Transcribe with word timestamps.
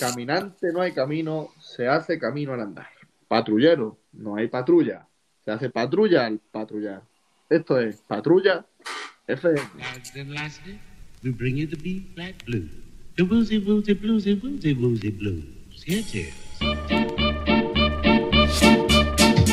Caminante 0.00 0.72
no 0.72 0.80
hay 0.80 0.92
camino, 0.92 1.50
se 1.60 1.86
hace 1.86 2.18
camino 2.18 2.54
al 2.54 2.60
andar. 2.62 2.88
Patrullero, 3.28 3.98
no 4.14 4.36
hay 4.36 4.48
patrulla, 4.48 5.06
se 5.44 5.50
hace 5.50 5.68
patrulla 5.68 6.24
al 6.24 6.38
patrullar. 6.38 7.02
Esto 7.50 7.78
es 7.78 7.96
Patrulla 8.08 8.64
FM. 9.26 9.60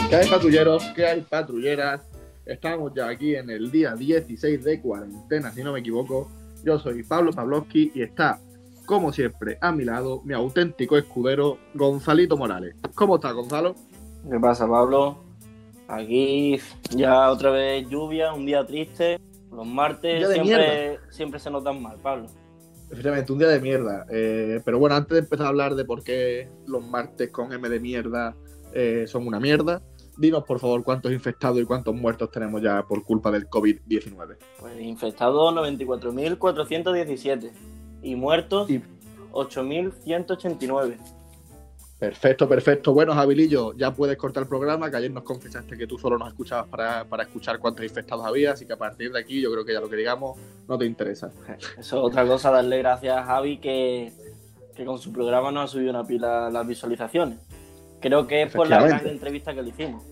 ¿Qué 0.09 0.15
hay 0.15 0.29
patrulleros? 0.29 0.83
¿Qué 0.95 1.05
hay 1.05 1.21
patrulleras? 1.21 2.09
Estamos 2.45 2.93
ya 2.95 3.09
aquí 3.09 3.35
en 3.35 3.49
el 3.49 3.69
día 3.69 3.95
16 3.95 4.63
de 4.63 4.79
cuarentena, 4.79 5.51
si 5.51 5.61
no 5.61 5.73
me 5.73 5.81
equivoco. 5.81 6.31
Yo 6.63 6.79
soy 6.79 7.03
Pablo 7.03 7.33
Pavlovsky 7.33 7.91
y 7.93 8.01
está, 8.01 8.39
como 8.87 9.11
siempre, 9.11 9.59
a 9.61 9.71
mi 9.71 9.83
lado 9.83 10.21
mi 10.23 10.33
auténtico 10.33 10.97
escudero, 10.97 11.59
Gonzalito 11.75 12.37
Morales. 12.37 12.75
¿Cómo 12.95 13.17
está, 13.17 13.31
Gonzalo? 13.33 13.75
¿Qué 14.31 14.39
pasa, 14.39 14.67
Pablo? 14.67 15.23
Aquí 15.89 16.59
ya 16.95 17.29
otra 17.29 17.51
vez 17.51 17.87
lluvia, 17.89 18.33
un 18.33 18.45
día 18.45 18.65
triste. 18.65 19.19
Los 19.51 19.67
martes 19.67 20.27
siempre, 20.33 20.99
siempre 21.09 21.39
se 21.39 21.51
notan 21.51 21.81
mal, 21.81 21.97
Pablo. 22.01 22.27
Efectivamente, 22.89 23.33
un 23.33 23.39
día 23.39 23.49
de 23.49 23.59
mierda. 23.59 24.05
Eh, 24.09 24.61
pero 24.63 24.79
bueno, 24.79 24.95
antes 24.95 25.11
de 25.11 25.19
empezar 25.19 25.47
a 25.47 25.49
hablar 25.49 25.75
de 25.75 25.83
por 25.83 26.03
qué 26.03 26.49
los 26.65 26.81
martes 26.81 27.29
con 27.29 27.51
M 27.51 27.67
de 27.67 27.81
mierda 27.81 28.37
eh, 28.73 29.03
son 29.05 29.27
una 29.27 29.41
mierda, 29.41 29.81
dinos 30.17 30.45
por 30.45 30.59
favor 30.59 30.85
cuántos 30.85 31.11
infectados 31.11 31.59
y 31.59 31.65
cuántos 31.65 31.93
muertos 31.93 32.31
tenemos 32.31 32.61
ya 32.61 32.83
por 32.83 33.03
culpa 33.03 33.31
del 33.31 33.49
COVID-19. 33.49 34.37
Pues 34.61 34.79
infectados 34.79 35.53
94.417 35.55 37.76
y 38.07 38.15
muertos 38.15 38.69
Y- 38.69 38.81
8.189. 39.31 40.97
Perfecto, 41.99 42.47
perfecto. 42.47 42.93
Bueno, 42.93 43.13
Jabilillo, 43.13 43.73
ya 43.73 43.91
puedes 43.91 44.17
cortar 44.17 44.43
el 44.43 44.49
programa, 44.49 44.89
que 44.91 44.97
ayer 44.97 45.11
nos 45.11 45.23
confesaste 45.23 45.75
que 45.77 45.87
tú 45.87 45.97
solo 45.97 46.17
nos 46.17 46.27
escuchabas 46.27 46.67
para, 46.67 47.03
para 47.05 47.23
escuchar 47.23 47.57
cuántos 47.59 47.83
infectados 47.83 48.23
había, 48.25 48.51
así 48.51 48.65
que 48.67 48.73
a 48.73 48.77
partir 48.77 49.11
de 49.11 49.19
aquí 49.19 49.41
yo 49.41 49.51
creo 49.51 49.65
que 49.65 49.73
ya 49.73 49.79
lo 49.81 49.89
que 49.89 49.95
digamos 49.95 50.37
no 50.67 50.77
te 50.77 50.85
interesa. 50.85 51.31
Eso 51.57 51.77
es 51.77 51.93
otra 51.93 52.25
cosa, 52.25 52.51
darle 52.51 52.77
gracias 52.77 53.17
a 53.17 53.23
Javi 53.23 53.57
que, 53.57 54.13
que 54.75 54.85
con 54.85 54.99
su 54.99 55.11
programa 55.11 55.51
nos 55.51 55.65
ha 55.65 55.73
subido 55.73 55.89
una 55.89 56.03
pila 56.05 56.51
las 56.51 56.67
visualizaciones. 56.67 57.39
Creo 57.99 58.27
que 58.27 58.43
es 58.43 58.53
por 58.53 58.69
la 58.69 58.79
gran 58.85 59.07
entrevista 59.07 59.55
que 59.55 59.63
le 59.63 59.69
hicimos. 59.69 60.03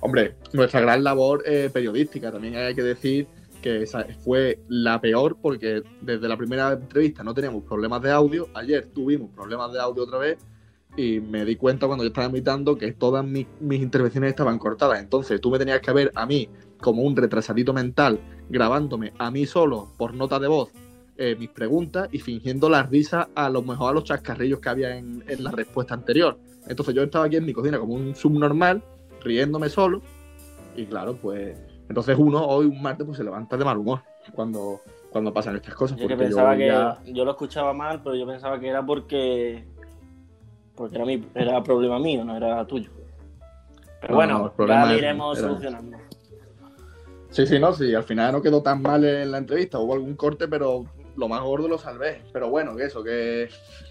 Hombre, 0.00 0.34
nuestra 0.52 0.80
gran 0.80 1.02
labor 1.02 1.42
eh, 1.46 1.70
periodística, 1.72 2.30
también 2.30 2.56
hay 2.56 2.74
que 2.74 2.82
decir 2.82 3.26
que 3.62 3.82
esa 3.82 4.04
fue 4.22 4.60
la 4.68 5.00
peor 5.00 5.38
porque 5.40 5.82
desde 6.02 6.28
la 6.28 6.36
primera 6.36 6.72
entrevista 6.72 7.22
no 7.22 7.32
teníamos 7.32 7.64
problemas 7.64 8.02
de 8.02 8.10
audio, 8.10 8.48
ayer 8.54 8.88
tuvimos 8.92 9.30
problemas 9.30 9.72
de 9.72 9.80
audio 9.80 10.02
otra 10.02 10.18
vez 10.18 10.38
y 10.96 11.20
me 11.20 11.46
di 11.46 11.56
cuenta 11.56 11.86
cuando 11.86 12.04
yo 12.04 12.08
estaba 12.08 12.26
invitando 12.26 12.76
que 12.76 12.92
todas 12.92 13.24
mis, 13.24 13.46
mis 13.60 13.80
intervenciones 13.80 14.30
estaban 14.30 14.58
cortadas, 14.58 15.00
entonces 15.00 15.40
tú 15.40 15.50
me 15.50 15.58
tenías 15.58 15.80
que 15.80 15.92
ver 15.92 16.12
a 16.14 16.26
mí 16.26 16.50
como 16.78 17.02
un 17.02 17.16
retrasadito 17.16 17.72
mental 17.72 18.20
grabándome 18.50 19.14
a 19.18 19.30
mí 19.30 19.46
solo 19.46 19.88
por 19.96 20.12
nota 20.12 20.38
de 20.38 20.48
voz 20.48 20.70
eh, 21.16 21.36
mis 21.38 21.50
preguntas 21.50 22.08
y 22.10 22.18
fingiendo 22.18 22.68
la 22.68 22.82
risa 22.82 23.28
a 23.34 23.48
lo 23.48 23.62
mejor 23.62 23.90
a 23.90 23.94
los 23.94 24.04
chascarrillos 24.04 24.60
que 24.60 24.68
había 24.68 24.96
en, 24.96 25.22
en 25.28 25.44
la 25.44 25.50
respuesta 25.50 25.94
anterior. 25.94 26.38
Entonces 26.66 26.94
yo 26.94 27.02
estaba 27.02 27.26
aquí 27.26 27.36
en 27.36 27.44
mi 27.44 27.52
cocina 27.52 27.78
como 27.78 27.94
un 27.94 28.14
subnormal, 28.14 28.82
riéndome 29.22 29.68
solo, 29.68 30.02
y 30.74 30.86
claro, 30.86 31.16
pues 31.20 31.56
entonces 31.92 32.16
uno 32.18 32.42
hoy 32.46 32.64
un 32.64 32.80
martes 32.80 33.04
pues 33.04 33.18
se 33.18 33.24
levanta 33.24 33.54
de 33.58 33.64
mal 33.66 33.76
humor 33.76 34.00
cuando, 34.34 34.80
cuando 35.10 35.30
pasan 35.30 35.56
estas 35.56 35.74
cosas. 35.74 35.98
Yo 35.98 36.08
que 36.08 36.16
pensaba 36.16 36.56
que 36.56 36.68
ya- 36.68 36.98
yo 37.04 37.22
lo 37.26 37.32
escuchaba 37.32 37.74
mal, 37.74 38.00
pero 38.02 38.14
yo 38.16 38.26
pensaba 38.26 38.58
que 38.58 38.68
era 38.68 38.84
porque 38.84 39.62
porque 40.74 40.96
era 40.96 41.04
mi 41.04 41.22
era 41.34 41.62
problema 41.62 41.98
mío, 41.98 42.24
no 42.24 42.34
era 42.34 42.66
tuyo. 42.66 42.90
Pero 44.00 44.12
No, 44.12 44.16
bueno, 44.16 44.52
no, 44.56 44.66
ya 44.66 44.86
lo 44.86 44.94
iremos 44.96 45.38
era- 45.38 45.48
solucionando. 45.48 45.98
Sí, 47.28 47.46
sí, 47.46 47.58
no, 47.58 47.72
sí, 47.74 47.94
al 47.94 48.04
final 48.04 48.32
no 48.32 48.40
quedó 48.42 48.62
tan 48.62 48.80
mal 48.80 49.04
en 49.04 49.30
la 49.30 49.38
entrevista, 49.38 49.78
hubo 49.78 49.92
algún 49.92 50.16
corte, 50.16 50.48
pero 50.48 50.84
lo 51.16 51.28
más 51.28 51.42
gordo 51.42 51.68
lo 51.68 51.76
salvé. 51.78 52.22
Pero 52.32 52.48
bueno, 52.48 52.74
que 52.74 52.84
eso, 52.84 53.02
que 53.04 53.48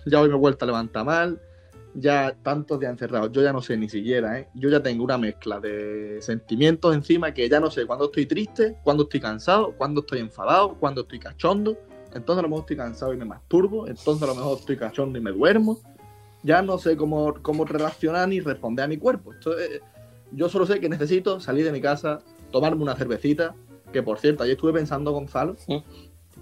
ya 0.07 0.19
hoy 0.21 0.29
me 0.29 0.35
he 0.35 0.39
vuelto 0.39 0.65
a 0.65 0.67
levantar 0.67 1.05
mal, 1.05 1.39
ya 1.93 2.35
tantos 2.41 2.79
días 2.79 2.91
encerrados, 2.91 3.31
yo 3.31 3.41
ya 3.41 3.51
no 3.51 3.61
sé 3.61 3.75
ni 3.77 3.89
siquiera, 3.89 4.39
¿eh? 4.39 4.47
Yo 4.53 4.69
ya 4.69 4.81
tengo 4.81 5.03
una 5.03 5.17
mezcla 5.17 5.59
de 5.59 6.17
sentimientos 6.21 6.95
encima 6.95 7.33
que 7.33 7.47
ya 7.49 7.59
no 7.59 7.69
sé 7.69 7.85
cuándo 7.85 8.05
estoy 8.05 8.25
triste, 8.25 8.77
cuándo 8.83 9.03
estoy 9.03 9.19
cansado, 9.19 9.73
cuándo 9.77 10.01
estoy 10.01 10.19
enfadado, 10.19 10.75
cuándo 10.79 11.01
estoy 11.01 11.19
cachondo. 11.19 11.77
Entonces 12.13 12.39
a 12.39 12.41
lo 12.43 12.49
mejor 12.49 12.61
estoy 12.61 12.77
cansado 12.77 13.13
y 13.13 13.17
me 13.17 13.25
masturbo, 13.25 13.87
entonces 13.87 14.23
a 14.23 14.27
lo 14.27 14.35
mejor 14.35 14.57
estoy 14.59 14.77
cachondo 14.77 15.17
y 15.17 15.21
me 15.21 15.31
duermo. 15.31 15.79
Ya 16.43 16.61
no 16.61 16.77
sé 16.77 16.97
cómo, 16.97 17.35
cómo 17.41 17.65
relacionar 17.65 18.27
ni 18.27 18.39
responder 18.39 18.85
a 18.85 18.87
mi 18.87 18.97
cuerpo. 18.97 19.33
Esto 19.33 19.57
es- 19.57 19.81
yo 20.31 20.49
solo 20.49 20.65
sé 20.65 20.79
que 20.79 20.89
necesito 20.89 21.39
salir 21.39 21.65
de 21.65 21.71
mi 21.71 21.81
casa, 21.81 22.19
tomarme 22.51 22.81
una 22.83 22.95
cervecita, 22.95 23.55
que 23.91 24.01
por 24.01 24.17
cierto, 24.17 24.43
ayer 24.43 24.55
estuve 24.55 24.73
pensando, 24.73 25.11
Gonzalo. 25.11 25.55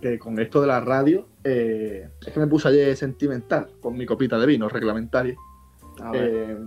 Que 0.02 0.20
con 0.20 0.40
esto 0.40 0.62
de 0.62 0.68
la 0.68 0.80
radio, 0.80 1.28
eh, 1.44 2.10
es 2.26 2.34
que 2.34 2.40
me 2.40 2.48
puse 2.48 2.68
ayer 2.68 2.96
sentimental 2.96 3.70
con 3.82 3.98
mi 3.98 4.06
copita 4.06 4.38
de 4.38 4.46
vino 4.46 4.70
reglamentaria. 4.70 5.36
A 6.02 6.12
ver, 6.12 6.24
eh, 6.24 6.58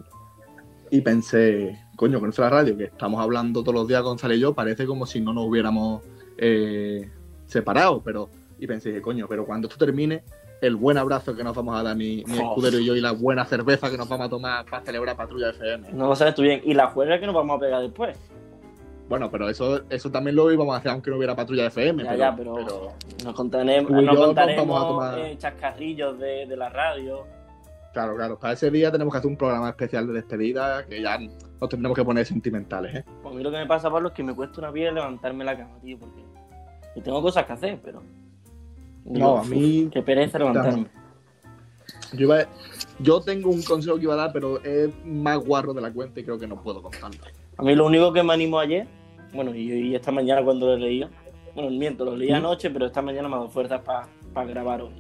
y 0.91 1.01
pensé, 1.01 1.79
coño, 1.97 2.21
con 2.21 2.29
esto 2.29 2.43
de 2.43 2.51
la 2.51 2.57
radio, 2.57 2.77
que 2.77 2.85
estamos 2.85 3.21
hablando 3.23 3.63
todos 3.63 3.75
los 3.75 3.89
días 3.89 4.03
Gonzalo 4.03 4.35
y 4.35 4.41
yo, 4.41 4.55
parece 4.55 4.87
como 4.87 5.07
si 5.07 5.21
no 5.21 5.33
nos 5.33 5.47
hubiéramos 5.47 6.03
eh, 6.37 7.11
separado, 7.47 8.03
pero, 8.03 8.29
y 8.59 8.67
pensé, 8.67 9.01
coño, 9.01 9.27
pero 9.29 9.47
cuando 9.47 9.69
esto 9.69 9.83
termine, 9.83 10.23
el 10.61 10.77
buen 10.77 10.99
abrazo 10.99 11.35
que 11.35 11.43
nos 11.43 11.57
vamos 11.57 11.79
a 11.79 11.83
dar 11.83 11.97
mi, 11.97 12.23
mi 12.27 12.39
escudero 12.39 12.79
y 12.79 12.85
yo 12.85 12.95
y 12.95 13.01
la 13.01 13.13
buena 13.13 13.45
cerveza 13.47 13.91
que 13.91 13.97
nos 13.97 14.09
vamos 14.09 14.27
a 14.27 14.31
tomar 14.31 14.65
para 14.67 14.85
celebrar 14.85 15.17
Patrulla 15.17 15.51
FM. 15.51 15.93
no 15.93 16.09
lo 16.09 16.15
sabes 16.15 16.35
tú 16.35 16.43
bien. 16.43 16.61
Y 16.65 16.75
la 16.75 16.89
juega 16.89 17.19
que 17.19 17.27
nos 17.27 17.35
vamos 17.35 17.57
a 17.57 17.61
pegar 17.61 17.83
después. 17.83 18.17
Bueno, 19.09 19.31
pero 19.31 19.49
eso, 19.49 19.83
eso 19.91 20.11
también 20.11 20.37
lo 20.37 20.51
íbamos 20.51 20.75
a 20.75 20.79
hacer 20.79 20.91
aunque 20.93 21.11
no 21.11 21.17
hubiera 21.19 21.37
patrulla 21.37 21.67
FM. 21.67 22.03
Ya, 22.03 22.11
pero, 22.11 22.19
ya, 22.19 22.37
pero- 22.37 22.55
pero, 22.55 22.93
Nos 23.25 23.35
contaremos, 23.35 23.91
Tú 23.93 24.01
y 24.01 24.05
nos 24.07 24.17
contaremos 24.17 24.67
vamos 24.67 24.85
a 24.85 24.89
tomar- 24.89 25.19
eh, 25.19 25.37
chascarrillos 25.39 26.19
de, 26.19 26.47
de 26.47 26.57
la 26.57 26.69
radio. 26.71 27.27
claro, 27.93 28.17
claro, 28.17 28.39
para 28.39 28.55
ese 28.55 28.71
día 28.71 28.91
tenemos 28.91 29.13
que 29.13 29.19
hacer 29.19 29.31
un 29.31 29.37
programa 29.37 29.69
especial 29.69 30.07
de 30.07 30.15
despedida 30.15 30.87
que 30.87 31.03
ya 31.03 31.19
nos 31.19 31.69
tendremos 31.69 31.95
que 31.97 32.05
poner 32.05 32.25
sentimentales, 32.25 32.95
¿eh? 32.97 33.05
Pues 33.23 33.35
a 33.35 33.37
mí 33.37 33.43
lo 33.43 33.51
que 33.51 33.59
me 33.59 33.67
pasa, 33.67 33.91
Pablo, 33.91 34.09
es 34.09 34.15
que 34.15 34.23
me 34.23 34.35
cuesta 34.35 34.61
una 34.61 34.71
vida 34.71 34.91
levantarme 34.93 35.45
la 35.45 35.57
cama, 35.59 35.79
tío, 35.83 35.99
porque 35.99 36.23
yo 36.97 37.03
tengo 37.03 37.21
cosas 37.21 37.45
que 37.45 37.53
hacer, 37.53 37.81
pero... 37.85 38.03
No, 39.05 39.39
a 39.39 39.45
mí- 39.45 39.91
Qué 39.93 40.01
pereza 40.03 40.39
levantarme. 40.39 40.87
Yo, 42.15 42.21
iba- 42.27 42.47
yo 42.99 43.21
tengo 43.21 43.51
un 43.51 43.63
consejo 43.63 43.97
que 43.97 44.05
iba 44.05 44.15
a 44.15 44.17
dar, 44.17 44.33
pero 44.33 44.63
es 44.63 44.91
más 45.05 45.39
guarro 45.39 45.75
de 45.75 45.81
la 45.83 45.93
cuenta 45.93 46.21
y 46.21 46.25
creo 46.25 46.39
que 46.39 46.47
no 46.47 46.63
puedo 46.63 46.81
contarlo. 46.81 47.19
A 47.63 47.65
mí 47.65 47.77
lo 47.77 47.87
único 47.87 48.13
que 48.13 48.25
me 48.25 48.33
animó 48.33 48.59
ayer, 48.59 48.89
bueno, 49.33 49.55
y, 49.55 49.71
y 49.71 49.95
esta 49.95 50.11
mañana 50.11 50.43
cuando 50.43 50.67
lo 50.67 50.77
leía, 50.77 51.09
bueno, 51.55 51.71
miento, 51.71 52.05
lo 52.05 52.17
leí 52.17 52.33
anoche, 52.33 52.69
pero 52.71 52.87
esta 52.87 53.01
mañana 53.01 53.29
me 53.29 53.37
ha 53.37 53.39
dado 53.39 53.51
fuerzas 53.51 53.81
para 53.83 54.49
grabar 54.49 54.83
hoy. 54.83 54.91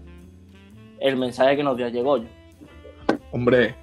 El 1.00 1.16
mensaje 1.16 1.56
que 1.56 1.64
nos 1.64 1.76
dio 1.76 1.88
llegó 1.88 2.18
yo. 2.18 2.28
Hombre, 3.32 3.74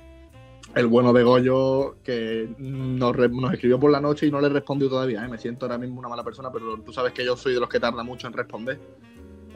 el 0.76 0.88
bueno 0.88 1.12
de 1.12 1.24
Goyo 1.24 1.98
que 2.06 2.48
nos, 2.58 3.18
nos 3.18 3.52
escribió 3.52 3.78
por 3.82 3.92
la 3.92 4.00
noche 4.00 4.28
y 4.28 4.32
no 4.32 4.40
le 4.40 4.48
respondió 4.48 4.88
todavía, 4.88 5.26
¿eh? 5.26 5.28
Me 5.28 5.38
siento 5.38 5.66
ahora 5.66 5.78
mismo 5.78 6.00
una 6.00 6.08
mala 6.08 6.24
persona, 6.24 6.50
pero 6.50 6.78
tú 6.78 6.94
sabes 6.94 7.12
que 7.12 7.26
yo 7.26 7.36
soy 7.36 7.56
de 7.56 7.60
los 7.60 7.68
que 7.68 7.82
tarda 7.82 8.02
mucho 8.04 8.28
en 8.28 8.34
responder 8.34 8.80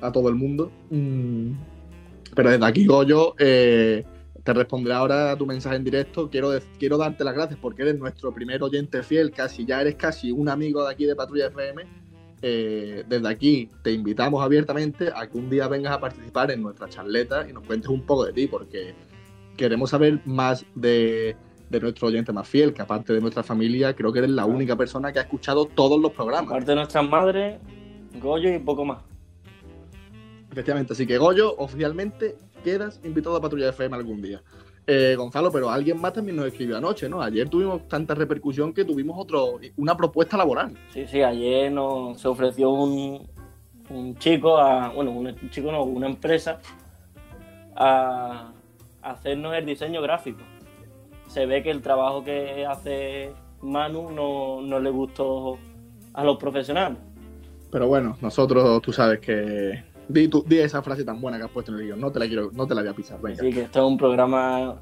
a 0.02 0.12
todo 0.12 0.28
el 0.28 0.36
mundo. 0.36 0.70
Mm, 0.90 1.52
Pero 2.36 2.50
desde 2.50 2.66
aquí, 2.66 2.86
Goyo, 2.86 3.36
eh, 3.40 4.04
te 4.44 4.54
responderé 4.54 4.96
ahora 4.96 5.32
a 5.32 5.38
tu 5.38 5.46
mensaje 5.46 5.78
en 5.78 5.84
directo. 5.84 6.30
Quiero, 6.30 6.52
quiero 6.78 6.98
darte 6.98 7.24
las 7.24 7.34
gracias 7.34 7.60
porque 7.62 7.84
eres 7.84 7.98
nuestro 7.98 8.34
primer 8.34 8.62
oyente 8.62 9.02
fiel, 9.02 9.32
casi 9.32 9.66
ya 9.66 9.82
eres 9.82 9.96
casi 9.96 10.32
un 10.32 10.50
amigo 10.50 10.84
de 10.86 10.92
aquí 10.92 11.06
de 11.06 11.16
Patrulla 11.16 11.48
FM. 11.48 11.84
Eh, 12.42 13.06
desde 13.08 13.30
aquí 13.30 13.70
te 13.84 13.94
invitamos 13.94 14.44
abiertamente 14.44 15.10
a 15.16 15.28
que 15.28 15.38
un 15.38 15.50
día 15.50 15.70
vengas 15.70 15.94
a 15.94 16.00
participar 16.02 16.52
en 16.52 16.62
nuestra 16.62 16.90
charleta 16.90 17.48
y 17.50 17.54
nos 17.54 17.66
cuentes 17.66 17.90
un 17.90 18.02
poco 18.02 18.26
de 18.26 18.34
ti, 18.34 18.48
porque 18.48 18.94
queremos 19.56 19.92
saber 19.92 20.20
más 20.26 20.66
de, 20.76 21.38
de 21.70 21.80
nuestro 21.80 22.10
oyente 22.10 22.34
más 22.34 22.46
fiel, 22.46 22.74
que 22.74 22.82
aparte 22.82 23.14
de 23.14 23.22
nuestra 23.22 23.44
familia, 23.44 23.96
creo 23.96 24.12
que 24.12 24.20
eres 24.20 24.32
la 24.32 24.46
única 24.46 24.76
persona 24.76 25.14
que 25.14 25.20
ha 25.20 25.22
escuchado 25.22 25.66
todos 25.66 26.02
los 26.02 26.12
programas. 26.12 26.52
Aparte 26.52 26.72
de 26.72 26.76
nuestras 26.76 27.08
madres, 27.08 27.62
Goyo 28.22 28.54
y 28.54 28.60
poco 28.60 28.84
más. 28.84 29.04
Efectivamente, 30.52 30.92
así 30.92 31.08
que 31.08 31.18
Goyo, 31.18 31.56
oficialmente 31.58 32.36
quedas 32.64 33.00
invitado 33.04 33.36
a 33.36 33.42
Patrulla 33.42 33.70
FM 33.70 33.96
algún 33.96 34.22
día. 34.22 34.42
Eh, 34.86 35.16
Gonzalo, 35.18 35.52
pero 35.52 35.70
alguien 35.70 36.00
más 36.02 36.14
también 36.14 36.36
nos 36.36 36.48
escribió 36.48 36.78
anoche, 36.78 37.08
¿no? 37.08 37.22
Ayer 37.22 37.48
tuvimos 37.48 37.88
tanta 37.88 38.16
repercusión 38.16 38.74
que 38.74 38.84
tuvimos 38.84 39.16
otro, 39.18 39.60
una 39.78 39.96
propuesta 39.96 40.36
laboral. 40.36 40.78
Sí, 40.92 41.06
sí, 41.08 41.22
ayer 41.22 41.72
nos 41.72 42.20
se 42.20 42.28
ofreció 42.28 42.70
un, 42.70 43.26
un 43.90 44.18
chico, 44.18 44.58
a, 44.58 44.90
bueno, 44.90 45.12
un 45.12 45.50
chico 45.50 45.72
no, 45.72 45.84
una 45.84 46.08
empresa, 46.08 46.60
a, 47.76 48.52
a 49.02 49.12
hacernos 49.12 49.56
el 49.56 49.66
diseño 49.66 50.02
gráfico. 50.02 50.42
Se 51.28 51.46
ve 51.46 51.64
que 51.64 51.72
el 51.72 51.82
trabajo 51.82 52.24
que 52.24 52.66
hace 52.66 53.32
Manu 53.62 54.12
no, 54.12 54.62
no 54.62 54.80
le 54.80 54.90
gustó 54.90 55.58
a 56.14 56.24
los 56.24 56.38
profesionales. 56.38 56.98
Pero 57.72 57.88
bueno, 57.88 58.18
nosotros, 58.22 58.82
tú 58.82 58.92
sabes 58.92 59.20
que 59.20 59.84
Di, 60.08 60.28
tú- 60.28 60.44
di 60.48 60.60
esa 60.60 60.82
frase 60.82 61.04
tan 61.04 61.20
buena 61.22 61.38
que 61.38 61.46
has 61.46 61.52
puesto 61.52 61.72
en 61.72 61.80
el 61.80 61.86
guion. 61.86 62.00
No 62.00 62.12
te 62.12 62.20
la 62.20 62.28
quiero, 62.28 62.52
no 62.54 62.68
te 62.68 62.76
la 62.76 62.82
voy 62.82 62.90
a 62.90 62.94
pisar. 62.94 63.22
Venga. 63.22 63.38
Así 63.42 63.52
que 63.54 63.62
esto 63.62 63.80
es 63.80 63.86
un 63.92 63.98
programa 63.98 64.80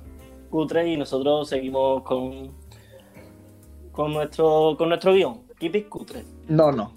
cutre 0.50 0.88
y 0.88 0.97
nosotros 0.97 1.47
seguimos 1.50 2.03
con, 2.03 2.51
con, 3.91 4.13
nuestro, 4.13 4.75
con 4.77 4.89
nuestro 4.89 5.13
guion. 5.13 5.41
Keep 5.59 5.75
it 5.75 5.89
cutre. 5.89 6.23
No, 6.47 6.71
no. 6.71 6.94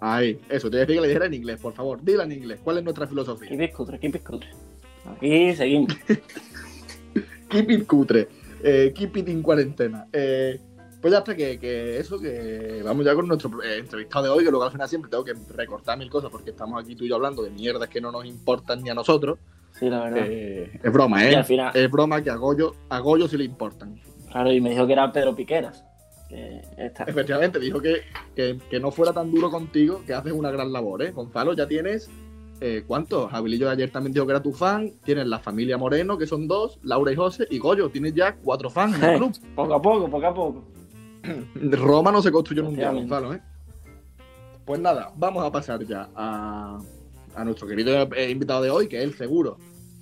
Ahí, 0.00 0.38
eso, 0.48 0.68
te 0.68 0.76
voy 0.76 0.78
a 0.78 0.80
decir 0.86 0.96
que 0.96 1.00
le 1.00 1.08
dijera 1.08 1.26
en 1.26 1.34
inglés, 1.34 1.60
por 1.60 1.72
favor. 1.72 2.02
Dila 2.02 2.24
en 2.24 2.32
inglés. 2.32 2.60
¿Cuál 2.62 2.78
es 2.78 2.84
nuestra 2.84 3.06
filosofía? 3.06 3.48
Keep 3.48 3.60
it 3.62 3.72
cutre, 3.72 3.98
keep 3.98 4.16
it 4.16 4.22
cutre. 4.24 4.48
Aquí 5.06 5.54
seguimos. 5.54 5.94
Keep 7.48 7.70
it 7.70 7.86
cutre. 7.86 8.28
Eh, 8.64 8.92
keep 8.94 9.16
it 9.16 9.28
in 9.28 9.42
cuarentena. 9.42 10.06
Eh, 10.12 10.58
pues 11.02 11.12
ya 11.12 11.18
hasta 11.18 11.34
que, 11.36 11.58
que 11.58 11.98
eso, 11.98 12.18
que 12.18 12.80
vamos 12.84 13.04
ya 13.04 13.14
con 13.14 13.28
nuestro 13.28 13.62
eh, 13.62 13.78
entrevistado 13.78 14.24
de 14.24 14.30
hoy, 14.30 14.44
que 14.44 14.50
luego 14.50 14.64
al 14.64 14.72
final 14.72 14.88
siempre 14.88 15.10
tengo 15.10 15.24
que 15.24 15.34
recortar 15.54 15.98
mil 15.98 16.08
cosas 16.08 16.30
porque 16.30 16.50
estamos 16.50 16.82
aquí 16.82 16.94
tú 16.96 17.04
y 17.04 17.08
yo 17.08 17.16
hablando 17.16 17.42
de 17.42 17.50
mierdas 17.50 17.88
que 17.90 18.00
no 18.00 18.10
nos 18.10 18.24
importan 18.24 18.82
ni 18.82 18.88
a 18.88 18.94
nosotros. 18.94 19.38
Sí, 19.78 19.90
la 19.90 20.04
verdad. 20.04 20.24
Eh, 20.26 20.80
es 20.82 20.92
broma, 20.92 21.28
¿eh? 21.28 21.34
al 21.36 21.44
final- 21.44 21.72
Es 21.74 21.90
broma 21.90 22.22
que 22.22 22.30
a 22.30 22.36
Goyo, 22.36 22.74
a 22.88 22.98
Goyo 23.00 23.26
sí 23.28 23.36
le 23.36 23.44
importan. 23.44 24.00
Claro, 24.30 24.52
y 24.52 24.60
me 24.60 24.70
dijo 24.70 24.86
que 24.86 24.92
era 24.94 25.10
Pedro 25.12 25.34
Piqueras. 25.34 25.84
Que 26.28 26.62
está- 26.78 27.04
Efectivamente, 27.04 27.58
dijo 27.58 27.80
que, 27.80 28.02
que, 28.34 28.58
que 28.70 28.80
no 28.80 28.90
fuera 28.90 29.12
tan 29.12 29.30
duro 29.30 29.50
contigo, 29.50 30.02
que 30.06 30.14
haces 30.14 30.32
una 30.32 30.50
gran 30.50 30.72
labor, 30.72 31.02
¿eh? 31.02 31.10
Gonzalo, 31.10 31.52
ya 31.54 31.66
tienes. 31.68 32.08
Eh, 32.60 32.84
¿Cuántos? 32.86 33.32
Abilillo 33.34 33.68
ayer 33.68 33.90
también 33.90 34.12
dijo 34.14 34.24
que 34.24 34.32
era 34.32 34.42
tu 34.42 34.52
fan. 34.52 34.92
Tienes 35.04 35.26
la 35.26 35.40
familia 35.40 35.76
Moreno, 35.76 36.16
que 36.16 36.26
son 36.28 36.46
dos, 36.46 36.78
Laura 36.84 37.10
y 37.12 37.16
José, 37.16 37.46
y 37.50 37.58
Goyo. 37.58 37.88
Tienes 37.90 38.14
ya 38.14 38.36
cuatro 38.36 38.70
fans 38.70 38.96
en 38.98 39.04
el 39.04 39.16
club. 39.18 39.32
Poco 39.56 39.74
a 39.74 39.82
poco, 39.82 40.08
poco 40.08 40.26
a 40.26 40.32
poco. 40.34 40.64
Roma 41.72 42.10
no 42.12 42.22
se 42.22 42.32
construyó 42.32 42.62
en 42.62 42.68
un 42.68 42.76
día. 42.76 42.90
Gonzalo, 42.90 43.34
¿eh? 43.34 43.40
Pues 44.64 44.80
nada, 44.80 45.12
vamos 45.16 45.44
a 45.44 45.50
pasar 45.50 45.84
ya 45.84 46.08
a, 46.14 46.78
a 47.34 47.44
nuestro 47.44 47.66
querido 47.66 47.92
eh, 48.14 48.30
invitado 48.30 48.62
de 48.62 48.70
hoy, 48.70 48.88
que 48.88 48.98
es 48.98 49.04
el 49.04 49.14
seguro, 49.14 49.58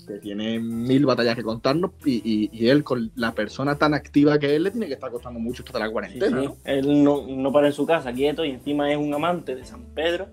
que 0.06 0.18
tiene 0.18 0.58
mil 0.60 1.06
batallas 1.06 1.34
que 1.34 1.42
contarnos, 1.42 1.92
y, 2.04 2.16
y- 2.24 2.50
y 2.52 2.68
él, 2.68 2.84
con 2.84 3.10
la 3.14 3.32
persona 3.32 3.76
tan 3.76 3.94
activa 3.94 4.38
que 4.38 4.54
es, 4.56 4.60
le 4.60 4.70
tiene 4.70 4.86
que 4.86 4.94
estar 4.94 5.10
costando 5.10 5.40
mucho 5.40 5.62
esto 5.62 5.72
de 5.78 5.84
la 5.84 5.90
cuarentena, 5.90 6.40
sí. 6.40 6.46
¿no? 6.46 6.56
Él 6.64 7.02
no, 7.02 7.26
no 7.26 7.52
para 7.52 7.68
en 7.68 7.72
su 7.72 7.86
casa 7.86 8.12
quieto 8.12 8.44
y 8.44 8.50
encima 8.50 8.90
es 8.92 8.98
un 8.98 9.12
amante 9.14 9.54
de 9.54 9.64
San 9.64 9.82
Pedro. 9.94 10.26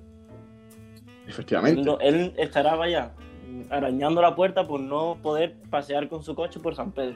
Efectivamente. 1.28 1.82
Él, 1.82 1.98
él 2.02 2.34
estará, 2.38 2.76
vaya, 2.76 3.12
arañando 3.70 4.22
la 4.22 4.36
puerta 4.36 4.68
por 4.68 4.80
no 4.80 5.18
poder 5.22 5.56
pasear 5.70 6.10
con 6.10 6.24
su 6.24 6.36
coche 6.36 6.60
por 6.60 6.76
San 6.76 6.92
Pedro. 6.92 7.16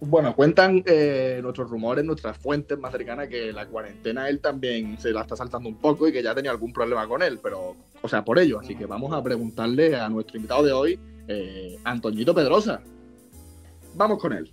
Bueno, 0.00 0.34
cuentan 0.34 0.82
eh, 0.86 1.40
nuestros 1.42 1.70
rumores, 1.70 2.04
nuestras 2.04 2.36
fuentes 2.36 2.78
más 2.78 2.92
cercanas, 2.92 3.28
que 3.28 3.52
la 3.52 3.66
cuarentena 3.66 4.28
él 4.28 4.40
también 4.40 4.98
se 4.98 5.12
la 5.12 5.22
está 5.22 5.36
saltando 5.36 5.68
un 5.68 5.76
poco 5.76 6.08
y 6.08 6.12
que 6.12 6.22
ya 6.22 6.34
tenía 6.34 6.50
algún 6.50 6.72
problema 6.72 7.06
con 7.06 7.22
él, 7.22 7.38
pero, 7.42 7.76
o 8.02 8.08
sea, 8.08 8.24
por 8.24 8.38
ello. 8.38 8.58
Así 8.60 8.74
que 8.74 8.86
vamos 8.86 9.12
a 9.12 9.22
preguntarle 9.22 9.96
a 9.96 10.08
nuestro 10.08 10.36
invitado 10.36 10.62
de 10.64 10.72
hoy, 10.72 11.00
eh, 11.28 11.78
Antoñito 11.84 12.34
Pedrosa. 12.34 12.80
Vamos 13.94 14.18
con 14.18 14.32
él. 14.32 14.50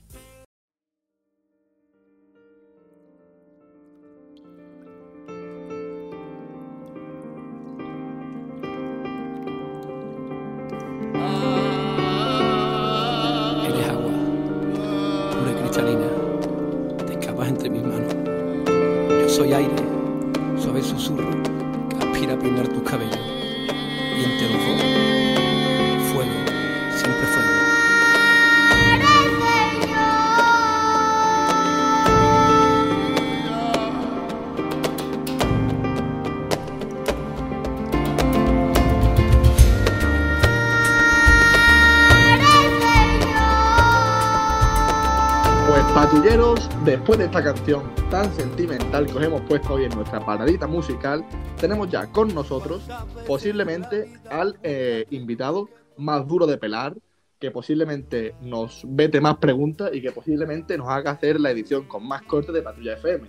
Después 47.01 47.17
de 47.17 47.25
esta 47.25 47.43
canción 47.43 47.81
tan 48.11 48.31
sentimental 48.31 49.07
que 49.07 49.13
os 49.13 49.23
hemos 49.23 49.41
puesto 49.41 49.73
hoy 49.73 49.85
en 49.85 49.95
nuestra 49.95 50.23
paradita 50.23 50.67
musical, 50.67 51.25
tenemos 51.59 51.89
ya 51.89 52.05
con 52.11 52.31
nosotros 52.31 52.87
posiblemente 53.25 54.13
al 54.29 54.59
eh, 54.61 55.07
invitado 55.09 55.67
más 55.97 56.27
duro 56.27 56.45
de 56.45 56.59
pelar, 56.59 56.95
que 57.39 57.49
posiblemente 57.49 58.35
nos 58.43 58.83
vete 58.87 59.19
más 59.19 59.37
preguntas 59.37 59.89
y 59.91 59.99
que 59.99 60.11
posiblemente 60.11 60.77
nos 60.77 60.89
haga 60.89 61.09
hacer 61.09 61.39
la 61.39 61.49
edición 61.49 61.87
con 61.87 62.07
más 62.07 62.21
corte 62.21 62.51
de 62.51 62.61
Patrulla 62.61 62.93
FM. 62.93 63.27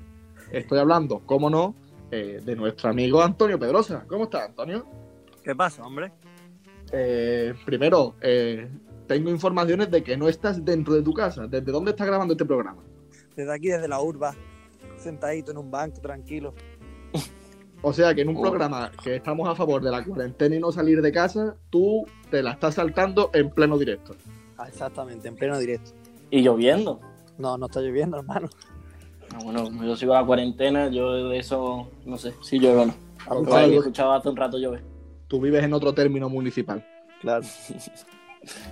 Estoy 0.50 0.78
hablando, 0.78 1.22
cómo 1.24 1.48
no, 1.48 1.74
eh, 2.10 2.42
de 2.44 2.54
nuestro 2.54 2.90
amigo 2.90 3.22
Antonio 3.22 3.58
Pedrosa. 3.58 4.04
¿Cómo 4.06 4.24
estás, 4.24 4.50
Antonio? 4.50 4.84
¿Qué 5.42 5.56
pasa, 5.56 5.82
hombre? 5.82 6.12
Eh, 6.92 7.54
primero, 7.64 8.16
eh, 8.20 8.68
tengo 9.06 9.30
informaciones 9.30 9.90
de 9.90 10.02
que 10.02 10.18
no 10.18 10.28
estás 10.28 10.62
dentro 10.62 10.92
de 10.92 11.00
tu 11.00 11.14
casa. 11.14 11.46
¿Desde 11.46 11.72
dónde 11.72 11.92
estás 11.92 12.06
grabando 12.06 12.34
este 12.34 12.44
programa? 12.44 12.91
Desde 13.36 13.52
aquí, 13.52 13.68
desde 13.68 13.88
la 13.88 14.00
urba, 14.00 14.34
sentadito 14.98 15.50
en 15.52 15.58
un 15.58 15.70
banco, 15.70 16.00
tranquilo. 16.00 16.54
O 17.84 17.92
sea 17.92 18.14
que 18.14 18.20
en 18.22 18.28
un 18.28 18.36
Oh. 18.36 18.42
programa 18.42 18.92
que 19.02 19.16
estamos 19.16 19.48
a 19.48 19.54
favor 19.56 19.82
de 19.82 19.90
la 19.90 20.04
cuarentena 20.04 20.54
y 20.54 20.60
no 20.60 20.70
salir 20.70 21.02
de 21.02 21.10
casa, 21.10 21.56
tú 21.70 22.06
te 22.30 22.40
la 22.42 22.52
estás 22.52 22.74
saltando 22.76 23.30
en 23.34 23.50
pleno 23.50 23.76
directo. 23.76 24.14
Ah, 24.56 24.66
exactamente, 24.68 25.26
en 25.26 25.34
pleno 25.34 25.58
directo. 25.58 25.90
Y 26.30 26.42
lloviendo. 26.42 27.00
No, 27.38 27.58
no 27.58 27.66
está 27.66 27.80
lloviendo, 27.80 28.18
hermano. 28.18 28.48
Ah, 29.34 29.38
bueno, 29.42 29.64
como 29.64 29.82
yo 29.84 29.96
sigo 29.96 30.14
la 30.14 30.24
cuarentena, 30.24 30.88
yo 30.90 31.28
de 31.30 31.38
eso 31.38 31.90
no 32.04 32.16
sé 32.18 32.34
si 32.42 32.58
llueve 32.60 32.82
o 32.82 32.86
no. 32.86 32.94
Aunque 33.26 33.50
Gonzalo, 33.50 33.72
he 33.72 33.76
escuchado 33.78 34.12
hace 34.12 34.28
un 34.28 34.36
rato 34.36 34.58
llover. 34.58 34.84
tú 35.26 35.40
vives 35.40 35.64
en 35.64 35.72
otro 35.72 35.92
término 35.92 36.28
municipal. 36.28 36.84
Claro. 37.20 37.44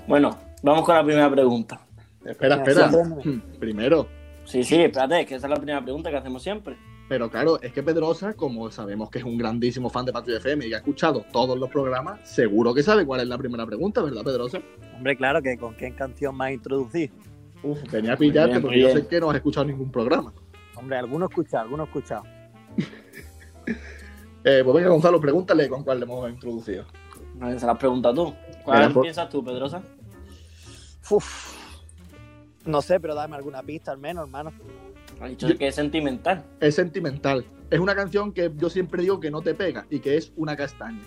Bueno, 0.08 0.36
vamos 0.64 0.84
con 0.84 0.96
la 0.96 1.04
primera 1.04 1.30
pregunta. 1.30 1.80
Espera, 2.24 2.56
espera. 2.56 2.90
Primero, 3.60 4.08
Sí, 4.50 4.64
sí, 4.64 4.76
espérate, 4.82 5.24
que 5.26 5.36
esa 5.36 5.46
es 5.46 5.50
la 5.50 5.56
primera 5.56 5.80
pregunta 5.82 6.10
que 6.10 6.16
hacemos 6.16 6.42
siempre. 6.42 6.76
pero 7.08 7.30
claro, 7.30 7.60
es 7.62 7.72
que 7.72 7.82
Pedrosa, 7.82 8.34
como 8.34 8.70
sabemos 8.70 9.08
que 9.10 9.18
es 9.18 9.24
un 9.24 9.38
grandísimo 9.38 9.90
fan 9.90 10.04
de 10.04 10.12
Patria 10.12 10.38
FM 10.38 10.66
y 10.66 10.68
que 10.70 10.74
ha 10.74 10.78
escuchado 10.78 11.24
todos 11.32 11.56
los 11.58 11.70
programas, 11.70 12.28
seguro 12.28 12.74
que 12.74 12.82
sabe 12.82 13.04
cuál 13.06 13.20
es 13.20 13.28
la 13.28 13.38
primera 13.38 13.64
pregunta, 13.66 14.02
¿verdad, 14.02 14.22
Pedrosa? 14.24 14.58
Hombre, 14.96 15.16
claro, 15.16 15.40
que 15.40 15.56
con 15.56 15.74
qué 15.76 15.94
canción 15.94 16.34
más 16.36 16.50
introducir. 16.52 17.12
Uf, 17.62 17.80
venía 17.92 18.14
a 18.14 18.16
pillarte 18.16 18.50
bien, 18.52 18.62
porque 18.62 18.80
yo 18.80 18.88
sé 18.90 19.06
que 19.06 19.20
no 19.20 19.30
has 19.30 19.36
escuchado 19.36 19.66
ningún 19.66 19.90
programa. 19.92 20.32
Hombre, 20.76 20.96
alguno 20.98 21.26
escuchado, 21.26 21.64
alguno 21.64 21.84
escuchado. 21.84 22.24
Eh, 24.42 24.62
pues 24.64 24.74
venga, 24.74 24.88
Gonzalo, 24.88 25.20
pregúntale 25.20 25.68
con 25.68 25.84
cuál 25.84 25.98
le 26.00 26.06
hemos 26.06 26.30
introducido. 26.30 26.86
No, 27.36 27.50
Esa 27.50 27.66
la 27.66 27.76
pregunta 27.76 28.12
tú. 28.14 28.34
¿Cuál 28.64 28.90
por- 28.90 29.02
piensas 29.02 29.28
tú, 29.28 29.44
Pedrosa? 29.44 29.82
Uf. 31.10 31.59
No 32.64 32.82
sé, 32.82 33.00
pero 33.00 33.14
dame 33.14 33.36
alguna 33.36 33.62
pista 33.62 33.92
al 33.92 33.98
menos, 33.98 34.24
hermano. 34.26 34.52
Ha 35.20 35.26
dicho 35.28 35.48
Yo- 35.48 35.56
que 35.58 35.68
es 35.68 35.74
sentimental. 35.74 36.44
Es 36.60 36.74
sentimental. 36.74 37.44
Es 37.70 37.78
una 37.78 37.94
canción 37.94 38.32
que 38.32 38.50
yo 38.56 38.68
siempre 38.70 39.02
digo 39.02 39.20
que 39.20 39.30
no 39.30 39.42
te 39.42 39.54
pega 39.54 39.86
y 39.90 40.00
que 40.00 40.16
es 40.16 40.32
una 40.36 40.56
castaña. 40.56 41.02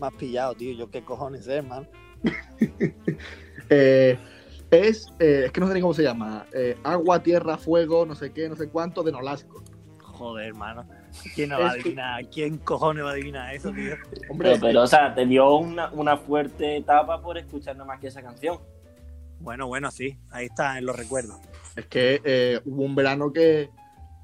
Más 0.00 0.12
pillado, 0.14 0.54
tío. 0.54 0.74
Yo 0.76 0.90
qué 0.90 1.02
cojones 1.04 1.44
sé, 1.44 1.56
hermano. 1.56 1.86
Eh, 3.74 4.18
es, 4.70 5.06
eh, 5.18 5.44
es 5.46 5.52
que 5.52 5.60
no 5.60 5.66
sé 5.66 5.72
ni 5.74 5.80
cómo 5.80 5.94
se 5.94 6.02
llama. 6.02 6.44
Eh, 6.52 6.76
agua, 6.82 7.22
tierra, 7.22 7.56
fuego, 7.56 8.04
no 8.04 8.14
sé 8.14 8.32
qué, 8.32 8.46
no 8.48 8.56
sé 8.56 8.68
cuánto, 8.68 9.02
de 9.02 9.12
Nolasco. 9.12 9.62
Joder, 10.02 10.48
hermano. 10.48 10.84
¿Quién 11.34 11.48
no 11.50 11.58
va 11.58 11.68
a 11.68 11.70
adivinar? 11.72 12.26
¿Quién 12.28 12.58
cojones 12.58 13.02
va 13.04 13.10
a 13.10 13.12
adivinar 13.12 13.54
eso, 13.54 13.70
tío? 13.72 13.94
Hombre, 14.28 14.50
Pero, 14.50 14.60
pero, 14.60 14.82
o 14.82 14.86
sea, 14.86 15.14
te 15.14 15.24
dio 15.24 15.56
una, 15.56 15.90
una 15.92 16.18
fuerte 16.18 16.76
etapa 16.76 17.22
por 17.22 17.38
escuchar 17.38 17.76
nada 17.76 17.86
más 17.86 17.98
que 18.00 18.08
esa 18.08 18.20
canción. 18.20 18.58
Bueno, 19.42 19.66
bueno, 19.66 19.90
sí. 19.90 20.16
Ahí 20.30 20.46
está, 20.46 20.78
en 20.78 20.86
los 20.86 20.96
recuerdos. 20.96 21.36
es 21.76 21.86
que 21.86 22.20
eh, 22.24 22.60
hubo 22.64 22.84
un 22.84 22.94
verano 22.94 23.32
que 23.32 23.70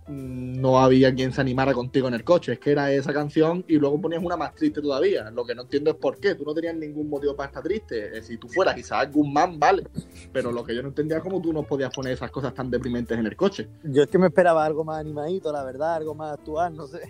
mm, 0.06 0.60
no 0.60 0.78
había 0.78 1.12
quien 1.12 1.32
se 1.32 1.40
animara 1.40 1.75
contigo 1.75 2.06
en 2.06 2.14
el 2.14 2.22
coche. 2.22 2.52
Es 2.52 2.60
que 2.60 2.70
era 2.70 2.92
esa 2.92 3.12
canción 3.12 3.64
y 3.66 3.78
luego 3.78 4.00
ponías 4.00 4.22
una 4.22 4.37
más 4.37 4.54
triste 4.54 4.80
todavía. 4.80 5.28
Lo 5.30 5.44
que 5.44 5.56
no 5.56 5.62
entiendo 5.62 5.90
es 5.90 5.96
por 5.96 6.20
qué. 6.20 6.37
Tú 6.37 6.44
no 6.44 6.54
tenías 6.54 6.76
ningún 6.76 7.10
motivo 7.10 7.34
para 7.34 7.48
estar 7.48 7.64
triste. 7.64 8.16
Eh, 8.16 8.22
si 8.22 8.38
tú 8.38 8.48
fueras 8.48 8.78
Isaac 8.78 9.10
Guzmán, 9.12 9.58
vale. 9.58 9.88
Pero 10.32 10.52
lo 10.52 10.62
que 10.62 10.75
yo 10.75 10.82
no 10.82 10.88
entendía 10.88 11.16
es 11.16 11.22
cómo 11.22 11.42
tú 11.42 11.52
no 11.52 11.64
podías 11.64 11.92
poner 11.92 12.12
esas 12.12 12.30
cosas 12.30 12.54
tan 12.54 12.70
deprimentes 12.70 13.18
en 13.18 13.26
el 13.26 13.34
coche. 13.34 13.68
Yo 13.82 14.04
es 14.04 14.08
que 14.08 14.18
me 14.18 14.28
esperaba 14.28 14.64
algo 14.64 14.84
más 14.84 15.00
animadito, 15.00 15.50
la 15.50 15.64
verdad, 15.64 15.94
algo 15.94 16.14
más 16.14 16.34
actual, 16.34 16.76
no 16.76 16.87
sé. 16.87 17.00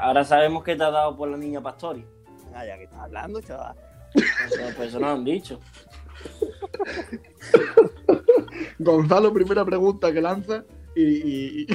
Ahora 0.00 0.24
sabemos 0.24 0.62
que 0.62 0.76
te 0.76 0.84
ha 0.84 0.90
dado 0.90 1.16
por 1.16 1.28
la 1.28 1.36
niña 1.36 1.60
Pastori. 1.60 2.04
Ah, 2.54 2.64
ya 2.64 2.76
que 2.76 2.84
estás 2.84 3.00
hablando, 3.00 3.40
chaval. 3.40 3.76
Eso, 4.14 4.62
pues 4.76 4.88
eso 4.88 5.00
nos 5.00 5.10
han 5.10 5.24
dicho. 5.24 5.60
Gonzalo, 8.78 9.32
primera 9.32 9.64
pregunta 9.64 10.12
que 10.12 10.20
lanza 10.20 10.64
y, 10.94 11.66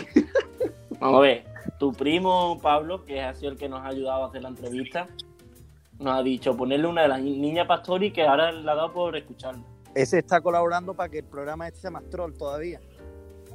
Vamos 1.00 1.20
a 1.20 1.22
ver. 1.22 1.44
Tu 1.80 1.92
primo 1.94 2.60
Pablo, 2.62 3.06
que 3.06 3.22
ha 3.22 3.34
sido 3.34 3.52
el 3.52 3.58
que 3.58 3.70
nos 3.70 3.82
ha 3.82 3.88
ayudado 3.88 4.26
a 4.26 4.28
hacer 4.28 4.42
la 4.42 4.50
entrevista, 4.50 5.08
nos 6.00 6.20
ha 6.20 6.24
dicho 6.24 6.56
ponerle 6.56 6.88
una 6.88 7.04
de 7.04 7.08
las 7.08 7.22
niñas 7.22 7.68
Pastori 7.68 8.12
que 8.12 8.24
ahora 8.24 8.52
le 8.52 8.70
ha 8.70 8.76
dado 8.76 8.92
por 8.92 9.16
escucharlo. 9.16 9.64
Ese 9.96 10.20
está 10.20 10.42
colaborando 10.42 10.94
para 10.94 11.10
que 11.10 11.20
el 11.20 11.26
programa 11.26 11.68
este 11.68 11.82
sea 11.82 11.92
más 11.92 12.10
troll 12.10 12.34
todavía. 12.34 12.82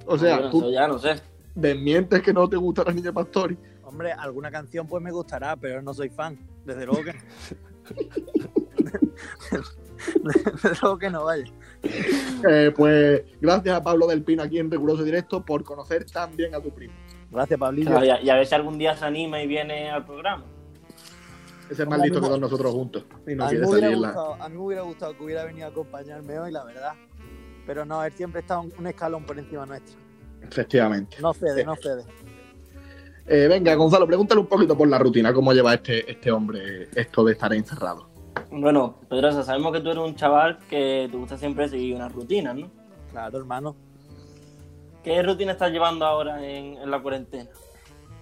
O 0.06 0.16
sea, 0.16 0.36
Bueno, 0.36 0.50
tú 0.50 0.70
ya 0.70 0.86
no 0.88 0.98
sé. 0.98 1.20
desmientes 1.54 2.22
que 2.22 2.32
no 2.32 2.48
te 2.48 2.56
gusta 2.56 2.84
la 2.84 2.92
niña 2.92 3.12
Pastori. 3.12 3.58
Hombre, 3.84 4.12
alguna 4.12 4.50
canción 4.50 4.86
pues 4.86 5.02
me 5.02 5.10
gustará, 5.10 5.56
pero 5.56 5.82
no 5.82 5.92
soy 5.92 6.08
fan. 6.10 6.38
Desde 6.64 6.86
luego 6.86 7.02
que. 7.04 7.14
Luego 10.82 10.98
que 10.98 11.10
no 11.10 11.24
vaya. 11.24 11.44
Eh, 12.48 12.72
pues 12.76 13.22
gracias 13.40 13.76
a 13.76 13.82
Pablo 13.82 14.06
del 14.06 14.22
Pino 14.22 14.42
aquí 14.42 14.58
en 14.58 14.70
Riguroso 14.70 15.02
Directo 15.04 15.44
por 15.44 15.64
conocer 15.64 16.04
tan 16.04 16.36
bien 16.36 16.54
a 16.54 16.60
tu 16.60 16.70
primo. 16.70 16.94
Gracias, 17.30 17.58
Pablillo. 17.58 17.90
Claro, 17.90 18.06
y, 18.06 18.10
a, 18.10 18.22
y 18.22 18.30
a 18.30 18.36
ver 18.36 18.46
si 18.46 18.54
algún 18.54 18.78
día 18.78 18.96
se 18.96 19.04
anima 19.04 19.42
y 19.42 19.46
viene 19.46 19.90
al 19.90 20.04
programa. 20.04 20.44
Ese 21.70 21.82
es 21.82 21.88
más 21.88 22.00
listo 22.00 22.20
que 22.20 22.26
todos 22.26 22.40
nosotros 22.40 22.72
juntos. 22.72 23.04
Y 23.26 23.34
no 23.34 23.44
a, 23.44 23.50
mí 23.50 23.56
quiere 23.56 23.66
me 23.66 23.70
hubiera 23.70 23.86
salir 23.88 23.96
en 23.96 24.02
la... 24.02 24.08
gustado, 24.08 24.42
a 24.42 24.48
mí 24.48 24.54
me 24.56 24.62
hubiera 24.62 24.82
gustado 24.82 25.16
que 25.16 25.24
hubiera 25.24 25.44
venido 25.44 25.66
a 25.66 25.70
acompañarme 25.70 26.38
hoy, 26.38 26.50
la 26.52 26.64
verdad. 26.64 26.92
Pero 27.66 27.84
no, 27.84 28.02
él 28.02 28.12
siempre 28.12 28.40
está 28.40 28.58
un, 28.58 28.72
un 28.78 28.86
escalón 28.86 29.24
por 29.24 29.38
encima 29.38 29.66
nuestro. 29.66 29.96
Efectivamente. 30.42 31.18
No 31.20 31.34
cede, 31.34 31.64
no 31.64 31.76
cede. 31.76 32.04
Eh, 33.26 33.46
venga, 33.46 33.74
Gonzalo, 33.74 34.06
pregúntale 34.06 34.40
un 34.40 34.46
poquito 34.46 34.74
por 34.74 34.88
la 34.88 34.98
rutina, 34.98 35.34
cómo 35.34 35.52
lleva 35.52 35.74
este, 35.74 36.10
este 36.10 36.30
hombre 36.30 36.88
esto 36.94 37.22
de 37.24 37.32
estar 37.32 37.52
encerrado. 37.52 38.08
Bueno, 38.50 38.96
Pedrosa, 39.08 39.42
sabemos 39.42 39.72
que 39.72 39.80
tú 39.80 39.90
eres 39.90 40.02
un 40.02 40.14
chaval 40.14 40.58
que 40.70 41.08
te 41.10 41.16
gusta 41.16 41.36
siempre 41.36 41.68
seguir 41.68 41.94
una 41.94 42.08
rutina, 42.08 42.54
¿no? 42.54 42.70
Claro, 43.10 43.38
hermano. 43.38 43.76
¿Qué 45.04 45.22
rutina 45.22 45.52
estás 45.52 45.70
llevando 45.70 46.04
ahora 46.06 46.42
en, 46.44 46.76
en 46.78 46.90
la 46.90 47.00
cuarentena? 47.00 47.50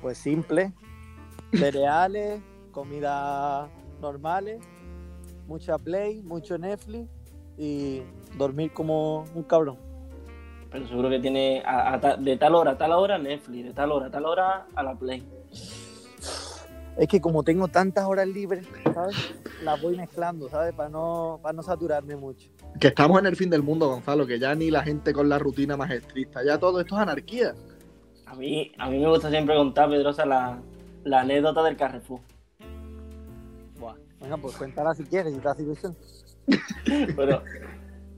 Pues 0.02 0.18
simple. 0.18 0.73
Cereales, 1.52 2.42
comida 2.73 3.68
normales, 4.00 4.61
mucha 5.47 5.78
play, 5.78 6.23
mucho 6.23 6.59
Netflix 6.59 7.09
y 7.56 8.02
dormir 8.37 8.73
como 8.73 9.25
un 9.35 9.42
cabrón. 9.45 9.78
Pero 10.71 10.87
seguro 10.88 11.09
que 11.09 11.21
tiene 11.21 11.62
a- 11.64 11.95
a 11.95 12.00
ta- 12.00 12.16
de 12.16 12.37
tal 12.37 12.54
hora 12.56 12.73
a 12.73 12.78
tal 12.78 12.92
hora 12.92 13.16
Netflix, 13.16 13.64
de 13.64 13.73
tal 13.73 13.92
hora 13.92 14.06
a 14.06 14.11
tal 14.11 14.26
hora 14.26 14.66
a 14.75 14.83
la 14.83 14.95
Play. 14.97 15.25
Es 16.96 17.08
que 17.08 17.20
como 17.20 17.42
tengo 17.42 17.68
tantas 17.68 18.04
horas 18.06 18.26
libres, 18.26 18.66
¿sabes? 18.94 19.16
Las 19.62 19.80
voy 19.82 19.96
mezclando, 19.96 20.48
¿sabes? 20.48 20.72
Para 20.74 20.88
no, 20.88 21.38
para 21.42 21.52
no 21.52 21.62
saturarme 21.62 22.16
mucho. 22.16 22.48
Que 22.80 22.88
estamos 22.88 23.18
en 23.18 23.26
el 23.26 23.36
fin 23.36 23.50
del 23.50 23.62
mundo, 23.62 23.88
Gonzalo, 23.88 24.26
que 24.26 24.38
ya 24.38 24.54
ni 24.54 24.70
la 24.70 24.82
gente 24.82 25.12
con 25.12 25.28
la 25.28 25.38
rutina 25.38 25.76
más 25.76 25.90
estricta, 25.90 26.42
ya 26.44 26.58
todo 26.58 26.80
esto 26.80 26.94
es 26.96 27.00
anarquía. 27.02 27.54
A 28.26 28.34
mí, 28.34 28.72
a 28.78 28.88
mí 28.90 28.98
me 28.98 29.08
gusta 29.08 29.28
siempre 29.30 29.54
contar, 29.56 29.88
Pedrosa, 29.90 30.24
la, 30.24 30.58
la 31.04 31.20
anécdota 31.20 31.62
del 31.62 31.76
Carrefour. 31.76 32.20
Buah. 33.78 33.94
Venga, 34.20 34.36
pues 34.38 34.56
cuéntala 34.56 34.94
si 34.94 35.04
quieres, 35.04 35.34
si 35.34 35.40
te 35.40 35.48
hace 35.48 35.62
ilusión. 35.62 35.96
Pero, 37.16 37.42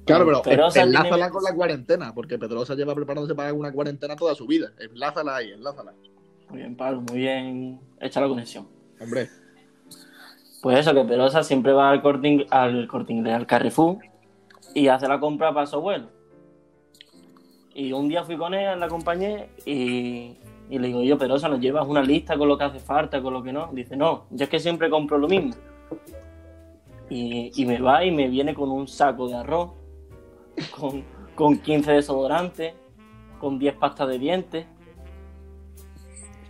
Claro, 0.04 0.24
pero 0.24 0.40
Pedrosa 0.42 0.72
tiene- 0.82 0.88
enlázala 0.96 1.28
con 1.28 1.42
la 1.44 1.52
cuarentena, 1.54 2.14
porque 2.14 2.38
Pedrosa 2.38 2.74
lleva 2.74 2.94
preparándose 2.94 3.34
para 3.34 3.52
una 3.52 3.70
cuarentena 3.70 4.16
toda 4.16 4.34
su 4.34 4.46
vida. 4.46 4.72
Enlázala 4.78 5.36
ahí, 5.36 5.50
enlázala. 5.52 5.92
Muy 6.50 6.58
bien, 6.60 6.76
Pablo, 6.76 7.02
muy 7.02 7.18
bien 7.18 7.80
hecha 8.00 8.20
la 8.20 8.28
conexión. 8.28 8.66
Hombre, 9.00 9.28
Pues 10.62 10.78
eso, 10.78 10.92
que 10.94 11.04
Pedrosa 11.04 11.42
siempre 11.42 11.72
va 11.72 11.90
al 11.90 12.02
corte, 12.02 12.46
al 12.50 12.88
corte 12.88 13.12
inglés, 13.12 13.34
al 13.34 13.46
Carrefour, 13.46 13.98
y 14.74 14.88
hace 14.88 15.06
la 15.06 15.20
compra 15.20 15.52
para 15.52 15.66
su 15.66 15.76
abuelo. 15.76 16.08
Y 17.74 17.92
un 17.92 18.08
día 18.08 18.24
fui 18.24 18.36
con 18.36 18.54
él, 18.54 18.80
la 18.80 18.86
acompañé, 18.86 19.50
y, 19.64 20.36
y 20.68 20.78
le 20.78 20.88
digo 20.88 21.02
yo, 21.02 21.16
Pedrosa, 21.16 21.48
¿nos 21.48 21.60
llevas 21.60 21.86
una 21.86 22.02
lista 22.02 22.36
con 22.36 22.48
lo 22.48 22.58
que 22.58 22.64
hace 22.64 22.80
falta, 22.80 23.22
con 23.22 23.32
lo 23.34 23.42
que 23.42 23.52
no? 23.52 23.68
Dice, 23.72 23.96
no, 23.96 24.24
yo 24.30 24.44
es 24.44 24.50
que 24.50 24.58
siempre 24.58 24.90
compro 24.90 25.16
lo 25.18 25.28
mismo. 25.28 25.54
Y, 27.10 27.52
y 27.54 27.66
me 27.66 27.78
va 27.80 28.04
y 28.04 28.10
me 28.10 28.28
viene 28.28 28.52
con 28.54 28.70
un 28.70 28.88
saco 28.88 29.28
de 29.28 29.36
arroz, 29.36 29.70
con, 30.78 31.04
con 31.34 31.58
15 31.58 31.92
desodorantes, 31.92 32.74
con 33.38 33.58
10 33.58 33.76
pastas 33.76 34.08
de 34.08 34.18
dientes. 34.18 34.66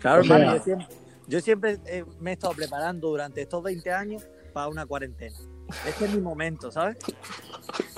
Claro, 0.01 0.21
O 0.23 0.25
sea- 0.25 0.39
hermano, 0.39 0.57
yo 0.59 0.63
siempre, 0.65 0.87
yo 1.27 1.41
siempre, 1.41 1.79
eh, 1.87 2.05
me 2.21 2.31
he 2.31 2.33
estado 2.35 2.55
preparando 2.55 3.09
durante 3.09 3.43
estos 3.43 3.63
20 3.63 3.91
años 3.93 4.23
para 4.53 4.69
una 4.69 4.87
cuarentena. 4.87 5.37
Este 5.87 6.07
es 6.07 6.15
mi 6.15 6.21
momento, 6.21 6.71
¿sabes? 6.71 6.97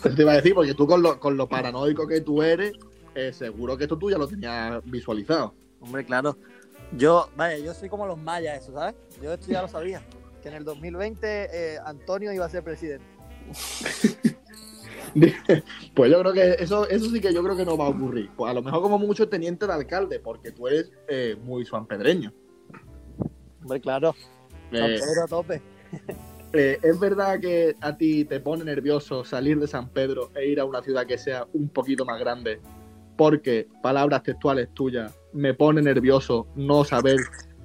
te 0.02 0.22
iba 0.22 0.32
a 0.32 0.36
decir, 0.36 0.54
porque 0.54 0.74
tú 0.74 0.86
con 0.86 1.02
lo, 1.02 1.20
con 1.20 1.36
lo 1.36 1.48
paranoico 1.48 2.06
que 2.06 2.20
tú 2.20 2.42
eres, 2.42 2.72
eh, 3.14 3.32
seguro 3.32 3.76
que 3.76 3.84
esto 3.84 3.96
tú 3.98 4.10
ya 4.10 4.18
lo 4.18 4.26
tenías 4.26 4.80
visualizado. 4.84 5.54
Hombre, 5.80 6.04
claro. 6.04 6.36
Yo, 6.92 7.28
vaya, 7.36 7.58
yo 7.58 7.72
soy 7.74 7.88
como 7.88 8.06
los 8.06 8.18
mayas, 8.18 8.62
eso, 8.62 8.72
¿sabes? 8.72 8.94
Yo 9.22 9.32
esto 9.32 9.46
ya 9.48 9.62
lo 9.62 9.68
sabía. 9.68 10.02
Que 10.42 10.48
en 10.48 10.54
el 10.54 10.64
2020 10.64 11.74
eh, 11.74 11.78
Antonio 11.84 12.32
iba 12.32 12.44
a 12.46 12.48
ser 12.48 12.64
presidente. 12.64 13.04
Pues 15.94 16.10
yo 16.10 16.20
creo 16.20 16.32
que 16.32 16.56
eso, 16.62 16.88
eso 16.88 17.10
sí 17.10 17.20
que 17.20 17.32
yo 17.32 17.42
creo 17.42 17.56
que 17.56 17.64
no 17.64 17.76
va 17.76 17.86
a 17.86 17.90
ocurrir. 17.90 18.30
Pues 18.36 18.50
a 18.50 18.54
lo 18.54 18.62
mejor 18.62 18.82
como 18.82 18.98
mucho 18.98 19.28
teniente 19.28 19.66
de 19.66 19.72
alcalde, 19.72 20.20
porque 20.20 20.52
tú 20.52 20.68
eres 20.68 20.92
eh, 21.08 21.36
muy 21.42 21.64
suanpedreño. 21.64 22.32
Hombre, 23.62 23.80
claro. 23.80 24.14
San 24.72 24.90
Eh, 24.90 24.98
Pedro 25.00 25.24
a 25.24 25.26
tope. 25.26 25.62
eh, 26.52 26.78
¿Es 26.82 26.98
verdad 26.98 27.40
que 27.40 27.76
a 27.80 27.96
ti 27.96 28.24
te 28.24 28.40
pone 28.40 28.64
nervioso 28.64 29.24
salir 29.24 29.58
de 29.58 29.66
San 29.66 29.88
Pedro 29.88 30.30
e 30.34 30.46
ir 30.46 30.60
a 30.60 30.64
una 30.64 30.82
ciudad 30.82 31.06
que 31.06 31.18
sea 31.18 31.46
un 31.52 31.68
poquito 31.68 32.04
más 32.04 32.18
grande? 32.18 32.60
Porque, 33.16 33.68
palabras 33.82 34.22
textuales 34.22 34.72
tuyas, 34.72 35.14
me 35.32 35.52
pone 35.52 35.82
nervioso 35.82 36.46
no 36.54 36.84
saber 36.84 37.18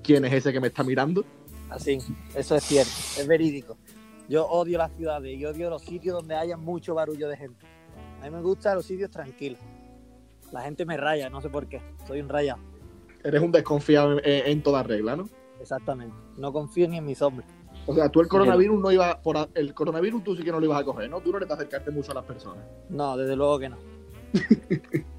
quién 0.03 0.25
es 0.25 0.33
ese 0.33 0.51
que 0.51 0.59
me 0.59 0.67
está 0.67 0.83
mirando. 0.83 1.23
Así, 1.69 1.99
eso 2.35 2.55
es 2.55 2.63
cierto, 2.63 2.91
es 3.17 3.27
verídico. 3.27 3.77
Yo 4.27 4.45
odio 4.47 4.77
las 4.77 4.91
ciudades 4.93 5.37
y 5.37 5.45
odio 5.45 5.69
los 5.69 5.81
sitios 5.83 6.15
donde 6.15 6.35
haya 6.35 6.57
mucho 6.57 6.95
barullo 6.95 7.29
de 7.29 7.37
gente. 7.37 7.65
A 8.21 8.25
mí 8.25 8.31
me 8.31 8.41
gustan 8.41 8.75
los 8.75 8.85
sitios 8.85 9.11
tranquilos. 9.11 9.59
La 10.51 10.61
gente 10.61 10.85
me 10.85 10.97
raya, 10.97 11.29
no 11.29 11.41
sé 11.41 11.49
por 11.49 11.67
qué. 11.67 11.81
Soy 12.07 12.21
un 12.21 12.29
rayado. 12.29 12.59
Eres 13.23 13.41
un 13.41 13.51
desconfiado 13.51 14.19
en, 14.23 14.61
toda 14.61 14.83
regla, 14.83 15.15
¿no? 15.15 15.27
Exactamente. 15.59 16.15
No 16.37 16.53
confío 16.53 16.87
ni 16.87 16.97
en 16.97 17.05
mis 17.05 17.21
hombres. 17.21 17.47
O 17.87 17.93
sea, 17.93 18.09
tú 18.09 18.21
el 18.21 18.27
coronavirus 18.27 18.79
no 18.79 18.91
iba 18.91 19.21
por 19.21 19.49
el 19.53 19.73
coronavirus 19.73 20.23
tú 20.23 20.35
sí 20.35 20.43
que 20.43 20.51
no 20.51 20.59
lo 20.59 20.65
ibas 20.65 20.81
a 20.81 20.83
coger, 20.83 21.09
¿no? 21.09 21.21
Tú 21.21 21.31
no 21.31 21.37
eres 21.37 21.49
de 21.49 21.53
acercarte 21.55 21.91
mucho 21.91 22.11
a 22.11 22.15
las 22.15 22.23
personas. 22.23 22.63
No, 22.89 23.17
desde 23.17 23.35
luego 23.35 23.59
que 23.59 23.69
no. 23.69 23.77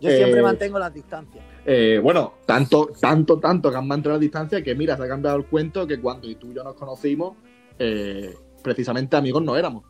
Yo 0.00 0.10
Eh, 0.10 0.16
siempre 0.16 0.42
mantengo 0.42 0.78
las 0.78 0.92
distancias. 0.92 1.44
Eh, 1.64 2.00
bueno, 2.02 2.34
tanto, 2.44 2.90
tanto, 3.00 3.38
tanto 3.38 3.70
que 3.70 3.76
han 3.76 3.86
mantenido 3.86 4.16
la 4.16 4.20
distancia 4.20 4.62
que 4.62 4.74
mira, 4.74 4.96
se 4.96 5.04
ha 5.04 5.08
cambiado 5.08 5.36
el 5.36 5.46
cuento 5.46 5.86
que 5.86 6.00
cuando 6.00 6.26
tú 6.36 6.50
y 6.50 6.54
yo 6.54 6.64
nos 6.64 6.74
conocimos, 6.74 7.36
eh, 7.78 8.34
precisamente 8.62 9.16
amigos 9.16 9.42
no 9.42 9.56
éramos. 9.56 9.84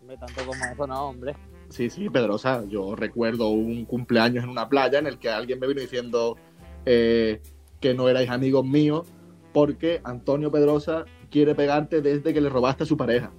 Hombre, 0.00 0.16
tanto 0.18 0.46
como 0.46 0.64
eso, 0.64 0.86
no, 0.86 1.08
hombre. 1.08 1.36
Sí, 1.68 1.88
sí, 1.88 2.10
Pedrosa. 2.10 2.64
Yo 2.68 2.94
recuerdo 2.94 3.48
un 3.48 3.84
cumpleaños 3.86 4.44
en 4.44 4.50
una 4.50 4.68
playa 4.68 4.98
en 4.98 5.06
el 5.06 5.18
que 5.18 5.30
alguien 5.30 5.58
me 5.58 5.66
vino 5.66 5.80
diciendo 5.80 6.36
eh, 6.84 7.40
que 7.80 7.94
no 7.94 8.08
erais 8.08 8.28
amigos 8.28 8.64
míos 8.64 9.06
porque 9.52 10.00
Antonio 10.04 10.50
Pedrosa 10.50 11.04
quiere 11.30 11.54
pegarte 11.54 12.02
desde 12.02 12.34
que 12.34 12.40
le 12.40 12.48
robaste 12.48 12.84
a 12.84 12.86
su 12.86 12.96
pareja. 12.96 13.32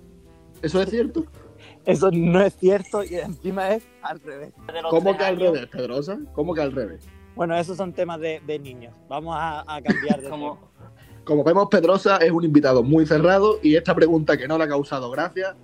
¿Eso 0.62 0.82
es 0.82 0.90
cierto? 0.90 1.26
Eso 1.86 2.10
no 2.12 2.42
es 2.42 2.56
cierto 2.56 3.04
y 3.04 3.16
encima 3.16 3.70
es 3.72 3.84
al 4.02 4.20
revés. 4.20 4.54
¿Cómo 4.90 5.18
que 5.18 5.24
al 5.24 5.36
años, 5.36 5.54
revés, 5.54 5.68
Pedrosa? 5.68 6.20
¿Cómo 6.34 6.54
que 6.54 6.62
al 6.62 6.72
revés? 6.72 7.06
Bueno, 7.36 7.56
esos 7.58 7.78
son 7.78 7.94
temas 7.94 8.20
de, 8.20 8.42
de 8.46 8.60
niños. 8.60 8.96
Vamos 9.10 9.36
a, 9.38 9.62
a 9.62 9.82
cambiar 9.82 10.22
de 10.22 10.30
Como, 10.30 10.56
tema. 10.56 10.72
Como 11.26 11.44
vemos, 11.44 11.68
Pedrosa 11.70 12.18
es 12.18 12.32
un 12.32 12.44
invitado 12.44 12.84
muy 12.84 13.06
cerrado 13.06 13.60
y 13.62 13.76
esta 13.76 13.96
pregunta 13.96 14.38
que 14.38 14.48
no 14.48 14.58
le 14.58 14.66
ha 14.66 14.68
causado 14.68 15.10
gracia 15.10 15.56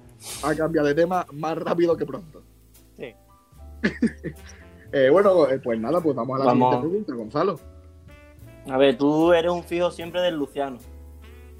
ha 0.44 0.56
cambiado 0.56 0.88
de 0.88 0.96
tema 0.96 1.26
más 1.34 1.58
rápido 1.58 1.96
que 1.98 2.06
pronto. 2.06 2.44
Sí. 2.98 3.14
Eh, 4.92 5.08
bueno, 5.12 5.48
eh, 5.48 5.60
pues 5.64 5.80
nada, 5.80 6.02
pues 6.02 6.16
vamos 6.16 6.36
a 6.36 6.40
la 6.40 6.46
Vamos. 6.46 6.82
siguiente 6.82 7.06
pregunta, 7.12 7.40
Gonzalo. 7.44 7.60
a 8.68 8.76
ver, 8.76 8.98
tú 8.98 9.32
eres 9.34 9.52
un 9.52 9.64
fijo 9.64 9.92
siempre 9.92 10.20
del 10.22 10.34
Luciano. 10.36 10.80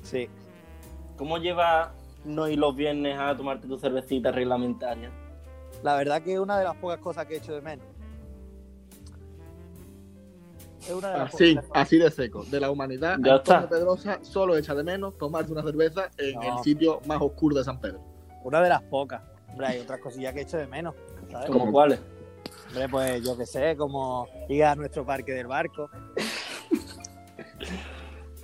Sí. 0.02 0.28
¿Cómo 1.16 1.38
llevas 1.38 1.90
no 2.26 2.48
ir 2.48 2.58
los 2.58 2.76
viernes 2.76 3.20
a 3.20 3.38
tomarte 3.38 3.68
tu 3.68 3.78
cervecita 3.78 4.32
reglamentaria? 4.32 5.12
La 5.84 5.96
verdad 5.96 6.24
que 6.24 6.34
es 6.34 6.40
una 6.40 6.58
de 6.58 6.64
las 6.64 6.76
pocas 6.78 6.98
cosas 7.02 7.28
que 7.28 7.36
he 7.36 7.38
hecho 7.38 7.54
de 7.54 7.62
menos. 7.62 7.86
Es 10.82 10.92
una 10.92 11.12
de 11.12 11.18
las 11.20 11.34
Así, 11.34 11.56
cosas. 11.56 11.72
así 11.74 11.98
de 11.98 12.12
seco. 12.12 12.44
De 12.46 12.60
la 12.60 12.72
humanidad, 12.72 13.18
Ya 13.22 13.34
Antonio 13.36 13.36
está. 13.64 13.70
Pedrosa 13.70 14.20
solo 14.22 14.58
echa 14.58 14.74
de 14.74 14.84
menos 14.84 15.18
tomarse 15.18 15.52
una 15.52 15.62
cerveza 15.64 16.10
en 16.18 16.36
No. 16.36 16.58
el 16.58 16.64
sitio 16.64 17.02
más 17.06 17.22
oscuro 17.22 17.56
de 17.58 17.64
San 17.64 17.80
Pedro. 17.80 18.02
Una 18.44 18.62
de 18.62 18.70
las 18.70 18.82
pocas. 18.84 19.22
Hombre, 19.50 19.68
hay 19.68 19.80
otras 19.80 20.00
cosillas 20.00 20.34
que 20.34 20.40
he 20.40 20.44
hecho 20.44 20.58
de 20.58 20.68
menos. 20.68 20.96
¿sabes? 21.32 21.48
¿Como 21.48 21.60
¿Cómo? 21.60 21.72
cuáles? 21.72 22.00
Hombre, 22.70 22.88
pues 22.90 23.24
yo 23.24 23.38
qué 23.38 23.46
sé, 23.46 23.76
como 23.76 24.28
ir 24.48 24.64
a 24.64 24.76
nuestro 24.76 25.06
parque 25.06 25.34
del 25.34 25.48
barco. 25.48 25.90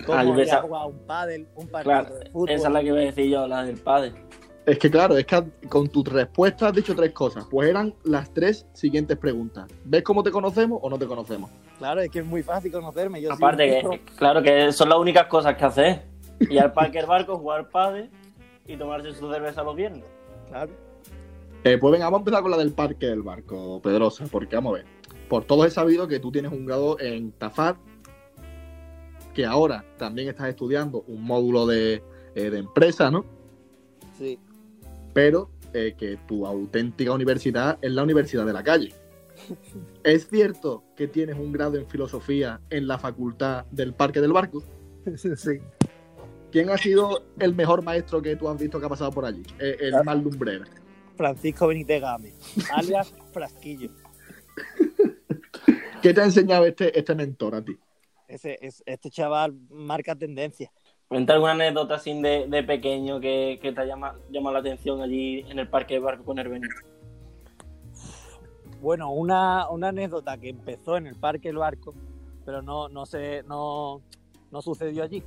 Ah, 0.08 0.22
yo 0.22 0.28
Como 0.30 0.40
ir 0.40 0.52
a 0.52 0.62
jugar 0.62 0.86
un 0.86 0.98
pádel, 1.06 1.48
un 1.56 1.66
partido 1.68 1.92
Claro, 2.00 2.14
de 2.18 2.30
fútbol. 2.30 2.50
esa 2.50 2.68
es 2.68 2.72
la 2.72 2.80
que 2.80 2.86
iba 2.86 2.96
a 2.98 3.00
decir 3.00 3.26
yo, 3.28 3.46
la 3.48 3.64
del 3.64 3.76
padre. 3.78 4.12
Es 4.64 4.78
que 4.78 4.88
claro, 4.90 5.16
es 5.16 5.26
que 5.26 5.42
con 5.68 5.88
tu 5.88 6.04
respuesta 6.04 6.68
has 6.68 6.74
dicho 6.74 6.94
tres 6.94 7.12
cosas. 7.12 7.44
Pues 7.50 7.68
eran 7.70 7.92
las 8.04 8.32
tres 8.32 8.66
siguientes 8.72 9.16
preguntas. 9.16 9.66
¿Ves 9.84 10.02
cómo 10.02 10.22
te 10.22 10.30
conocemos 10.30 10.78
o 10.82 10.90
no 10.90 10.98
te 10.98 11.06
conocemos? 11.06 11.50
Claro, 11.78 12.00
es 12.00 12.10
que 12.10 12.20
es 12.20 12.26
muy 12.26 12.42
fácil 12.42 12.72
conocerme. 12.72 13.20
Yo 13.20 13.32
Aparte 13.32 13.66
que, 13.68 14.00
claro 14.16 14.42
que 14.42 14.72
son 14.72 14.88
las 14.88 14.98
únicas 14.98 15.26
cosas 15.26 15.56
que 15.56 15.64
haces. 15.64 15.98
Y 16.50 16.58
al 16.58 16.72
parque 16.72 16.98
del 16.98 17.06
barco 17.06 17.38
jugar 17.38 17.70
padre 17.70 18.10
y 18.66 18.76
tomarse 18.76 19.12
su 19.14 19.30
cerveza 19.32 19.62
los 19.62 19.76
viernes. 19.76 20.04
Claro. 20.48 20.72
Eh, 21.64 21.78
pues 21.78 21.92
venga, 21.92 22.06
vamos 22.06 22.18
a 22.18 22.20
empezar 22.20 22.42
con 22.42 22.50
la 22.50 22.58
del 22.58 22.72
parque 22.72 23.06
del 23.06 23.22
barco, 23.22 23.80
Pedrosa, 23.82 24.24
porque 24.30 24.54
vamos 24.54 24.74
a 24.74 24.76
ver. 24.76 24.86
Por 25.28 25.44
todos 25.44 25.66
he 25.66 25.70
sabido 25.70 26.06
que 26.06 26.20
tú 26.20 26.30
tienes 26.30 26.52
un 26.52 26.66
grado 26.66 26.98
en 27.00 27.32
Tafar, 27.32 27.76
que 29.34 29.44
ahora 29.44 29.84
también 29.96 30.28
estás 30.28 30.48
estudiando 30.48 31.04
un 31.08 31.24
módulo 31.24 31.66
de, 31.66 32.02
eh, 32.34 32.50
de 32.50 32.58
empresa, 32.58 33.10
¿no? 33.10 33.24
Sí. 34.16 34.38
Pero 35.12 35.50
eh, 35.74 35.94
que 35.98 36.18
tu 36.28 36.46
auténtica 36.46 37.12
universidad 37.12 37.78
es 37.82 37.90
la 37.90 38.02
universidad 38.02 38.46
de 38.46 38.52
la 38.52 38.62
calle. 38.62 38.94
¿Es 40.04 40.28
cierto 40.28 40.84
que 40.96 41.08
tienes 41.08 41.36
un 41.36 41.52
grado 41.52 41.76
en 41.76 41.88
filosofía 41.88 42.60
en 42.70 42.86
la 42.86 42.98
facultad 42.98 43.66
del 43.66 43.94
parque 43.94 44.20
del 44.20 44.32
barco? 44.32 44.62
sí. 45.16 45.58
¿Quién 46.50 46.70
ha 46.70 46.78
sido 46.78 47.24
el 47.38 47.54
mejor 47.54 47.82
maestro 47.82 48.22
que 48.22 48.36
tú 48.36 48.48
has 48.48 48.58
visto 48.58 48.78
que 48.78 48.86
ha 48.86 48.88
pasado 48.88 49.10
por 49.10 49.24
allí? 49.24 49.42
Eh, 49.58 49.76
el 49.80 50.04
más 50.04 50.22
lumbrera. 50.22 50.64
Francisco 51.16 51.66
Benítez 51.66 52.00
Gámez, 52.00 52.34
alias 52.72 53.12
Frasquillo. 53.32 53.90
¿Qué 56.02 56.14
te 56.14 56.20
ha 56.20 56.24
enseñado 56.24 56.66
este, 56.66 56.96
este 56.96 57.14
mentor 57.14 57.54
a 57.56 57.64
ti? 57.64 57.76
Ese, 58.28 58.58
es, 58.60 58.82
este 58.86 59.10
chaval 59.10 59.54
marca 59.70 60.14
tendencia. 60.14 60.70
Cuenta 61.08 61.34
alguna 61.34 61.52
anécdota 61.52 61.94
así 61.94 62.20
de, 62.20 62.46
de 62.48 62.62
pequeño 62.64 63.20
que, 63.20 63.58
que 63.62 63.72
te 63.72 63.80
ha 63.80 63.84
llama, 63.84 64.16
llamado 64.30 64.54
la 64.54 64.60
atención 64.60 65.00
allí 65.00 65.44
en 65.48 65.58
el 65.58 65.68
parque 65.68 65.94
del 65.94 66.02
barco 66.02 66.24
con 66.24 66.38
el 66.38 66.48
Benito. 66.48 66.74
Bueno, 68.80 69.10
una, 69.12 69.68
una 69.70 69.88
anécdota 69.88 70.36
que 70.38 70.50
empezó 70.50 70.96
en 70.96 71.06
el 71.06 71.16
Parque 71.16 71.48
del 71.48 71.58
Barco, 71.58 71.94
pero 72.44 72.62
no, 72.62 72.88
no, 72.88 73.06
se, 73.06 73.42
no, 73.44 74.00
no 74.52 74.62
sucedió 74.62 75.02
allí. 75.02 75.22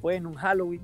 Fue 0.00 0.16
en 0.16 0.26
un 0.26 0.34
Halloween 0.34 0.82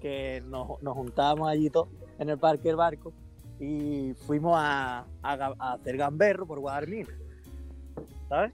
que 0.00 0.42
nos, 0.46 0.80
nos 0.82 0.94
juntábamos 0.94 1.48
allí 1.48 1.70
todos 1.70 1.88
en 2.18 2.30
el 2.30 2.38
Parque 2.38 2.68
del 2.68 2.76
Barco 2.76 3.12
y 3.60 4.14
fuimos 4.26 4.54
a, 4.56 5.04
a 5.22 5.72
hacer 5.74 5.96
gamberro 5.96 6.46
por 6.46 6.60
Guadalmina. 6.60 7.10
¿Sabes? 8.28 8.52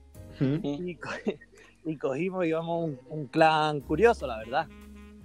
Y, 0.63 0.95
co- 0.95 1.09
y 1.85 1.97
cogimos, 1.97 2.45
íbamos 2.45 2.83
un, 2.85 2.99
un 3.09 3.27
clan 3.27 3.79
curioso, 3.81 4.27
la 4.27 4.37
verdad. 4.39 4.67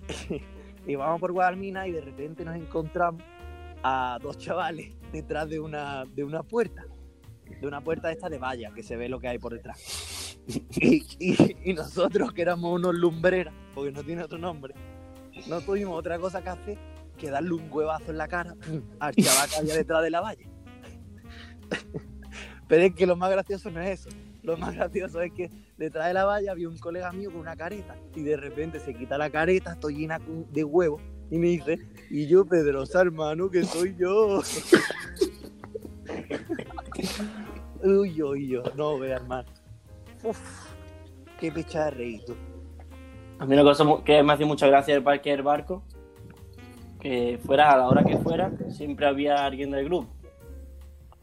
íbamos 0.86 1.20
por 1.20 1.32
Guadalmina 1.32 1.88
y 1.88 1.92
de 1.92 2.00
repente 2.00 2.44
nos 2.44 2.54
encontramos 2.56 3.22
a 3.82 4.18
dos 4.22 4.38
chavales 4.38 4.94
detrás 5.12 5.48
de 5.48 5.58
una, 5.60 6.04
de 6.04 6.22
una 6.25 6.42
puerta. 6.42 6.84
De 7.60 7.66
una 7.66 7.82
puerta 7.82 8.10
esta 8.10 8.28
de 8.28 8.38
valla, 8.38 8.72
que 8.72 8.82
se 8.82 8.96
ve 8.96 9.08
lo 9.08 9.20
que 9.20 9.28
hay 9.28 9.38
por 9.38 9.52
detrás. 9.52 10.38
Y, 10.78 11.74
nosotros, 11.74 12.32
que 12.32 12.42
éramos 12.42 12.72
unos 12.72 12.94
lumbreras, 12.94 13.52
porque 13.74 13.90
no 13.90 14.04
tiene 14.04 14.22
otro 14.22 14.38
nombre, 14.38 14.74
no 15.48 15.60
tuvimos 15.60 15.98
otra 15.98 16.20
cosa 16.20 16.40
que 16.40 16.48
hacer 16.48 16.78
que 17.16 17.30
darle 17.30 17.52
un 17.52 17.68
huevazo 17.70 18.10
en 18.10 18.18
la 18.18 18.28
cara 18.28 18.54
al 19.00 19.14
chaval 19.14 19.48
que 19.48 19.56
había 19.56 19.74
detrás 19.74 20.02
de 20.02 20.10
la 20.10 20.20
valla. 20.20 20.46
Pero 22.68 22.82
es 22.82 22.94
que 22.94 23.06
lo 23.06 23.16
más 23.16 23.30
gracioso 23.30 23.70
no 23.70 23.80
es 23.80 24.00
eso. 24.00 24.10
Lo 24.42 24.56
más 24.56 24.74
gracioso 24.74 25.20
es 25.20 25.32
que 25.32 25.50
detrás 25.76 26.08
de 26.08 26.14
la 26.14 26.24
valla 26.24 26.52
había 26.52 26.68
un 26.68 26.78
colega 26.78 27.10
mío 27.12 27.32
con 27.32 27.40
una 27.40 27.56
careta 27.56 27.96
y 28.14 28.22
de 28.22 28.36
repente 28.36 28.78
se 28.78 28.94
quita 28.94 29.18
la 29.18 29.30
careta, 29.30 29.72
estoy 29.72 29.96
llena 29.96 30.20
de 30.52 30.62
huevo 30.62 31.00
y 31.30 31.38
me 31.38 31.48
dice, 31.48 31.80
y 32.10 32.28
yo 32.28 32.46
Pedrosa 32.46 33.00
hermano, 33.00 33.50
que 33.50 33.64
soy 33.64 33.96
yo. 33.98 34.42
uy, 37.82 38.22
uy, 38.22 38.56
uy, 38.56 38.62
no 38.76 38.98
vea 38.98 39.16
hermano. 39.16 39.48
Uf, 40.22 40.38
qué 41.38 41.52
pecha 41.52 41.86
de 41.86 41.90
reír 41.92 42.24
tú. 42.24 42.34
A 43.38 43.44
mí 43.44 43.54
una 43.54 43.62
cosa 43.62 43.84
que 44.04 44.22
me 44.22 44.32
hace 44.32 44.44
mucha 44.44 44.66
gracia 44.66 44.94
del 44.94 45.02
parque 45.02 45.30
del 45.30 45.42
barco, 45.42 45.82
que 47.00 47.38
fueras 47.44 47.74
a 47.74 47.76
la 47.76 47.86
hora 47.88 48.04
que 48.04 48.16
fuera, 48.18 48.50
siempre 48.70 49.06
había 49.06 49.44
alguien 49.44 49.70
del 49.70 49.84
grupo. 49.84 50.08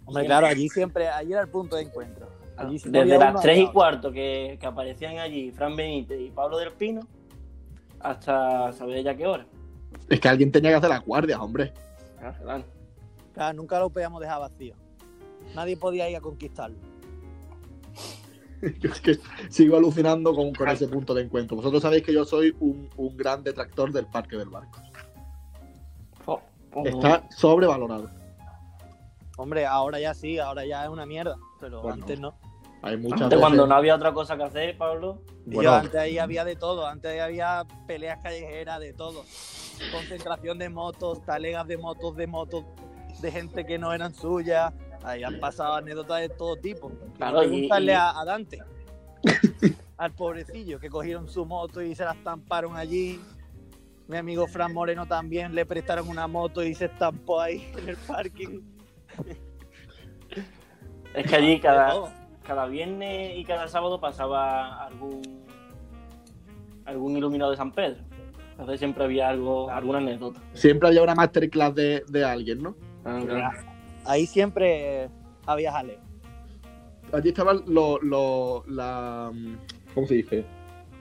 Hombre, 0.05 0.25
claro, 0.25 0.47
allí 0.47 0.69
siempre, 0.69 1.07
allí 1.07 1.31
era 1.31 1.41
el 1.41 1.47
punto 1.47 1.75
de 1.75 1.83
encuentro. 1.83 2.27
Allí 2.55 2.77
no 2.85 2.91
Desde 2.91 2.99
había 3.01 3.17
las 3.17 3.31
uno, 3.31 3.39
3 3.41 3.57
y 3.59 3.67
cuarto 3.67 4.11
que, 4.11 4.57
que 4.59 4.65
aparecían 4.67 5.17
allí 5.17 5.51
Fran 5.51 5.75
Benítez 5.75 6.19
y 6.19 6.29
Pablo 6.29 6.57
del 6.57 6.71
Pino, 6.71 7.01
hasta 7.99 8.71
saber 8.73 9.03
ya 9.03 9.15
qué 9.15 9.25
hora. 9.25 9.47
Es 10.09 10.19
que 10.19 10.27
alguien 10.29 10.51
tenía 10.51 10.71
que 10.71 10.75
hacer 10.75 10.89
las 10.89 11.03
guardias, 11.03 11.39
hombre. 11.39 11.73
Ah, 12.21 12.33
claro. 12.39 12.63
Claro, 13.33 13.57
nunca 13.57 13.79
lo 13.79 13.89
podíamos 13.89 14.21
dejar 14.21 14.39
vacío. 14.39 14.75
Nadie 15.55 15.77
podía 15.77 16.09
ir 16.09 16.17
a 16.17 16.21
conquistarlo. 16.21 16.77
Yo 18.79 18.89
es 18.89 19.01
que 19.01 19.19
sigo 19.49 19.77
alucinando 19.77 20.33
con, 20.33 20.53
con 20.53 20.67
ese 20.69 20.87
punto 20.87 21.13
de 21.13 21.23
encuentro. 21.23 21.57
Vosotros 21.57 21.81
sabéis 21.81 22.03
que 22.03 22.13
yo 22.13 22.23
soy 22.23 22.55
un, 22.61 22.89
un 22.95 23.17
gran 23.17 23.43
detractor 23.43 23.91
del 23.91 24.05
parque 24.05 24.37
del 24.37 24.49
barco. 24.49 24.79
Oh, 26.25 26.41
oh, 26.73 26.85
Está 26.85 27.27
sobrevalorado. 27.29 28.09
Hombre, 29.37 29.65
ahora 29.65 29.99
ya 29.99 30.13
sí, 30.13 30.39
ahora 30.39 30.65
ya 30.65 30.83
es 30.83 30.89
una 30.89 31.05
mierda, 31.05 31.35
pero 31.59 31.81
Bueno, 31.81 32.03
antes 32.03 32.19
no. 32.19 32.35
Hay 32.83 32.97
muchas 32.97 33.23
Antes, 33.23 33.39
cuando 33.39 33.65
no 33.65 33.75
había 33.75 33.95
otra 33.95 34.13
cosa 34.13 34.35
que 34.35 34.43
hacer, 34.43 34.77
Pablo, 34.77 35.21
Bueno, 35.45 35.63
yo, 35.63 35.73
antes 35.73 35.95
ahí 35.95 36.17
había 36.17 36.43
de 36.43 36.55
todo, 36.55 36.85
antes 36.85 37.11
ahí 37.11 37.19
había 37.19 37.65
peleas 37.87 38.21
callejeras, 38.21 38.79
de 38.79 38.93
todo. 38.93 39.23
Concentración 39.91 40.57
de 40.59 40.69
motos, 40.69 41.23
talegas 41.25 41.67
de 41.67 41.77
motos, 41.77 42.15
de 42.15 42.27
motos 42.27 42.65
de 43.21 43.31
gente 43.31 43.65
que 43.65 43.79
no 43.79 43.93
eran 43.93 44.13
suyas. 44.13 44.73
Ahí 45.03 45.23
han 45.23 45.39
pasado 45.39 45.75
anécdotas 45.75 46.21
de 46.21 46.29
todo 46.29 46.55
tipo. 46.55 46.91
Claro, 47.17 47.43
y- 47.43 47.47
Preguntarle 47.47 47.91
y- 47.91 47.95
a, 47.95 48.19
a 48.19 48.25
Dante, 48.25 48.63
al 49.97 50.11
pobrecillo, 50.13 50.79
que 50.79 50.89
cogieron 50.89 51.27
su 51.27 51.45
moto 51.45 51.81
y 51.81 51.93
se 51.95 52.03
la 52.05 52.11
estamparon 52.13 52.75
allí. 52.77 53.19
Mi 54.07 54.17
amigo 54.17 54.47
Fran 54.47 54.73
Moreno 54.73 55.05
también 55.05 55.55
le 55.55 55.65
prestaron 55.65 56.07
una 56.09 56.27
moto 56.27 56.63
y 56.63 56.73
se 56.75 56.85
estampó 56.85 57.39
ahí 57.41 57.69
en 57.77 57.89
el 57.89 57.97
parking. 57.97 58.61
es 61.13 61.25
que 61.27 61.35
allí 61.35 61.55
De 61.55 61.59
cada, 61.61 62.13
cada 62.43 62.65
viernes 62.65 63.37
y 63.37 63.43
cada 63.45 63.67
sábado 63.67 63.99
pasaba 63.99 64.85
algún 64.85 65.21
algún 66.85 67.15
iluminado 67.17 67.51
de 67.51 67.57
San 67.57 67.71
Pedro. 67.71 68.01
Entonces 68.51 68.77
siempre 68.79 69.03
había 69.05 69.29
algo, 69.29 69.69
alguna 69.69 69.99
anécdota. 69.99 70.41
siempre 70.53 70.89
había 70.89 71.01
una 71.01 71.15
masterclass 71.15 71.73
de, 71.73 72.03
de 72.07 72.23
alguien, 72.25 72.61
¿no? 72.61 72.75
Ahí 74.05 74.25
siempre 74.25 75.09
había 75.45 75.71
jaleo. 75.71 75.99
Allí 77.11 77.29
estaban 77.29 77.63
los, 77.67 78.01
los, 78.01 78.67
la, 78.67 79.31
¿cómo 79.93 80.07
se 80.07 80.15
dice? 80.15 80.45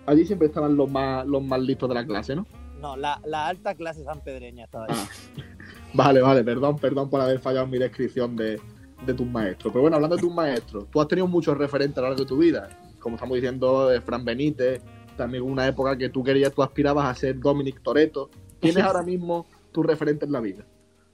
Allí 0.06 0.26
siempre 0.26 0.48
estaban 0.48 0.76
los 0.76 0.90
más, 0.90 1.26
los 1.26 1.42
más 1.42 1.60
listos 1.60 1.88
de 1.88 1.94
la 1.94 2.04
clase, 2.04 2.36
¿no? 2.36 2.46
No, 2.80 2.96
la, 2.96 3.20
la 3.24 3.46
alta 3.46 3.74
clase 3.74 4.04
sanpedreña 4.04 4.64
estaba 4.64 4.86
ahí. 4.86 4.94
Ah. 4.94 5.08
Vale, 5.94 6.22
vale, 6.22 6.42
perdón, 6.42 6.78
perdón 6.78 7.10
por 7.10 7.20
haber 7.20 7.38
fallado 7.38 7.66
en 7.66 7.70
mi 7.70 7.78
descripción 7.78 8.34
de, 8.34 8.58
de 9.04 9.14
tus 9.14 9.26
maestros. 9.26 9.72
Pero 9.72 9.82
bueno, 9.82 9.96
hablando 9.96 10.16
de 10.16 10.22
tus 10.22 10.32
maestros, 10.32 10.86
tú 10.90 11.00
has 11.02 11.08
tenido 11.08 11.26
muchos 11.26 11.56
referentes 11.56 11.98
a 11.98 12.00
lo 12.00 12.08
largo 12.08 12.22
de 12.22 12.28
tu 12.28 12.38
vida. 12.38 12.70
Como 12.98 13.16
estamos 13.16 13.34
diciendo, 13.34 13.90
Fran 14.02 14.24
Benítez, 14.24 14.80
también 15.16 15.42
una 15.42 15.66
época 15.66 15.96
que 15.96 16.08
tú 16.08 16.24
querías, 16.24 16.52
tú 16.52 16.62
aspirabas 16.62 17.06
a 17.06 17.14
ser 17.14 17.38
Dominic 17.38 17.82
Toretto. 17.82 18.30
¿Quién 18.60 18.78
es 18.78 18.84
ahora 18.84 19.02
mismo 19.02 19.46
tu 19.70 19.82
referente 19.82 20.24
en 20.24 20.32
la 20.32 20.40
vida? 20.40 20.64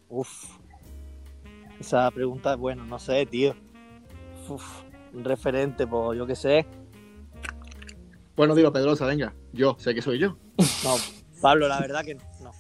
Uf. 0.09 0.58
Esa 1.81 2.11
pregunta 2.11 2.57
bueno, 2.57 2.85
no 2.85 2.99
sé, 2.99 3.27
tío. 3.27 3.55
Uf, 4.49 4.65
un 5.13 5.25
referente, 5.25 5.87
pues 5.87 6.19
yo 6.19 6.27
qué 6.27 6.35
sé. 6.35 6.67
Bueno, 8.37 8.55
digo, 8.55 8.73
Pedrosa, 8.73 9.07
venga, 9.07 9.35
yo 9.53 9.77
sé 9.79 9.95
que 9.95 10.03
soy 10.03 10.19
yo. 10.19 10.37
No, 10.85 10.97
Pablo, 11.41 11.69
la 11.69 11.81
verdad 11.81 12.05
que 12.05 12.15
no. 12.15 12.53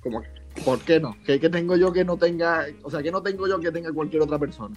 Como, 0.00 0.22
¿Por 0.64 0.80
qué 0.80 1.00
no? 1.00 1.16
¿Qué, 1.24 1.38
qué 1.40 1.48
tengo 1.48 1.76
yo 1.76 1.92
que 1.92 2.04
no 2.04 2.16
tenga, 2.16 2.66
o 2.82 2.90
sea, 2.90 3.02
que 3.02 3.10
no 3.10 3.22
tengo 3.22 3.46
yo 3.46 3.60
que 3.60 3.70
tenga 3.70 3.92
cualquier 3.92 4.22
otra 4.22 4.38
persona? 4.38 4.76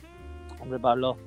Hombre, 0.59 0.79
Pablo. 0.79 1.17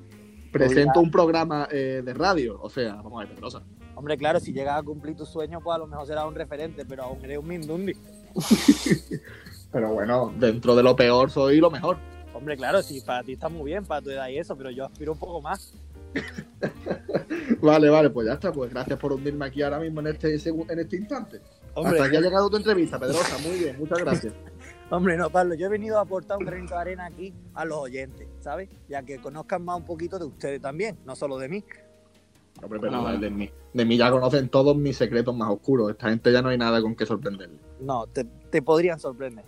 Presento 0.53 1.01
un 1.01 1.11
programa 1.11 1.67
eh, 1.71 2.03
de 2.05 2.13
radio, 2.13 2.61
o 2.61 2.69
sea, 2.69 2.97
vamos 2.97 3.23
a 3.23 3.25
ver, 3.25 3.35
Pedrosa. 3.35 3.63
Hombre, 3.95 4.19
claro, 4.19 4.39
si 4.39 4.53
llegas 4.53 4.79
a 4.79 4.83
cumplir 4.83 5.17
tu 5.17 5.25
sueño, 5.25 5.61
pues 5.61 5.75
a 5.75 5.79
lo 5.79 5.87
mejor 5.87 6.07
serás 6.07 6.27
un 6.27 6.35
referente, 6.35 6.85
pero 6.85 7.05
aún 7.05 7.25
eres 7.25 7.39
un 7.39 7.47
Mindundi. 7.47 7.93
Pero 9.73 9.93
bueno, 9.95 10.33
dentro 10.39 10.77
de 10.77 10.83
lo 10.83 10.95
peor 10.95 11.31
soy 11.31 11.59
lo 11.59 11.71
mejor. 11.71 11.97
Hombre, 12.35 12.57
claro, 12.57 12.83
sí, 12.83 13.01
para 13.01 13.23
ti 13.23 13.33
está 13.33 13.49
muy 13.49 13.73
bien, 13.73 13.85
para 13.85 14.03
tu 14.03 14.11
edad 14.11 14.29
y 14.29 14.39
eso, 14.39 14.57
pero 14.57 14.71
yo 14.71 14.85
aspiro 14.85 15.13
un 15.13 15.19
poco 15.19 15.41
más. 15.41 15.75
Vale, 17.61 17.89
vale, 17.89 18.11
pues 18.11 18.27
ya 18.27 18.35
está. 18.35 18.53
Pues 18.53 18.71
gracias 18.71 18.99
por 18.99 19.13
hundirme 19.13 19.47
aquí 19.47 19.63
ahora 19.63 19.79
mismo 19.79 20.01
en 20.01 20.09
este, 20.09 20.35
en 20.35 20.79
este 20.79 20.97
instante. 20.97 21.41
Hombre, 21.75 21.95
Hasta 21.95 22.05
aquí 22.05 22.17
ha 22.17 22.21
llegado 22.21 22.51
tu 22.51 22.57
entrevista, 22.57 22.99
Pedrosa. 22.99 23.39
Muy 23.39 23.59
bien, 23.59 23.79
muchas 23.79 23.99
gracias. 24.01 24.35
hombre, 24.91 25.17
no, 25.17 25.31
Pablo, 25.31 25.55
yo 25.55 25.67
he 25.67 25.69
venido 25.71 25.99
a 25.99 26.03
aportar 26.03 26.39
un 26.39 26.45
granito 26.45 26.75
de 26.75 26.81
arena 26.81 27.07
aquí 27.07 27.33
a 27.55 27.65
los 27.65 27.79
oyentes, 27.79 28.29
¿sabes? 28.41 28.69
Ya 28.89 29.03
que 29.03 29.19
conozcan 29.19 29.65
más 29.65 29.79
un 29.79 29.85
poquito 29.85 30.19
de 30.19 30.27
ustedes 30.27 30.61
también, 30.61 30.99
no 31.07 31.17
solo 31.17 31.39
de 31.39 31.49
mí. 31.49 31.65
Hombre, 32.63 32.79
pero 32.81 32.93
no. 32.93 33.19
de, 33.19 33.31
mí, 33.31 33.51
de 33.73 33.85
mí 33.85 33.97
ya 33.97 34.11
conocen 34.11 34.49
todos 34.49 34.77
mis 34.77 34.97
secretos 34.97 35.35
más 35.35 35.51
oscuros. 35.51 35.91
Esta 35.91 36.11
gente 36.11 36.31
ya 36.31 36.43
no 36.43 36.51
hay 36.51 36.59
nada 36.59 36.83
con 36.83 36.95
que 36.95 37.07
sorprenderle. 37.07 37.59
No, 37.81 38.07
te, 38.07 38.25
te 38.25 38.61
podrían 38.61 39.01
sorprender. 39.01 39.45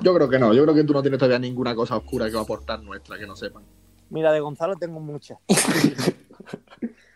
Yo 0.00 0.14
creo 0.14 0.28
que 0.28 0.38
no. 0.38 0.52
Yo 0.54 0.62
creo 0.62 0.74
que 0.74 0.84
tú 0.84 0.92
no 0.92 1.02
tienes 1.02 1.18
todavía 1.18 1.38
ninguna 1.38 1.74
cosa 1.74 1.96
oscura 1.96 2.30
que 2.30 2.38
aportar 2.38 2.82
nuestra 2.82 3.18
que 3.18 3.26
no 3.26 3.36
sepan. 3.36 3.62
Mira, 4.10 4.32
de 4.32 4.40
Gonzalo 4.40 4.76
tengo 4.76 5.00
muchas. 5.00 5.38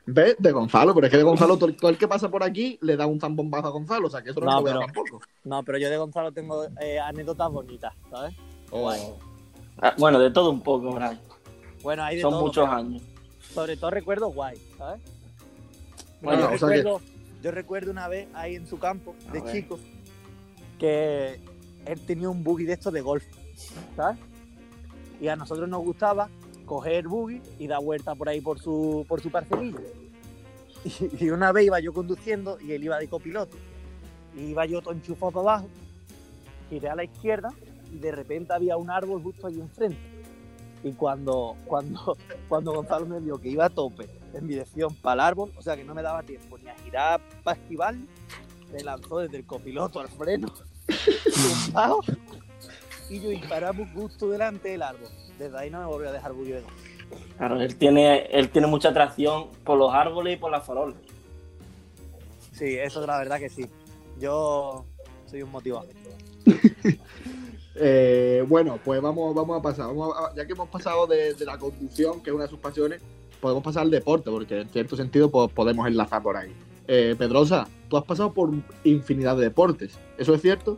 ¿Ves? 0.09 0.37
De 0.39 0.53
Gonzalo, 0.53 0.95
pero 0.95 1.07
es 1.07 1.11
que 1.11 1.17
de 1.17 1.25
Gonzalo, 1.25 1.57
todo, 1.59 1.73
todo 1.75 1.91
el 1.91 1.99
que 1.99 2.07
pasa 2.07 2.29
por 2.31 2.45
aquí 2.45 2.79
le 2.81 2.97
da 2.97 3.07
un 3.07 3.19
zambombazo 3.21 3.67
a 3.67 3.71
Gonzalo, 3.71 4.07
o 4.07 4.11
sea 4.11 4.23
que 4.23 4.31
eso 4.31 4.39
no, 4.41 4.47
No, 4.47 4.53
lo 4.53 4.63
voy 4.63 4.71
a 4.71 4.79
tampoco. 4.87 5.21
No, 5.43 5.63
pero 5.65 5.79
yo 5.79 5.91
de 5.91 5.97
Gonzalo 5.97 6.31
tengo 6.33 6.65
eh, 6.81 7.01
anécdotas 7.01 7.51
bonitas, 7.51 7.93
¿sabes? 8.09 8.35
Oh. 8.71 8.93
Ah, 9.79 9.95
Bueno, 9.99 10.21
de 10.21 10.31
todo 10.31 10.51
un 10.51 10.61
poco, 10.63 10.93
Brian. 10.93 11.19
Bueno, 11.83 12.05
hay 12.05 12.17
de 12.17 12.23
Son 12.23 12.31
todo, 12.31 12.43
muchos 12.43 12.65
pero 12.65 12.77
años. 12.77 13.03
Sobre 13.53 13.77
todo 13.77 13.91
recuerdos 13.91 14.33
guay, 14.33 14.57
¿sabes? 14.79 15.01
Bueno, 16.23 16.41
yo, 16.51 16.55
o 16.55 16.59
sea 16.59 16.69
que- 16.69 16.75
recuerdo, 16.77 17.01
yo 17.43 17.51
recuerdo 17.51 17.91
una 17.91 18.07
vez 18.09 18.29
ahí 18.35 18.55
en 18.55 18.67
su 18.69 18.79
campo, 18.79 19.15
A 19.29 19.33
de 19.33 19.41
ver. 19.41 19.53
chico, 19.53 19.79
que 20.79 21.41
él 21.87 22.01
tenía 22.01 22.29
un 22.29 22.43
buggy 22.43 22.65
de 22.65 22.75
estos 22.75 22.93
de 22.93 23.01
golf, 23.01 23.25
¿sabes? 23.97 24.19
Y 25.21 25.29
a 25.29 25.37
nosotros 25.37 25.69
nos 25.69 25.83
gustaba 25.83 26.29
coger 26.67 27.07
buggy 27.09 27.41
y 27.59 27.67
dar 27.67 27.83
vuelta 27.83 28.15
por 28.15 28.29
ahí 28.29 28.41
por 28.41 28.59
su, 28.59 29.07
por 29.09 29.21
su 29.21 29.31
parcelilla. 29.31 29.79
Y, 31.19 31.31
una 31.31 31.51
vez 31.51 31.67
iba 31.67 31.81
yo 31.81 31.93
conduciendo 31.93 32.61
y 32.61 32.71
él 32.71 32.85
iba 32.85 32.99
de 32.99 33.09
copiloto. 33.09 33.57
Y 34.37 34.51
iba 34.51 34.67
yo 34.67 34.81
todo 34.81 34.95
enchufado 34.95 35.33
para 35.33 35.43
abajo, 35.43 35.69
giré 36.71 36.89
a 36.89 36.95
la 36.95 37.03
izquierda 37.03 37.53
y 37.93 37.99
de 37.99 38.13
repente 38.13 38.53
había 38.53 38.77
un 38.77 38.89
árbol 38.89 39.21
justo 39.21 39.49
ahí 39.49 39.61
enfrente. 39.61 39.99
Y 40.85 40.93
cuando, 40.93 41.57
cuando, 41.65 42.17
cuando 42.49 42.73
Gonzalo 42.73 43.07
me 43.07 43.19
vio 43.19 43.39
que 43.41 43.49
iba 43.49 43.65
a 43.65 43.71
tope 43.71 44.07
en 44.33 44.47
dirección 44.47 44.95
para 44.95 45.15
el 45.15 45.21
árbol, 45.21 45.53
o 45.57 45.63
sea 45.63 45.75
que 45.75 45.83
no 45.83 45.93
me 45.93 46.03
daba 46.03 46.23
tiempo 46.23 46.57
ni 46.59 46.69
a 46.69 46.77
girar 46.77 47.21
para 47.43 47.59
esquivarlo, 47.59 48.07
se 48.71 48.85
lanzó 48.85 49.19
desde 49.19 49.39
el 49.39 49.47
copiloto 49.47 49.99
al 49.99 50.09
freno, 50.09 50.49
y 53.09 53.21
yo 53.21 53.29
disparamos 53.31 53.89
justo 53.95 54.29
delante 54.31 54.71
del 54.71 54.83
árbol. 54.83 55.09
Desde 55.39 55.57
ahí 55.59 55.71
no 55.71 55.81
me 55.81 55.87
volvió 55.87 56.09
a 56.09 56.13
dejar 56.13 56.33
bullo 56.33 56.57
de 56.57 56.63
nuevo. 56.63 56.77
Claro, 57.39 57.61
él 57.61 57.77
tiene, 57.77 58.27
él 58.27 58.49
tiene 58.51 58.67
mucha 58.67 58.89
atracción 58.89 59.49
por 59.65 59.79
los 59.79 59.93
árboles 59.93 60.35
y 60.35 60.37
por 60.39 60.51
las 60.51 60.65
farolas. 60.67 60.97
Sí, 62.53 62.77
eso 62.77 63.01
es 63.03 63.07
la 63.07 63.19
verdad 63.19 63.39
que 63.39 63.49
sí. 63.51 63.67
Yo 64.19 64.85
soy 65.31 65.43
un 65.43 65.51
motivado. 65.51 65.87
Eh, 67.79 68.43
bueno, 68.49 68.79
pues 68.83 69.03
vamos, 69.03 69.35
vamos 69.35 69.59
a 69.59 69.63
pasar. 69.63 69.89
Vamos 69.89 70.17
a- 70.17 70.35
ya 70.35 70.47
que 70.47 70.53
hemos 70.55 70.71
pasado 70.71 71.07
de, 71.07 71.35
de 71.35 71.45
la 71.45 71.59
conducción, 71.59 72.23
que 72.23 72.31
es 72.31 72.35
una 72.35 72.45
de 72.45 72.49
sus 72.49 72.59
pasiones, 72.59 73.03
podemos 73.39 73.63
pasar 73.63 73.83
al 73.83 73.91
deporte, 73.91 74.31
porque 74.31 74.63
en 74.63 74.69
cierto 74.71 74.97
sentido 74.97 75.31
pues, 75.31 75.53
podemos 75.53 75.87
enlazar 75.87 76.23
por 76.23 76.39
ahí. 76.39 76.51
Eh, 76.89 77.15
Pedrosa, 77.19 77.69
tú 77.91 77.99
has 77.99 78.05
pasado 78.05 78.33
por 78.33 78.51
infinidad 78.85 79.37
de 79.37 79.43
deportes. 79.43 79.99
¿Eso 80.19 80.35
es 80.35 80.43
cierto? 80.43 80.77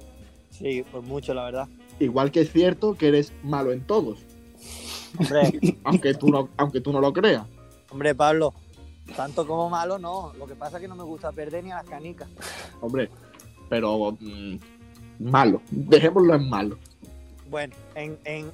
Sí, 0.50 0.82
por 0.90 1.02
mucho, 1.02 1.34
la 1.34 1.44
verdad. 1.44 1.68
Igual 2.00 2.30
que 2.30 2.40
es 2.40 2.52
cierto 2.52 2.94
que 2.94 3.08
eres 3.08 3.32
malo 3.42 3.72
en 3.72 3.80
todos, 3.86 4.18
Hombre, 5.18 5.78
aunque 5.84 6.14
tú 6.14 6.28
no, 6.28 6.48
aunque 6.56 6.80
tú 6.80 6.92
no 6.92 7.00
lo 7.00 7.12
creas. 7.12 7.46
hombre, 7.90 8.14
Pablo, 8.14 8.54
tanto 9.16 9.46
como 9.46 9.68
malo 9.70 9.98
no. 9.98 10.32
Lo 10.38 10.46
que 10.46 10.54
pasa 10.54 10.76
es 10.76 10.82
que 10.82 10.88
no 10.88 10.96
me 10.96 11.04
gusta 11.04 11.32
perder 11.32 11.64
ni 11.64 11.72
a 11.72 11.76
las 11.76 11.86
canicas. 11.86 12.28
Hombre, 12.80 13.10
pero 13.68 14.16
mm, 14.20 14.56
malo. 15.18 15.62
Dejémoslo 15.70 16.34
en 16.34 16.48
malo. 16.48 16.78
Bueno, 17.50 17.74
en, 17.94 18.18
en 18.24 18.50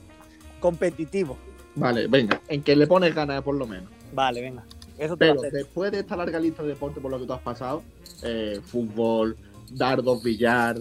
competitivo. 0.60 1.36
Vale, 1.74 2.06
venga, 2.06 2.40
en 2.48 2.62
que 2.62 2.76
le 2.76 2.86
pones 2.86 3.14
ganas 3.14 3.42
por 3.42 3.56
lo 3.56 3.66
menos. 3.66 3.90
Vale, 4.12 4.40
venga. 4.40 4.64
Eso 4.96 5.16
te 5.16 5.26
Pero 5.26 5.40
después 5.42 5.90
de 5.90 6.00
esta 6.00 6.16
larga 6.16 6.38
lista 6.38 6.62
de 6.62 6.68
deportes 6.68 7.02
por 7.02 7.10
lo 7.10 7.18
que 7.18 7.26
tú 7.26 7.32
has 7.32 7.40
pasado, 7.42 7.82
eh, 8.22 8.60
fútbol, 8.64 9.36
dardos, 9.70 10.22
billar, 10.22 10.78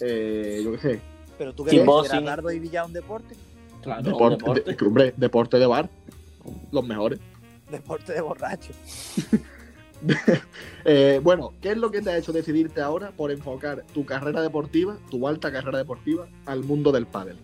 eh, 0.00 0.60
yo 0.64 0.72
qué 0.72 0.78
sé, 0.78 1.00
Pero 1.38 1.54
tú 1.54 1.64
que 1.64 1.70
Kickboxing. 1.70 2.10
consideras 2.10 2.24
dardo 2.36 2.50
y 2.52 2.58
billar 2.58 2.86
un 2.86 2.92
deporte, 2.92 3.34
Claro, 3.82 4.02
deporte, 4.02 4.36
deporte. 4.38 4.74
de- 4.76 4.86
hombre, 4.86 5.14
deporte 5.16 5.58
de 5.58 5.66
bar, 5.66 5.88
los 6.72 6.84
mejores. 6.86 7.18
deporte 7.70 8.12
de 8.12 8.20
borracho. 8.20 8.72
Eh, 10.86 11.20
bueno, 11.22 11.52
¿qué 11.60 11.72
es 11.72 11.76
lo 11.76 11.90
que 11.90 12.00
te 12.00 12.08
ha 12.08 12.16
hecho 12.16 12.32
decidirte 12.32 12.80
ahora 12.80 13.10
por 13.10 13.30
enfocar 13.30 13.84
tu 13.92 14.06
carrera 14.06 14.40
deportiva, 14.40 14.96
tu 15.10 15.28
alta 15.28 15.52
carrera 15.52 15.76
deportiva, 15.76 16.26
al 16.46 16.64
mundo 16.64 16.90
del 16.90 17.06
pádel? 17.06 17.36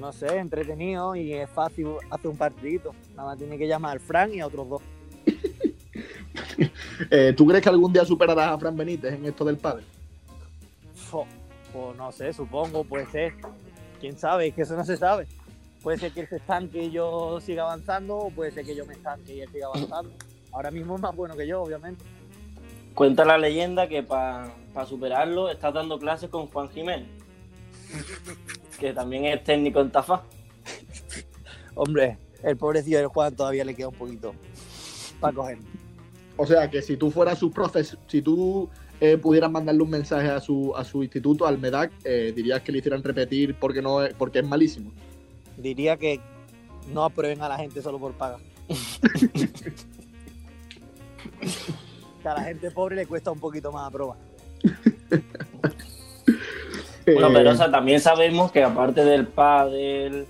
No 0.00 0.10
sé, 0.10 0.38
entretenido 0.38 1.14
y 1.16 1.34
es 1.34 1.50
fácil 1.50 1.88
hacer 2.10 2.28
un 2.30 2.38
partidito. 2.38 2.94
Nada 3.14 3.28
más 3.28 3.38
tiene 3.38 3.58
que 3.58 3.68
llamar 3.68 3.92
al 3.92 4.00
Fran 4.00 4.32
y 4.32 4.40
a 4.40 4.46
otros 4.46 4.68
dos. 4.70 4.82
Eh, 7.10 7.34
¿Tú 7.36 7.46
crees 7.46 7.62
que 7.62 7.68
algún 7.68 7.92
día 7.92 8.04
superarás 8.06 8.48
a 8.52 8.58
Fran 8.58 8.74
Benítez 8.76 9.12
en 9.14 9.26
esto 9.26 9.44
del 9.44 9.58
pádel? 9.58 9.84
Pues 11.10 11.96
no 11.96 12.12
sé, 12.12 12.32
supongo, 12.32 12.84
puede 12.84 13.06
ser. 13.06 13.34
Quién 14.00 14.18
sabe, 14.18 14.48
es 14.48 14.54
que 14.54 14.62
eso 14.62 14.76
no 14.76 14.84
se 14.84 14.96
sabe. 14.96 15.26
Puede 15.82 15.98
ser 15.98 16.12
que 16.12 16.20
él 16.20 16.28
se 16.28 16.36
estanque 16.36 16.84
y 16.84 16.90
yo 16.90 17.40
siga 17.40 17.62
avanzando, 17.62 18.16
o 18.16 18.30
puede 18.30 18.50
ser 18.50 18.64
que 18.64 18.74
yo 18.74 18.84
me 18.86 18.94
estanque 18.94 19.34
y 19.34 19.40
él 19.40 19.48
siga 19.50 19.66
avanzando. 19.66 20.12
Ahora 20.52 20.70
mismo 20.70 20.96
es 20.96 21.00
más 21.00 21.14
bueno 21.14 21.36
que 21.36 21.46
yo, 21.46 21.62
obviamente. 21.62 22.04
Cuenta 22.94 23.24
la 23.24 23.38
leyenda 23.38 23.88
que 23.88 24.02
para 24.02 24.50
superarlo 24.86 25.50
estás 25.50 25.74
dando 25.74 25.98
clases 25.98 26.30
con 26.30 26.46
Juan 26.46 26.70
Jiménez, 26.70 27.08
que 28.80 28.92
también 28.92 29.26
es 29.26 29.44
técnico 29.44 29.80
en 29.80 29.90
Tafá. 29.90 30.22
Hombre, 31.74 32.18
el 32.42 32.56
pobrecillo 32.56 32.98
del 32.98 33.08
Juan 33.08 33.36
todavía 33.36 33.64
le 33.64 33.74
queda 33.74 33.88
un 33.88 33.94
poquito 33.94 34.34
para 35.20 35.34
coger. 35.34 35.58
O 36.38 36.46
sea, 36.46 36.70
que 36.70 36.82
si 36.82 36.96
tú 36.96 37.10
fueras 37.10 37.38
su 37.38 37.50
profesor, 37.50 37.98
si 38.06 38.22
tú 38.22 38.68
eh, 39.00 39.18
pudieras 39.18 39.50
mandarle 39.50 39.82
un 39.82 39.90
mensaje 39.90 40.28
a 40.28 40.40
su, 40.40 40.74
a 40.76 40.84
su 40.84 41.02
instituto, 41.02 41.46
al 41.46 41.58
MEDAC, 41.58 41.92
eh, 42.04 42.32
dirías 42.34 42.62
que 42.62 42.72
le 42.72 42.78
hicieran 42.78 43.02
repetir 43.02 43.54
porque, 43.58 43.82
no 43.82 44.02
es, 44.02 44.14
porque 44.14 44.38
es 44.38 44.46
malísimo. 44.46 44.90
Diría 45.56 45.96
que 45.96 46.20
no 46.92 47.04
aprueben 47.04 47.42
a 47.42 47.48
la 47.48 47.56
gente 47.56 47.82
solo 47.82 47.98
por 47.98 48.12
pagar. 48.14 48.40
que 52.22 52.28
a 52.28 52.34
la 52.34 52.44
gente 52.44 52.70
pobre 52.70 52.96
le 52.96 53.06
cuesta 53.06 53.30
un 53.30 53.38
poquito 53.40 53.70
más 53.70 53.88
aprobar. 53.88 54.18
Bueno, 57.06 57.28
Eh, 57.28 57.32
pero 57.32 57.52
o 57.52 57.54
sea, 57.54 57.70
también 57.70 58.00
sabemos 58.00 58.50
que 58.50 58.64
aparte 58.64 59.04
del 59.04 59.28
pádel 59.28 60.26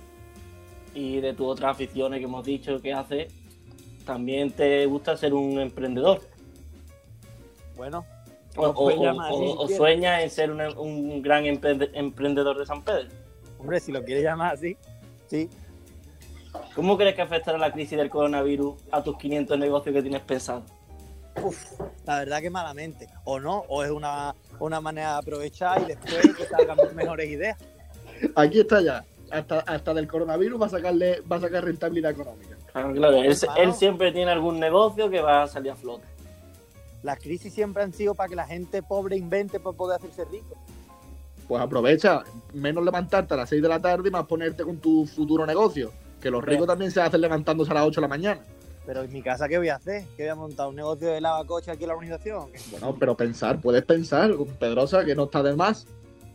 y 0.93 1.19
de 1.21 1.33
tus 1.33 1.47
otras 1.47 1.71
aficiones 1.71 2.19
que 2.19 2.25
hemos 2.25 2.45
dicho 2.45 2.79
que 2.81 2.93
haces, 2.93 3.33
también 4.05 4.51
te 4.51 4.85
gusta 4.85 5.17
ser 5.17 5.33
un 5.33 5.59
emprendedor. 5.59 6.21
Bueno, 7.75 8.05
O, 8.57 8.73
o- 9.63 9.67
si 9.67 9.75
sueñas 9.75 10.23
en 10.23 10.29
ser 10.29 10.51
un, 10.51 10.61
un 10.77 11.21
gran 11.21 11.45
emprende- 11.45 11.89
emprendedor 11.93 12.57
de 12.57 12.65
San 12.65 12.83
Pedro. 12.83 13.07
hombre, 13.59 13.79
si 13.79 13.91
lo 13.91 14.03
quieres 14.03 14.23
llamar 14.23 14.53
así, 14.55 14.75
sí. 15.27 15.49
¿Cómo 16.75 16.97
crees 16.97 17.15
que 17.15 17.21
afectará 17.21 17.57
la 17.57 17.71
crisis 17.71 17.97
del 17.97 18.09
coronavirus 18.09 18.75
a 18.91 19.03
tus 19.03 19.17
500 19.17 19.57
negocios 19.59 19.93
que 19.93 20.01
tienes 20.01 20.21
pensado? 20.21 20.63
La 22.05 22.19
verdad 22.19 22.41
que 22.41 22.49
malamente. 22.49 23.07
O 23.25 23.39
no, 23.39 23.59
o 23.67 23.83
es 23.83 23.91
una, 23.91 24.33
una 24.59 24.81
manera 24.81 25.13
de 25.13 25.17
aprovechar 25.19 25.81
y 25.83 25.85
después 25.85 26.35
que 26.35 26.45
salgan 26.45 26.77
mejores 26.95 27.29
ideas. 27.29 27.57
Aquí 28.35 28.59
está 28.61 28.81
ya. 28.81 29.05
Hasta, 29.29 29.59
hasta 29.59 29.93
del 29.93 30.07
coronavirus 30.07 30.61
va 30.61 30.65
a 30.67 30.69
sacarle, 30.69 31.21
va 31.21 31.35
a 31.35 31.41
sacar 31.41 31.63
rentabilidad 31.65 32.11
económica. 32.11 32.55
Claro, 32.71 32.93
claro, 32.93 33.17
él, 33.23 33.37
Claro. 33.37 33.61
él 33.61 33.73
siempre 33.73 34.11
tiene 34.11 34.31
algún 34.31 34.59
negocio 34.59 35.09
que 35.09 35.21
va 35.21 35.43
a 35.43 35.47
salir 35.47 35.71
a 35.71 35.75
flote. 35.75 36.05
Las 37.03 37.19
crisis 37.19 37.53
siempre 37.53 37.83
han 37.83 37.93
sido 37.93 38.15
para 38.15 38.29
que 38.29 38.35
la 38.35 38.45
gente 38.45 38.81
pobre 38.83 39.15
invente 39.17 39.59
para 39.59 39.75
poder 39.77 39.97
hacerse 39.97 40.25
rico. 40.25 40.55
Pues 41.47 41.61
aprovecha, 41.61 42.23
menos 42.53 42.83
levantarte 42.83 43.33
a 43.33 43.37
las 43.37 43.49
6 43.49 43.61
de 43.61 43.69
la 43.69 43.79
tarde 43.81 44.09
y 44.09 44.11
más 44.11 44.25
ponerte 44.25 44.63
con 44.63 44.77
tu 44.77 45.05
futuro 45.05 45.45
negocio. 45.45 45.91
Que 46.21 46.29
los 46.31 46.43
ricos 46.43 46.67
también 46.67 46.91
se 46.91 46.99
hacen 46.99 47.21
levantándose 47.21 47.71
a 47.71 47.75
las 47.75 47.83
8 47.85 48.01
de 48.01 48.01
la 48.01 48.07
mañana. 48.09 48.41
Pero 48.85 49.03
en 49.03 49.11
mi 49.13 49.21
casa, 49.21 49.47
¿qué 49.47 49.57
voy 49.57 49.69
a 49.69 49.75
hacer? 49.75 50.05
¿Qué 50.15 50.23
voy 50.23 50.29
a 50.31 50.35
montar? 50.35 50.67
¿Un 50.67 50.75
negocio 50.75 51.09
de 51.11 51.21
lavacoche 51.21 51.71
aquí 51.71 51.83
en 51.83 51.89
la 51.89 51.95
qué? 51.95 52.59
Bueno, 52.71 52.95
pero 52.99 53.15
pensar, 53.15 53.59
puedes 53.61 53.83
pensar, 53.85 54.31
Pedrosa, 54.59 55.05
que 55.05 55.13
no 55.13 55.25
está 55.25 55.43
de 55.43 55.55
más. 55.55 55.85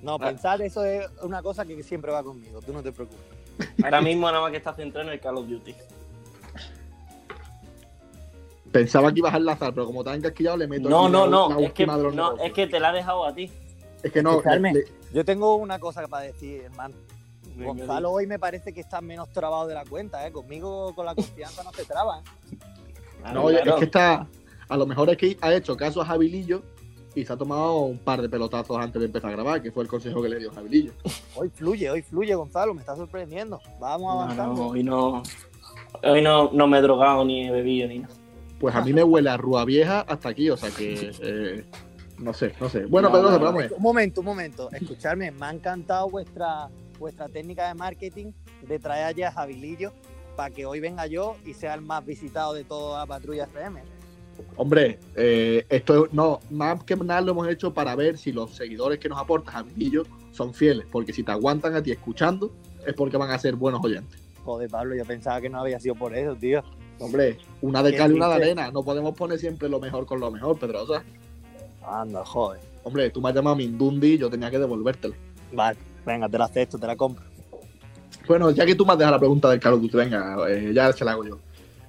No, 0.02 0.14
Ah. 0.14 0.18
pensar 0.18 0.60
eso 0.62 0.84
es 0.84 1.06
una 1.22 1.42
cosa 1.42 1.64
que 1.64 1.82
siempre 1.82 2.12
va 2.12 2.22
conmigo, 2.22 2.60
tú 2.60 2.72
no 2.72 2.82
te 2.82 2.92
preocupes. 2.92 3.20
Ahora 3.82 4.00
mismo 4.00 4.26
nada 4.26 4.40
más 4.40 4.50
que 4.50 4.56
está 4.58 4.74
centrado 4.74 5.06
en 5.08 5.14
el 5.14 5.20
Call 5.20 5.36
of 5.38 5.48
Duty. 5.48 5.74
Pensaba 8.72 9.12
que 9.12 9.18
ibas 9.18 9.34
a 9.34 9.36
enlazar, 9.36 9.74
pero 9.74 9.86
como 9.86 10.02
te 10.02 10.10
han 10.10 10.16
encasquillado, 10.16 10.56
le 10.56 10.66
meto 10.66 10.88
No, 10.88 11.08
no, 11.08 11.24
la- 11.26 11.30
no, 11.30 11.60
la 11.60 11.66
es 11.66 11.72
que, 11.72 11.86
no, 11.86 12.36
es 12.38 12.52
que 12.52 12.66
te 12.66 12.80
la 12.80 12.88
ha 12.88 12.92
dejado 12.92 13.24
a 13.26 13.34
ti. 13.34 13.50
Es 14.02 14.10
que 14.10 14.22
no, 14.22 14.40
le- 14.42 14.84
Yo 15.12 15.24
tengo 15.24 15.54
una 15.56 15.78
cosa 15.78 16.06
para 16.08 16.24
decir, 16.24 16.62
hermano. 16.64 16.94
Venga, 17.54 17.66
Gonzalo 17.66 18.10
hoy 18.10 18.26
me 18.26 18.38
parece 18.38 18.72
que 18.72 18.80
está 18.80 19.02
menos 19.02 19.28
trabado 19.28 19.66
de 19.66 19.74
la 19.74 19.84
cuenta, 19.84 20.26
¿eh? 20.26 20.32
Conmigo 20.32 20.94
con 20.94 21.04
la 21.04 21.14
confianza 21.14 21.62
no 21.62 21.70
se 21.72 21.84
traba. 21.84 22.20
¿eh? 22.20 22.56
Claro, 23.20 23.42
no, 23.42 23.48
claro. 23.48 23.70
es 23.72 23.76
que 23.78 23.84
está. 23.84 24.26
A 24.68 24.76
lo 24.78 24.86
mejor 24.86 25.10
es 25.10 25.18
que 25.18 25.36
ha 25.42 25.52
hecho 25.52 25.76
caso 25.76 26.00
a 26.00 26.06
Jabilillo 26.06 26.62
y 27.14 27.26
se 27.26 27.32
ha 27.32 27.36
tomado 27.36 27.76
un 27.80 27.98
par 27.98 28.22
de 28.22 28.28
pelotazos 28.30 28.78
antes 28.78 28.98
de 28.98 29.04
empezar 29.06 29.28
a 29.30 29.34
grabar, 29.34 29.60
que 29.62 29.70
fue 29.70 29.82
el 29.82 29.88
consejo 29.90 30.22
que 30.22 30.30
le 30.30 30.38
dio 30.38 30.50
Jabilillo. 30.50 30.92
Hoy 31.34 31.50
fluye, 31.50 31.90
hoy 31.90 32.00
fluye, 32.00 32.34
Gonzalo, 32.34 32.72
me 32.72 32.80
está 32.80 32.96
sorprendiendo. 32.96 33.60
Vamos 33.78 34.14
No, 34.14 34.20
avanzando. 34.22 34.54
no, 34.54 34.68
hoy 34.68 34.82
no, 34.82 35.22
hoy 36.04 36.22
no, 36.22 36.50
no 36.54 36.66
me 36.66 36.78
he 36.78 36.80
drogado 36.80 37.22
ni 37.26 37.46
he 37.46 37.50
bebido 37.50 37.86
ni 37.86 37.98
nada. 37.98 38.14
Pues 38.62 38.76
a 38.76 38.80
mí 38.80 38.92
me 38.92 39.02
huele 39.02 39.28
a 39.28 39.36
rúa 39.36 39.64
vieja 39.64 40.02
hasta 40.02 40.28
aquí, 40.28 40.48
o 40.48 40.56
sea 40.56 40.70
que. 40.70 41.10
eh, 41.20 41.64
no 42.18 42.32
sé, 42.32 42.54
no 42.60 42.68
sé. 42.68 42.86
Bueno, 42.86 43.08
No, 43.08 43.14
Pedrosa, 43.16 43.32
no, 43.32 43.38
pero 43.40 43.46
vamos 43.46 43.58
a 43.60 43.62
ver. 43.64 43.72
Un 43.76 43.82
momento, 43.82 44.20
un 44.20 44.26
momento. 44.26 44.70
Escucharme, 44.70 45.32
me 45.32 45.46
ha 45.46 45.50
encantado 45.50 46.08
vuestra, 46.08 46.68
vuestra 46.96 47.28
técnica 47.28 47.66
de 47.66 47.74
marketing 47.74 48.30
de 48.64 48.78
traer 48.78 49.06
allá 49.06 49.28
a 49.30 49.32
Jabilillo 49.32 49.92
para 50.36 50.54
que 50.54 50.64
hoy 50.64 50.78
venga 50.78 51.08
yo 51.08 51.34
y 51.44 51.54
sea 51.54 51.74
el 51.74 51.80
más 51.82 52.06
visitado 52.06 52.54
de 52.54 52.62
toda 52.62 53.00
la 53.00 53.06
patrulla 53.06 53.44
FM. 53.44 53.82
Hombre, 54.54 55.00
eh, 55.16 55.66
esto 55.68 56.04
es- 56.06 56.12
no, 56.12 56.38
más 56.50 56.84
que 56.84 56.94
nada 56.94 57.20
lo 57.20 57.32
hemos 57.32 57.48
hecho 57.48 57.74
para 57.74 57.96
ver 57.96 58.16
si 58.16 58.30
los 58.30 58.52
seguidores 58.54 59.00
que 59.00 59.08
nos 59.08 59.18
aportas 59.18 59.56
a 59.56 59.64
yo 59.76 60.04
son 60.30 60.54
fieles, 60.54 60.86
porque 60.92 61.12
si 61.12 61.24
te 61.24 61.32
aguantan 61.32 61.74
a 61.74 61.82
ti 61.82 61.90
escuchando, 61.90 62.52
es 62.86 62.94
porque 62.94 63.16
van 63.16 63.32
a 63.32 63.38
ser 63.40 63.56
buenos 63.56 63.84
oyentes. 63.84 64.20
Joder, 64.44 64.70
Pablo, 64.70 64.94
yo 64.94 65.04
pensaba 65.04 65.40
que 65.40 65.48
no 65.48 65.58
había 65.60 65.80
sido 65.80 65.96
por 65.96 66.16
eso, 66.16 66.36
tío. 66.36 66.62
Hombre, 66.98 67.38
una 67.60 67.82
de 67.82 67.96
cal 67.96 68.12
y 68.12 68.14
una 68.14 68.28
de 68.28 68.34
arena, 68.34 68.70
no 68.70 68.82
podemos 68.82 69.14
poner 69.14 69.38
siempre 69.38 69.68
lo 69.68 69.80
mejor 69.80 70.06
con 70.06 70.20
lo 70.20 70.30
mejor, 70.30 70.58
Pedrosa. 70.58 71.02
Anda, 71.84 72.24
joder. 72.24 72.60
Hombre, 72.84 73.10
tú 73.10 73.20
me 73.20 73.28
has 73.28 73.34
llamado 73.34 73.56
Mindundi 73.56 74.14
y 74.14 74.18
yo 74.18 74.30
tenía 74.30 74.50
que 74.50 74.58
devolvértelo. 74.58 75.14
Vale, 75.52 75.78
venga, 76.06 76.28
te 76.28 76.38
la 76.38 76.44
acepto, 76.44 76.78
te 76.78 76.86
la 76.86 76.96
compro. 76.96 77.24
Bueno, 78.28 78.50
ya 78.50 78.64
que 78.64 78.74
tú 78.74 78.86
me 78.86 78.92
has 78.92 78.98
dejado 78.98 79.16
la 79.16 79.20
pregunta 79.20 79.50
del 79.50 79.58
Call 79.58 79.74
of 79.74 79.80
Duty, 79.82 79.96
venga, 79.96 80.36
eh, 80.48 80.72
ya 80.72 80.92
se 80.92 81.04
la 81.04 81.12
hago 81.12 81.24
yo. 81.24 81.38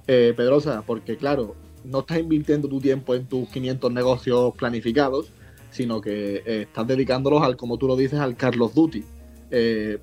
Eh, 0.06 0.34
Pedrosa, 0.36 0.82
porque 0.86 1.16
claro, 1.16 1.54
no 1.84 2.00
estás 2.00 2.18
invirtiendo 2.18 2.68
tu 2.68 2.80
tiempo 2.80 3.14
en 3.14 3.26
tus 3.26 3.48
500 3.48 3.92
negocios 3.92 4.54
planificados, 4.54 5.30
sino 5.70 6.00
que 6.00 6.42
eh, 6.46 6.62
estás 6.62 6.86
dedicándolos 6.86 7.42
al, 7.42 7.56
como 7.56 7.78
tú 7.78 7.86
lo 7.86 7.96
dices, 7.96 8.18
al 8.18 8.36
Carlos 8.36 8.74
Duty. 8.74 9.04
Eh, 9.50 9.98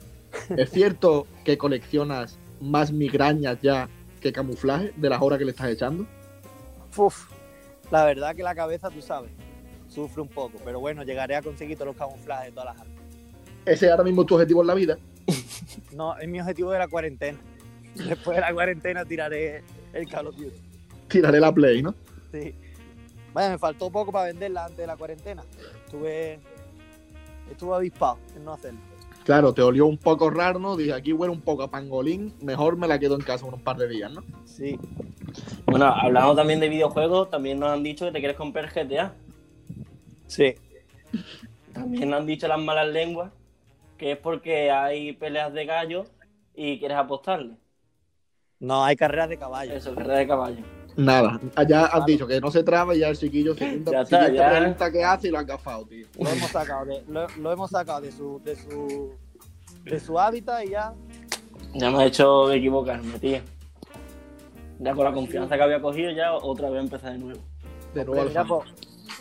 ¿Es 0.56 0.70
cierto 0.72 1.28
que 1.44 1.58
coleccionas 1.58 2.38
más 2.60 2.92
migrañas 2.92 3.58
ya 3.62 3.90
que 4.22 4.32
camuflaje 4.32 4.94
de 4.96 5.10
las 5.10 5.22
horas 5.22 5.40
que 5.40 5.46
le 5.46 5.52
estás 5.52 5.70
echando? 5.70 6.06
Uf, 6.96 7.30
la 7.90 8.06
verdad 8.06 8.36
que 8.36 8.44
la 8.44 8.56
cabeza, 8.56 8.90
tú 8.90 9.02
sabes, 9.02 9.32
sufre 9.90 10.22
un 10.22 10.30
poco, 10.30 10.58
pero 10.64 10.80
bueno, 10.80 11.04
llegaré 11.04 11.36
a 11.36 11.42
conseguir 11.42 11.76
todos 11.76 11.88
los 11.88 11.98
camuflajes 11.98 12.46
de 12.46 12.52
todas 12.52 12.74
las 12.74 12.82
armas. 12.82 12.98
¿Ese 13.66 13.86
es 13.86 13.92
ahora 13.92 14.04
mismo 14.04 14.26
tu 14.26 14.36
objetivo 14.36 14.62
en 14.62 14.68
la 14.68 14.74
vida? 14.76 14.98
No, 15.94 16.18
es 16.18 16.28
mi 16.28 16.40
objetivo 16.40 16.72
de 16.72 16.80
la 16.80 16.88
cuarentena. 16.88 17.38
Después 17.96 18.36
de 18.36 18.42
la 18.42 18.54
cuarentena 18.54 19.04
tiraré 19.04 19.64
el 19.94 20.08
Call 20.08 20.28
of 20.28 20.36
Duty. 20.36 20.56
Tiraré 21.10 21.40
la 21.40 21.54
Play, 21.54 21.82
¿no? 21.82 21.94
Sí. 22.32 22.56
Vaya, 23.34 23.50
me 23.50 23.58
faltó 23.58 23.90
poco 23.90 24.12
para 24.12 24.26
venderla 24.26 24.66
antes 24.66 24.78
de 24.78 24.88
la 24.88 24.96
cuarentena. 24.96 25.44
Estuve, 25.86 26.40
estuve 27.50 27.76
avispado 27.76 28.20
en 28.36 28.46
no 28.46 28.54
hacerlo. 28.54 28.80
Claro, 29.24 29.54
te 29.54 29.62
olió 29.62 29.86
un 29.86 29.98
poco 29.98 30.30
raro, 30.30 30.60
¿no? 30.60 30.76
Dije, 30.76 30.94
aquí 30.94 31.14
huele 31.14 31.32
un 31.32 31.42
poco 31.42 31.64
a 31.64 31.72
pangolín, 31.72 32.34
mejor 32.42 32.76
me 32.78 32.88
la 32.88 32.98
quedo 33.00 33.16
en 33.16 33.22
casa 33.22 33.46
unos 33.46 33.62
par 33.62 33.78
de 33.78 33.88
días, 33.88 34.12
¿no? 34.12 34.24
Sí. 34.46 34.80
Bueno, 35.66 35.86
hablando 35.86 36.36
también 36.36 36.60
de 36.60 36.70
videojuegos, 36.70 37.30
también 37.30 37.60
nos 37.60 37.70
han 37.70 37.84
dicho 37.84 38.06
que 38.06 38.12
te 38.12 38.20
quieres 38.20 38.38
comprar 38.38 38.72
GTA. 38.74 39.14
Sí. 40.28 40.56
También 41.74 42.10
nos 42.10 42.22
han 42.22 42.26
dicho 42.26 42.48
las 42.48 42.60
malas 42.60 42.88
lenguas 42.88 43.32
que 44.02 44.14
es 44.14 44.18
porque 44.18 44.72
hay 44.72 45.14
peleas 45.14 45.54
de 45.54 45.64
gallos 45.64 46.08
y 46.56 46.80
quieres 46.80 46.98
apostarle. 46.98 47.56
No, 48.60 48.84
hay 48.84 48.96
carreras 48.96 49.30
de 49.30 49.38
caballo. 49.38 49.74
Eso, 49.74 49.94
carrera 49.94 50.18
de 50.18 50.28
caballo. 50.28 50.64
Nada, 50.98 51.40
ya 51.68 51.86
has 51.86 52.06
dicho 52.06 52.28
que 52.28 52.42
no 52.42 52.52
se 52.52 52.64
traba 52.64 52.94
y 52.96 53.00
ya 53.00 53.10
el 53.10 53.18
chiquillo 53.18 53.56
segunda, 53.56 53.92
Ya 53.92 54.02
está, 54.02 54.18
siguiente 54.18 54.38
ya. 54.38 54.60
pregunta 54.60 54.92
que 54.92 55.04
hace 55.04 55.28
y 55.30 55.32
lo 55.32 55.40
han 55.40 55.46
gafado, 55.46 55.86
tío. 55.86 56.08
Lo 56.20 56.30
hemos 56.30 56.50
sacado 56.52 56.86
de, 56.86 57.04
lo, 57.08 57.28
lo 57.40 57.52
hemos 57.52 57.70
sacado 57.72 58.02
de 58.02 58.12
su, 58.12 58.42
de 58.44 58.56
su, 58.56 59.14
de 59.86 60.00
su 60.00 60.20
hábitat 60.20 60.66
y 60.66 60.70
ya. 60.72 60.94
Ya 61.74 61.90
me 61.90 62.04
ha 62.04 62.06
hecho 62.06 62.52
equivocarme, 62.52 63.18
tío. 63.20 63.40
Ya 64.80 64.94
con 64.96 65.06
la 65.06 65.14
confianza 65.14 65.56
que 65.56 65.64
había 65.64 65.82
cogido, 65.82 66.12
ya 66.12 66.34
otra 66.34 66.70
vez 66.70 66.84
empezar 66.84 67.14
de 67.14 67.20
nuevo. 67.20 67.40
De 67.94 68.04
nuevo 68.04 68.22
Hombre, 68.22 68.44
por, 68.46 68.66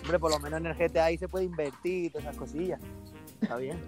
hombre, 0.03 0.19
por 0.19 0.31
lo 0.31 0.39
menos 0.41 0.61
en 0.61 0.67
el 0.67 0.75
GTA 0.75 1.05
ahí 1.07 1.19
se 1.19 1.29
puede 1.29 1.45
invertir 1.45 2.07
y 2.07 2.11
todas 2.11 2.25
esas 2.25 2.37
cosillas. 2.37 2.81
Está 3.41 3.57
bien. 3.57 3.79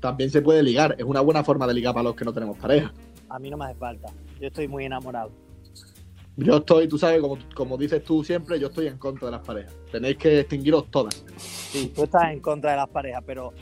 También 0.00 0.30
se 0.30 0.40
puede 0.42 0.62
ligar, 0.62 0.94
es 0.98 1.04
una 1.04 1.20
buena 1.20 1.42
forma 1.42 1.66
de 1.66 1.74
ligar 1.74 1.92
para 1.92 2.04
los 2.04 2.14
que 2.16 2.24
no 2.24 2.32
tenemos 2.32 2.56
pareja. 2.58 2.92
A 3.28 3.38
mí 3.38 3.50
no 3.50 3.56
me 3.56 3.64
hace 3.66 3.74
falta. 3.74 4.08
Yo 4.40 4.46
estoy 4.46 4.68
muy 4.68 4.84
enamorado. 4.84 5.30
Yo 6.36 6.56
estoy, 6.58 6.86
tú 6.86 6.98
sabes, 6.98 7.20
como, 7.20 7.38
como 7.54 7.76
dices 7.78 8.04
tú 8.04 8.22
siempre, 8.22 8.60
yo 8.60 8.66
estoy 8.68 8.86
en 8.88 8.98
contra 8.98 9.26
de 9.26 9.32
las 9.32 9.46
parejas. 9.46 9.74
Tenéis 9.90 10.16
que 10.18 10.40
extinguiros 10.40 10.90
todas. 10.90 11.24
Sí, 11.38 11.92
tú 11.94 12.04
estás 12.04 12.30
en 12.32 12.40
contra 12.40 12.72
de 12.72 12.76
las 12.76 12.88
parejas, 12.88 13.22
pero 13.26 13.52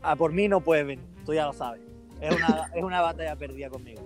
a 0.00 0.14
por 0.16 0.32
mí 0.32 0.46
no 0.48 0.60
puedes 0.60 0.86
venir. 0.86 1.04
Tú 1.26 1.34
ya 1.34 1.46
lo 1.46 1.52
sabes. 1.52 1.80
Es 2.20 2.34
una, 2.36 2.70
es 2.74 2.82
una 2.84 3.00
batalla 3.00 3.34
perdida 3.36 3.68
conmigo. 3.68 4.00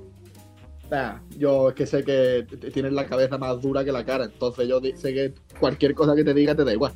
Nah, 0.90 1.18
yo 1.36 1.68
es 1.70 1.74
que 1.74 1.84
sé 1.84 2.02
que 2.04 2.46
tienes 2.72 2.92
la 2.92 3.06
cabeza 3.06 3.36
más 3.36 3.60
dura 3.60 3.84
que 3.84 3.90
la 3.92 4.04
cara, 4.04 4.24
entonces 4.24 4.68
yo 4.68 4.80
sé 4.94 5.12
que 5.12 5.34
cualquier 5.58 5.94
cosa 5.94 6.14
que 6.14 6.22
te 6.24 6.32
diga 6.32 6.54
te 6.54 6.64
da 6.64 6.72
igual. 6.72 6.92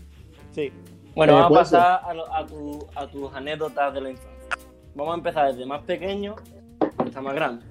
Sí. 0.52 0.70
Bueno, 1.14 1.32
Eh, 1.32 1.40
vamos 1.42 1.58
a 1.58 1.60
pasar 1.62 2.00
a, 2.04 2.14
lo- 2.14 2.32
a 2.32 2.46
tu- 2.46 2.86
a 2.94 3.06
tus 3.10 3.34
anécdotas 3.34 3.92
de 3.92 4.00
la 4.00 4.10
infancia. 4.10 4.30
Vamos 4.94 5.12
a 5.12 5.16
empezar 5.16 5.52
desde 5.52 5.66
más 5.66 5.82
pequeño 5.82 6.36
hasta 6.98 7.20
más 7.20 7.34
grande. 7.34 7.64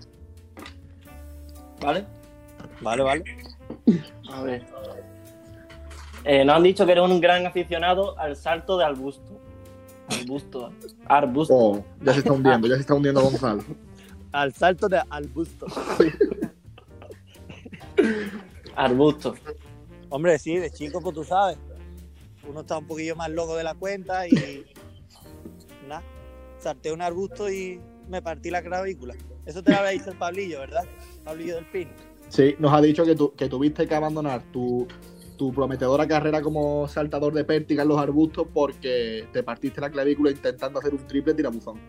¿Vale? 1.81 2.05
Vale, 2.81 3.03
vale. 3.03 3.23
A 4.31 4.41
ver. 4.43 4.65
Eh, 6.23 6.43
nos 6.45 6.55
han 6.57 6.63
dicho 6.63 6.85
que 6.85 6.91
eres 6.91 7.03
un 7.03 7.19
gran 7.21 7.45
aficionado 7.45 8.17
al 8.19 8.35
salto 8.35 8.77
de 8.77 8.85
arbusto. 8.85 9.39
Arbusto. 10.09 10.73
Arbusto. 11.07 11.53
Oh, 11.55 11.85
ya 12.01 12.13
se 12.13 12.19
está 12.19 12.33
hundiendo, 12.33 12.67
ya 12.67 12.75
se 12.75 12.81
está 12.81 12.93
hundiendo 12.93 13.21
Gonzalo. 13.21 13.63
Al 14.31 14.53
salto 14.53 14.87
de 14.87 15.01
al 15.09 15.27
busto. 15.27 15.65
Arbusto. 18.75 19.35
Hombre, 20.09 20.37
sí, 20.39 20.57
de 20.57 20.71
chico, 20.71 21.01
pues 21.01 21.15
tú 21.15 21.23
sabes. 21.23 21.57
Uno 22.47 22.61
está 22.61 22.77
un 22.77 22.87
poquillo 22.87 23.15
más 23.15 23.29
loco 23.29 23.55
de 23.55 23.63
la 23.63 23.75
cuenta 23.75 24.27
y. 24.27 24.65
Nada. 25.87 26.03
Salté 26.59 26.91
un 26.91 27.01
arbusto 27.01 27.49
y 27.49 27.79
me 28.07 28.21
partí 28.21 28.49
la 28.49 28.61
clavícula. 28.61 29.15
Eso 29.45 29.63
te 29.63 29.71
lo 29.71 29.77
había 29.77 29.91
dicho 29.91 30.11
el 30.11 30.17
Pablillo, 30.17 30.59
¿verdad? 30.59 30.83
Pablillo 31.23 31.55
del 31.55 31.65
Pino. 31.67 31.91
Sí, 32.29 32.55
nos 32.59 32.71
ha 32.73 32.81
dicho 32.81 33.05
que, 33.05 33.15
tu- 33.15 33.33
que 33.33 33.49
tuviste 33.49 33.87
que 33.87 33.95
abandonar 33.95 34.41
tu, 34.51 34.87
tu 35.37 35.51
prometedora 35.51 36.07
carrera 36.07 36.41
como 36.41 36.87
saltador 36.87 37.33
de 37.33 37.43
pértiga 37.43 37.83
en 37.83 37.89
los 37.89 37.97
arbustos 37.99 38.47
porque 38.53 39.27
te 39.33 39.43
partiste 39.43 39.81
la 39.81 39.89
clavícula 39.89 40.31
intentando 40.31 40.79
hacer 40.79 40.93
un 40.93 41.05
triple 41.07 41.33
tirabuzón. 41.33 41.79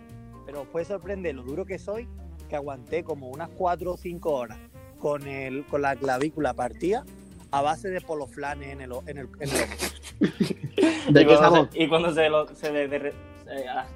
Pero 0.46 0.62
os 0.62 0.68
puede 0.68 0.84
sorprender 0.86 1.34
lo 1.34 1.42
duro 1.42 1.64
que 1.64 1.78
soy, 1.78 2.08
que 2.48 2.56
aguanté 2.56 3.04
como 3.04 3.28
unas 3.28 3.48
4 3.50 3.92
o 3.92 3.96
5 3.96 4.30
horas 4.32 4.58
con, 4.98 5.26
el, 5.26 5.64
con 5.66 5.82
la 5.82 5.94
clavícula 5.96 6.54
partida 6.54 7.04
a 7.52 7.62
base 7.62 7.88
de 7.90 8.00
poloflanes 8.00 8.68
en 8.72 8.80
el, 8.80 8.92
en 9.06 9.18
el, 9.18 9.28
en 9.40 9.48
el. 9.50 10.30
¿De 11.12 11.22
y, 11.22 11.24
qué 11.24 11.36
cuando 11.36 11.36
sabor? 11.36 11.68
se, 11.72 11.82
y 11.82 11.88
cuando 11.88 12.14
se, 12.14 12.28
lo, 12.28 12.54
se 12.54 12.72
de- 12.72 12.88
derre- 12.90 13.12
se- 13.44 13.68
ah. 13.68 13.86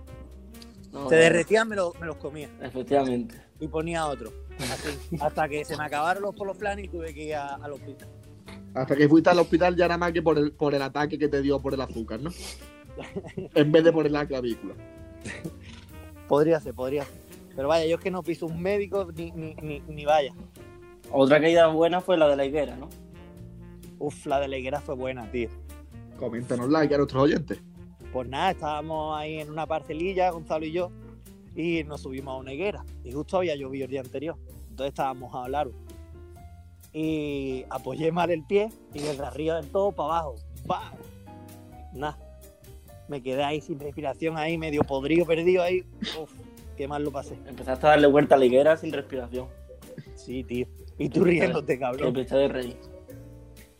No, 0.92 1.09
Se 1.09 1.16
derretían, 1.16 1.68
me, 1.68 1.74
lo- 1.74 1.92
me 2.00 2.07
los 2.07 2.16
comía 2.16 2.48
Efectivamente. 2.62 3.35
Y 3.64 3.68
ponía 3.68 4.07
otro. 4.07 4.33
Así, 4.59 5.16
hasta 5.20 5.48
que 5.48 5.64
se 5.64 5.77
me 5.77 5.85
acabaron 5.85 6.22
los 6.22 6.35
poloflanes 6.35 6.85
y 6.85 6.88
tuve 6.88 7.12
que 7.12 7.24
ir 7.24 7.35
a- 7.35 7.57
al 7.57 7.72
hospital. 7.72 8.09
Hasta 8.74 8.96
que 8.96 9.09
fuiste 9.09 9.31
al 9.31 9.38
hospital 9.38 9.77
ya 9.77 9.87
nada 9.88 9.98
más 9.98 10.12
que 10.12 10.22
por 10.22 10.38
el, 10.38 10.53
por 10.53 10.74
el 10.74 10.83
ataque 10.83 11.18
que 11.18 11.29
te 11.29 11.42
dio 11.42 11.61
por 11.61 11.74
el 11.74 11.81
azúcar, 11.81 12.20
¿no? 12.20 12.31
En 13.55 13.72
vez 13.72 13.83
de 13.85 13.92
por 13.92 14.09
la 14.11 14.27
clavícula. 14.27 14.74
Podría 16.29 16.61
ser, 16.61 16.74
podría 16.74 17.05
ser. 17.05 17.14
Pero 17.55 17.68
vaya, 17.68 17.87
yo 17.87 17.96
es 17.96 18.03
que 18.03 18.11
no 18.11 18.22
piso 18.22 18.46
un 18.46 18.61
médico 18.61 19.09
ni, 19.14 19.31
ni, 19.33 19.55
ni, 19.57 19.81
ni 19.81 20.05
vaya. 20.05 20.33
Otra 21.11 21.40
caída 21.40 21.66
buena 21.68 22.00
fue 22.00 22.16
la 22.16 22.29
de 22.29 22.37
la 22.37 22.44
higuera, 22.44 22.77
¿no? 22.77 22.88
Uf, 23.98 24.27
la 24.27 24.40
de 24.40 24.48
la 24.48 24.59
higuera 24.59 24.81
fue 24.81 24.94
buena, 24.96 25.31
tío. 25.31 25.48
Coméntanos 26.18 26.68
like 26.68 26.94
a 26.94 26.98
nuestros 26.98 27.22
oyentes. 27.22 27.61
Pues 28.12 28.29
nada, 28.29 28.50
estábamos 28.53 29.16
ahí 29.18 29.40
en 29.40 29.50
una 29.50 29.66
parcelilla, 29.66 30.31
Gonzalo 30.31 30.64
y 30.64 30.72
yo, 30.72 30.90
y 31.54 31.84
nos 31.84 32.02
subimos 32.02 32.34
a 32.34 32.38
una 32.38 32.52
higuera. 32.52 32.84
Y 33.04 33.12
justo 33.12 33.38
había 33.38 33.54
llovido 33.56 33.84
el 33.84 33.90
día 33.90 34.00
anterior. 34.00 34.36
Entonces 34.70 34.88
estábamos 34.88 35.34
a 35.34 35.44
hablar. 35.44 35.68
Y 36.92 37.64
apoyé 37.70 38.12
mal 38.12 38.30
el 38.30 38.44
pie 38.44 38.68
y 38.92 39.00
desde 39.00 39.24
arriba 39.24 39.56
del 39.56 39.68
todo 39.70 39.92
para 39.92 40.08
abajo. 40.20 40.36
¡Pam! 40.66 40.94
Nada. 41.92 42.18
Me 43.08 43.22
quedé 43.22 43.44
ahí 43.44 43.60
sin 43.60 43.78
respiración, 43.78 44.36
ahí 44.38 44.56
medio 44.56 44.82
podrido, 44.82 45.26
perdido 45.26 45.62
ahí. 45.62 45.84
Uf, 46.20 46.30
qué 46.76 46.88
mal 46.88 47.04
lo 47.04 47.10
pasé. 47.10 47.36
Empezaste 47.46 47.86
a 47.86 47.90
darle 47.90 48.06
vuelta 48.06 48.34
a 48.34 48.38
la 48.38 48.46
higuera 48.46 48.76
sin 48.76 48.92
respiración. 48.92 49.48
Sí, 50.14 50.42
tío. 50.44 50.66
Y 50.98 51.08
tú 51.08 51.24
riéndote, 51.24 51.74
Que 51.74 51.80
cabrón. 51.80 52.08
empecé 52.08 52.36
de 52.36 52.48
reír. 52.48 52.76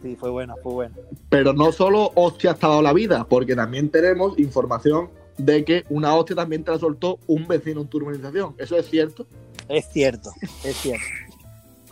Sí, 0.03 0.17
fue 0.17 0.31
buena, 0.31 0.55
fue 0.63 0.73
buena. 0.75 0.97
Pero 1.31 1.55
no 1.55 1.73
solo 1.73 2.11
hostia 2.17 2.51
ha 2.51 2.55
dado 2.55 2.83
la 2.83 2.93
vida, 2.93 3.27
porque 3.27 3.57
también 3.57 3.89
tenemos 3.89 4.39
información 4.39 5.11
de 5.39 5.65
que 5.65 5.85
una 5.91 6.15
hostia 6.15 6.37
también 6.37 6.65
te 6.65 6.71
la 6.71 6.79
soltó 6.79 7.19
un 7.27 7.47
vecino 7.47 7.81
en 7.81 7.89
tu 7.89 7.99
urbanización. 7.99 8.55
¿Eso 8.59 8.77
es 8.77 8.89
cierto? 8.89 9.27
Es 9.69 9.89
cierto, 9.91 10.31
es 10.65 10.77
cierto. 10.77 11.05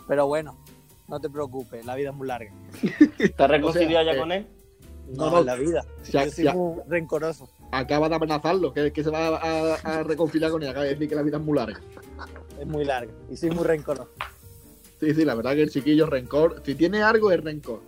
Pero 0.07 0.27
bueno, 0.27 0.57
no 1.07 1.19
te 1.19 1.29
preocupes, 1.29 1.85
la 1.85 1.95
vida 1.95 2.09
es 2.11 2.15
muy 2.15 2.27
larga. 2.27 2.51
¿Estás 3.19 3.49
reconciliado 3.49 4.01
O 4.01 4.03
sea, 4.03 4.13
ya 4.13 4.17
eh, 4.17 4.19
con 4.19 4.31
él? 4.31 4.47
No, 5.15 5.29
No, 5.31 5.43
la 5.43 5.55
vida. 5.55 5.83
Ya- 6.11 6.25
Yo 6.25 6.31
soy 6.31 6.43
ya. 6.45 6.53
muy 6.53 6.81
rencoroso. 6.87 7.49
Acaba 7.71 8.07
de 8.07 8.15
amenazarlo, 8.15 8.71
que, 8.71 8.91
que 8.93 9.03
se 9.03 9.09
va 9.09 9.27
a, 9.37 9.73
a 9.75 10.03
reconciliar 10.03 10.51
con 10.51 10.61
ella, 10.61 10.71
acaba 10.71 10.85
de 10.85 10.91
decir 10.93 11.09
que 11.09 11.15
la 11.15 11.23
vida 11.23 11.37
es 11.37 11.43
muy 11.43 11.57
larga. 11.57 11.81
Es 12.59 12.67
muy 12.67 12.85
larga. 12.85 13.11
Y 13.31 13.35
soy 13.35 13.49
muy 13.49 13.63
rencoroso. 13.65 14.11
Sí, 14.99 15.13
sí, 15.13 15.25
la 15.25 15.35
verdad 15.35 15.53
que 15.55 15.63
el 15.63 15.69
chiquillo 15.71 16.05
es 16.05 16.09
rencor. 16.11 16.61
Si 16.65 16.75
tiene 16.75 17.01
algo 17.01 17.31
es 17.31 17.43
rencor. 17.43 17.81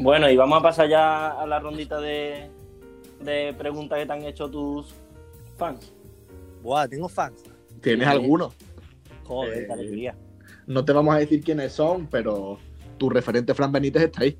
Bueno, 0.00 0.28
y 0.28 0.36
vamos 0.36 0.58
a 0.58 0.62
pasar 0.62 0.88
ya 0.88 1.30
a 1.40 1.46
la 1.46 1.58
rondita 1.60 2.00
de, 2.00 2.50
de 3.20 3.54
preguntas 3.56 3.98
que 3.98 4.06
te 4.06 4.12
han 4.12 4.22
hecho 4.24 4.50
tus 4.50 4.94
fans. 5.56 5.92
Buah, 6.62 6.88
tengo 6.88 7.08
fans. 7.08 7.42
¿Tienes 7.80 8.06
Sí. 8.06 8.12
alguno? 8.12 8.52
Joder, 9.24 9.58
Eh, 9.62 9.66
qué 9.66 9.72
alegría. 9.72 10.14
No 10.66 10.84
te 10.84 10.92
vamos 10.92 11.14
a 11.14 11.18
decir 11.18 11.42
quiénes 11.42 11.72
son, 11.72 12.06
pero 12.06 12.58
tu 12.98 13.08
referente 13.10 13.54
Fran 13.54 13.72
Benítez 13.72 14.02
está 14.04 14.22
ahí. 14.22 14.38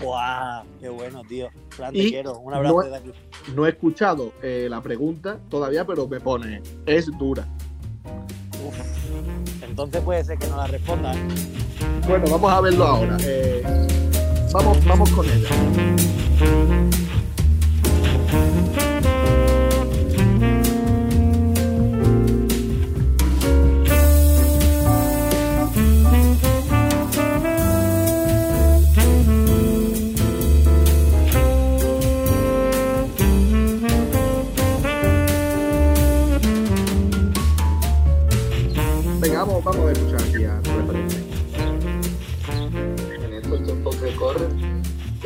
¡Buah! 0.00 0.64
¡Qué 0.80 0.88
bueno, 0.88 1.22
tío! 1.28 1.48
Fran, 1.70 1.92
te 1.92 2.08
quiero. 2.08 2.38
Un 2.38 2.54
abrazo 2.54 2.76
no- 2.76 2.82
desde 2.82 2.96
aquí. 2.96 3.12
No 3.54 3.66
he 3.66 3.70
escuchado 3.70 4.32
eh, 4.42 4.66
la 4.70 4.80
pregunta 4.82 5.38
todavía, 5.48 5.84
pero 5.86 6.08
me 6.08 6.18
pone, 6.20 6.62
es 6.86 7.06
dura. 7.18 7.46
Uf. 8.66 9.62
Entonces 9.62 10.00
puede 10.02 10.24
ser 10.24 10.38
que 10.38 10.46
no 10.48 10.56
la 10.56 10.66
respondan. 10.66 11.16
Bueno, 12.08 12.24
vamos 12.30 12.52
a 12.52 12.60
verlo 12.60 12.84
ahora. 12.84 13.16
Eh, 13.24 13.62
vamos, 14.52 14.84
vamos 14.84 15.10
con 15.10 15.26
ella. 15.26 15.48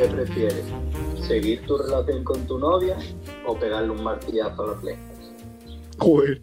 ¿Qué 0.06 0.14
prefieres? 0.14 0.64
¿Seguir 1.26 1.66
tu 1.66 1.76
relación 1.78 2.22
con 2.22 2.46
tu 2.46 2.58
novia 2.58 2.96
o 3.46 3.58
pegarle 3.58 3.90
un 3.90 4.02
martillazo 4.02 4.62
a 4.62 4.66
la 4.68 4.80
Play? 4.80 4.96
Joder. 5.98 6.42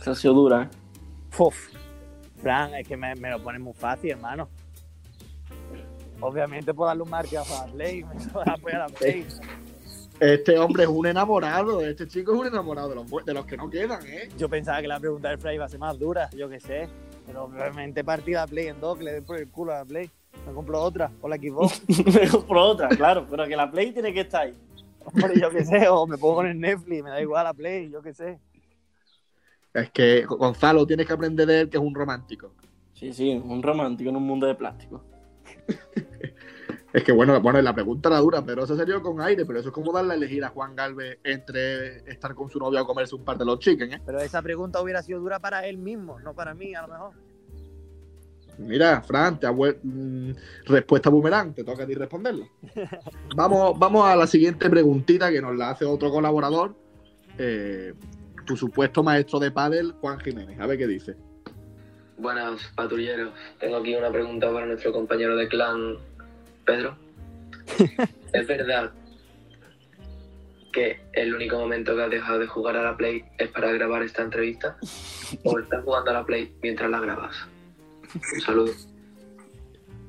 Esa 0.00 0.12
ha 0.12 0.14
sido 0.14 0.34
dura, 0.34 0.62
¿eh? 0.62 0.68
Uf. 1.38 1.70
Fran, 2.40 2.74
es 2.74 2.86
que 2.86 2.96
me, 2.96 3.14
me 3.16 3.30
lo 3.30 3.42
pones 3.42 3.60
muy 3.60 3.74
fácil, 3.74 4.12
hermano. 4.12 4.48
Obviamente 6.20 6.72
puedo 6.72 6.88
darle 6.88 7.02
un 7.02 7.10
marcazo 7.10 7.62
a 7.62 7.66
la 7.66 7.72
Play, 7.72 8.04
me 8.04 8.14
voy 8.32 8.44
a 8.46 8.52
apoyar 8.52 8.82
a 8.82 8.88
la 8.88 8.94
Play. 8.94 9.26
Este 10.20 10.58
hombre 10.58 10.84
es 10.84 10.88
un 10.88 11.06
enamorado, 11.06 11.80
este 11.80 12.06
chico 12.06 12.34
es 12.34 12.40
un 12.40 12.46
enamorado 12.46 12.90
de 12.90 12.94
los, 12.94 13.24
de 13.24 13.34
los 13.34 13.46
que 13.46 13.56
no 13.56 13.70
quedan, 13.70 14.06
¿eh? 14.06 14.28
Yo 14.36 14.48
pensaba 14.48 14.80
que 14.82 14.88
la 14.88 15.00
pregunta 15.00 15.30
del 15.30 15.38
Fray 15.38 15.56
iba 15.56 15.64
a 15.64 15.68
ser 15.68 15.80
más 15.80 15.98
dura, 15.98 16.28
yo 16.36 16.48
qué 16.48 16.60
sé. 16.60 16.88
Pero 17.26 17.44
obviamente 17.44 18.04
partí 18.04 18.32
la 18.32 18.46
Play 18.46 18.68
en 18.68 18.80
dos, 18.80 18.98
que 18.98 19.04
le 19.04 19.12
den 19.14 19.24
por 19.24 19.38
el 19.38 19.50
culo 19.50 19.72
a 19.72 19.78
la 19.78 19.84
Play. 19.84 20.10
Me 20.46 20.52
compro 20.52 20.80
otra, 20.80 21.10
o 21.20 21.28
la 21.28 21.36
Xbox. 21.36 21.82
Me 22.06 22.28
compro 22.28 22.62
otra, 22.62 22.88
claro, 22.88 23.26
pero 23.28 23.46
que 23.46 23.56
la 23.56 23.70
Play 23.70 23.92
tiene 23.92 24.12
que 24.12 24.20
estar 24.20 24.42
ahí. 24.42 24.54
Hombre, 25.04 25.40
yo 25.40 25.50
qué 25.50 25.64
sé, 25.64 25.88
o 25.88 26.06
me 26.06 26.18
pongo 26.18 26.42
en 26.42 26.50
el 26.50 26.60
Netflix, 26.60 27.02
me 27.02 27.10
da 27.10 27.20
igual 27.20 27.44
la 27.44 27.54
Play, 27.54 27.90
yo 27.90 28.02
qué 28.02 28.12
sé. 28.12 28.38
Es 29.72 29.90
que 29.90 30.24
Gonzalo 30.26 30.86
tienes 30.86 31.06
que 31.06 31.12
aprender 31.12 31.46
de 31.46 31.60
él 31.62 31.70
que 31.70 31.78
es 31.78 31.82
un 31.82 31.94
romántico. 31.94 32.52
Sí, 32.94 33.12
sí, 33.12 33.30
un 33.32 33.62
romántico 33.62 34.10
en 34.10 34.16
un 34.16 34.26
mundo 34.26 34.46
de 34.46 34.54
plástico. 34.54 35.02
Es 36.92 37.04
que 37.04 37.12
bueno, 37.12 37.40
bueno, 37.40 37.62
la 37.62 37.72
pregunta 37.72 38.08
era 38.08 38.18
dura, 38.18 38.42
pero 38.44 38.64
eso 38.64 38.76
sería 38.76 38.98
con 39.00 39.20
aire, 39.20 39.46
pero 39.46 39.60
eso 39.60 39.68
es 39.68 39.74
como 39.74 39.92
darle 39.92 40.14
a 40.14 40.16
elegir 40.16 40.44
a 40.44 40.48
Juan 40.48 40.74
Galvez 40.74 41.20
entre 41.22 41.98
estar 42.10 42.34
con 42.34 42.50
su 42.50 42.58
novia 42.58 42.82
o 42.82 42.86
comerse 42.86 43.14
un 43.14 43.24
par 43.24 43.38
de 43.38 43.44
los 43.44 43.60
chicken, 43.60 43.92
¿eh? 43.92 44.02
Pero 44.04 44.18
esa 44.18 44.42
pregunta 44.42 44.82
hubiera 44.82 45.00
sido 45.00 45.20
dura 45.20 45.38
para 45.38 45.64
él 45.66 45.78
mismo, 45.78 46.18
no 46.18 46.34
para 46.34 46.52
mí, 46.52 46.74
a 46.74 46.82
lo 46.82 46.88
mejor. 46.88 47.12
Mira, 48.60 49.00
Fran, 49.00 49.40
te 49.40 49.46
ha 49.46 49.52
mm, 49.52 50.32
respuesta 50.66 51.08
boomerang, 51.08 51.54
te 51.54 51.64
toca 51.64 51.84
a 51.84 51.86
ti 51.86 51.94
responderla. 51.94 52.46
Vamos, 53.34 53.78
vamos 53.78 54.06
a 54.06 54.16
la 54.16 54.26
siguiente 54.26 54.68
preguntita 54.68 55.30
que 55.30 55.40
nos 55.40 55.56
la 55.56 55.70
hace 55.70 55.84
otro 55.84 56.10
colaborador, 56.10 56.74
eh, 57.38 57.94
tu 58.44 58.56
supuesto 58.56 59.02
maestro 59.02 59.38
de 59.38 59.50
pádel, 59.50 59.92
Juan 60.00 60.20
Jiménez. 60.20 60.60
A 60.60 60.66
ver 60.66 60.78
qué 60.78 60.86
dice. 60.86 61.16
Buenas, 62.18 62.60
patrulleros. 62.74 63.32
Tengo 63.58 63.78
aquí 63.78 63.94
una 63.94 64.10
pregunta 64.10 64.52
para 64.52 64.66
nuestro 64.66 64.92
compañero 64.92 65.36
de 65.36 65.48
clan, 65.48 65.96
Pedro. 66.66 66.96
¿Es 68.32 68.46
verdad 68.46 68.90
que 70.72 71.00
el 71.14 71.34
único 71.34 71.58
momento 71.58 71.96
que 71.96 72.02
has 72.02 72.10
dejado 72.10 72.38
de 72.40 72.46
jugar 72.46 72.76
a 72.76 72.82
la 72.82 72.96
Play 72.96 73.24
es 73.38 73.48
para 73.48 73.72
grabar 73.72 74.02
esta 74.02 74.22
entrevista? 74.22 74.76
¿O 75.44 75.58
estás 75.58 75.82
jugando 75.82 76.10
a 76.10 76.14
la 76.14 76.26
Play 76.26 76.54
mientras 76.62 76.90
la 76.90 77.00
grabas? 77.00 77.48
Un 78.14 78.40
saludo. 78.40 78.72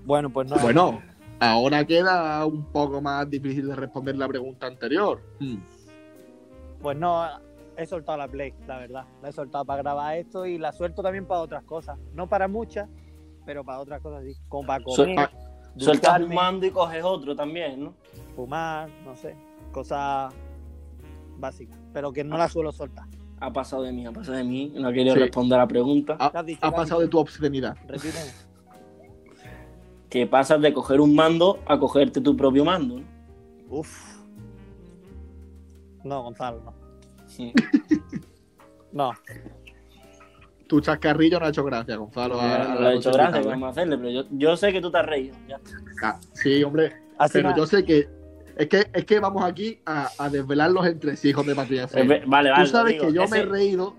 Bueno, 0.05 0.29
pues 0.29 0.49
no. 0.49 0.57
Bueno, 0.59 1.01
ahora 1.39 1.85
queda 1.85 2.45
un 2.45 2.65
poco 2.65 3.01
más 3.01 3.29
difícil 3.29 3.67
de 3.67 3.75
responder 3.75 4.15
la 4.15 4.27
pregunta 4.27 4.67
anterior. 4.67 5.21
Hmm. 5.39 5.57
Pues 6.81 6.97
no, 6.97 7.23
he 7.77 7.85
soltado 7.85 8.17
la 8.17 8.27
Play, 8.27 8.53
la 8.67 8.79
verdad. 8.79 9.05
La 9.21 9.29
he 9.29 9.31
soltado 9.31 9.63
para 9.65 9.81
grabar 9.83 10.17
esto 10.17 10.45
y 10.45 10.57
la 10.57 10.71
suelto 10.71 11.03
también 11.03 11.25
para 11.25 11.41
otras 11.41 11.63
cosas. 11.63 11.99
No 12.13 12.27
para 12.27 12.47
muchas, 12.47 12.89
pero 13.45 13.63
para 13.63 13.79
otras 13.79 14.01
cosas 14.01 14.23
sí. 14.23 14.33
Como 14.49 14.65
para 14.67 14.83
Suel- 14.85 15.15
comer, 15.15 15.29
Sueltas 15.77 16.13
un 16.15 16.21
ducharme, 16.21 16.35
mando 16.35 16.65
y 16.65 16.71
coges 16.71 17.03
otro 17.03 17.35
también, 17.35 17.83
¿no? 17.83 17.93
fumar, 18.35 18.89
no 19.05 19.15
sé. 19.15 19.35
Cosas 19.71 20.33
básicas. 21.37 21.77
Pero 21.93 22.11
que 22.11 22.23
no 22.23 22.37
la 22.37 22.47
suelo 22.49 22.71
soltar. 22.71 23.05
Ha 23.41 23.51
pasado 23.51 23.81
de 23.83 23.91
mí, 23.91 24.05
ha 24.05 24.11
pasado 24.11 24.37
de 24.37 24.43
mí. 24.43 24.71
No 24.75 24.91
querido 24.93 25.15
Sí. 25.15 25.21
responder 25.21 25.57
a 25.59 25.63
la 25.63 25.67
pregunta. 25.67 26.15
Ha, 26.19 26.27
ha 26.39 26.45
¿Qué 26.45 26.57
has 26.61 26.73
pasado 26.73 27.01
de 27.01 27.07
tu 27.07 27.17
obscenidad. 27.19 27.75
Repíteme. 27.87 28.31
Que 30.09 30.27
pasas 30.27 30.61
de 30.61 30.71
coger 30.73 31.01
un 31.01 31.15
mando 31.15 31.59
a 31.65 31.79
cogerte 31.79 32.21
tu 32.21 32.35
propio 32.37 32.63
mando, 32.65 32.99
¿no? 32.99 33.05
Uf. 33.69 34.17
No, 36.03 36.23
Gonzalo, 36.23 36.61
no. 36.63 36.73
Sí. 37.27 37.51
No. 38.93 39.11
Tu 40.67 40.81
chascarrillo 40.81 41.39
no 41.39 41.45
ha 41.45 41.49
hecho 41.49 41.63
gracia, 41.63 41.95
Gonzalo. 41.95 42.39
a- 42.41 42.55
a 42.55 42.75
No 42.75 42.81
lo 42.81 42.89
he 42.89 42.95
hecho 42.97 43.11
gracia, 43.13 43.41
vamos 43.41 43.67
a 43.67 43.69
hacerle, 43.71 43.97
pero 43.97 44.09
yo, 44.09 44.23
yo 44.31 44.57
sé 44.57 44.73
que 44.73 44.81
tú 44.81 44.91
te 44.91 44.97
has 44.97 45.05
reído. 45.05 45.35
Ya. 45.47 45.59
Ah, 46.03 46.19
Sí, 46.33 46.61
hombre. 46.61 46.91
Así 47.17 47.33
Pero 47.33 47.49
nada. 47.49 47.57
yo 47.57 47.65
sé 47.67 47.85
que 47.85 48.09
es 48.57 48.67
que 48.67 48.87
es 48.93 49.05
que 49.05 49.19
vamos 49.19 49.43
aquí 49.43 49.79
a, 49.85 50.09
a 50.17 50.29
desvelar 50.29 50.71
los 50.71 50.85
entresijos 50.85 51.45
de 51.45 51.55
Patrulla 51.55 51.83
Eh, 51.83 51.85
FM. 51.85 52.07
ve- 52.19 52.23
Vale, 52.27 52.51
vale. 52.51 52.65
Tú 52.65 52.71
sabes 52.71 52.93
digo, 52.93 53.07
que 53.07 53.13
yo 53.13 53.27
me 53.27 53.37
he 53.39 53.45
reído. 53.45 53.95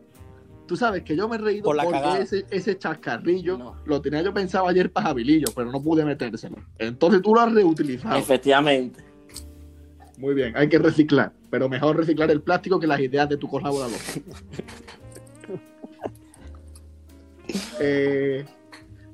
Tú 0.67 0.77
sabes 0.77 1.03
que 1.03 1.17
yo 1.17 1.29
me 1.29 1.37
he 1.37 1.39
reído 1.39 1.65
Por 1.65 1.77
la 1.77 1.85
porque 1.85 2.23
ese, 2.23 2.47
ese 2.51 2.79
chascarrillo 2.79 3.59
No. 3.59 3.77
lo 3.85 4.01
tenía 4.01 4.23
yo 4.23 4.33
pensado 4.33 4.69
ayer 4.69 4.91
para 4.91 5.09
Jabilillo, 5.09 5.49
pero 5.55 5.71
no 5.71 5.83
pude 5.83 6.05
metérselo. 6.05 6.57
Entonces 6.79 7.21
tú 7.21 7.35
lo 7.35 7.41
has 7.41 7.53
reutilizado. 7.53 8.17
Efectivamente. 8.17 9.03
Muy 10.19 10.35
bien, 10.35 10.57
hay 10.57 10.69
que 10.69 10.79
reciclar. 10.79 11.33
Pero 11.51 11.69
mejor 11.69 11.97
reciclar 11.97 12.31
el 12.31 12.41
plástico 12.41 12.79
que 12.81 12.87
las 12.87 13.01
ideas 13.01 13.29
de 13.29 13.37
tu 13.37 13.49
colaborador. 13.49 13.99
Eh, 17.81 18.45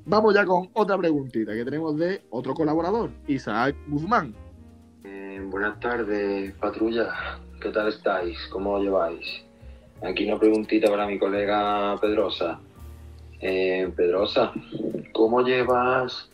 vamos 0.05 0.33
ya 0.33 0.45
con 0.45 0.69
otra 0.73 0.97
preguntita 0.97 1.53
que 1.53 1.65
tenemos 1.65 1.97
de 1.97 2.21
otro 2.29 2.53
colaborador, 2.53 3.09
Isaac 3.27 3.75
Guzmán. 3.87 4.33
Buenas 5.47 5.79
tardes, 5.79 6.53
patrulla. 6.55 7.39
¿Qué 7.61 7.69
tal 7.69 7.87
estáis? 7.87 8.37
¿Cómo 8.51 8.77
lo 8.77 8.83
lleváis? 8.83 9.45
Aquí 10.01 10.27
una 10.27 10.37
preguntita 10.37 10.89
para 10.89 11.07
mi 11.07 11.17
colega 11.17 11.95
Pedrosa. 11.99 12.59
Eh, 13.39 13.89
Pedrosa, 13.95 14.51
¿cómo 15.13 15.41
llevas 15.41 16.29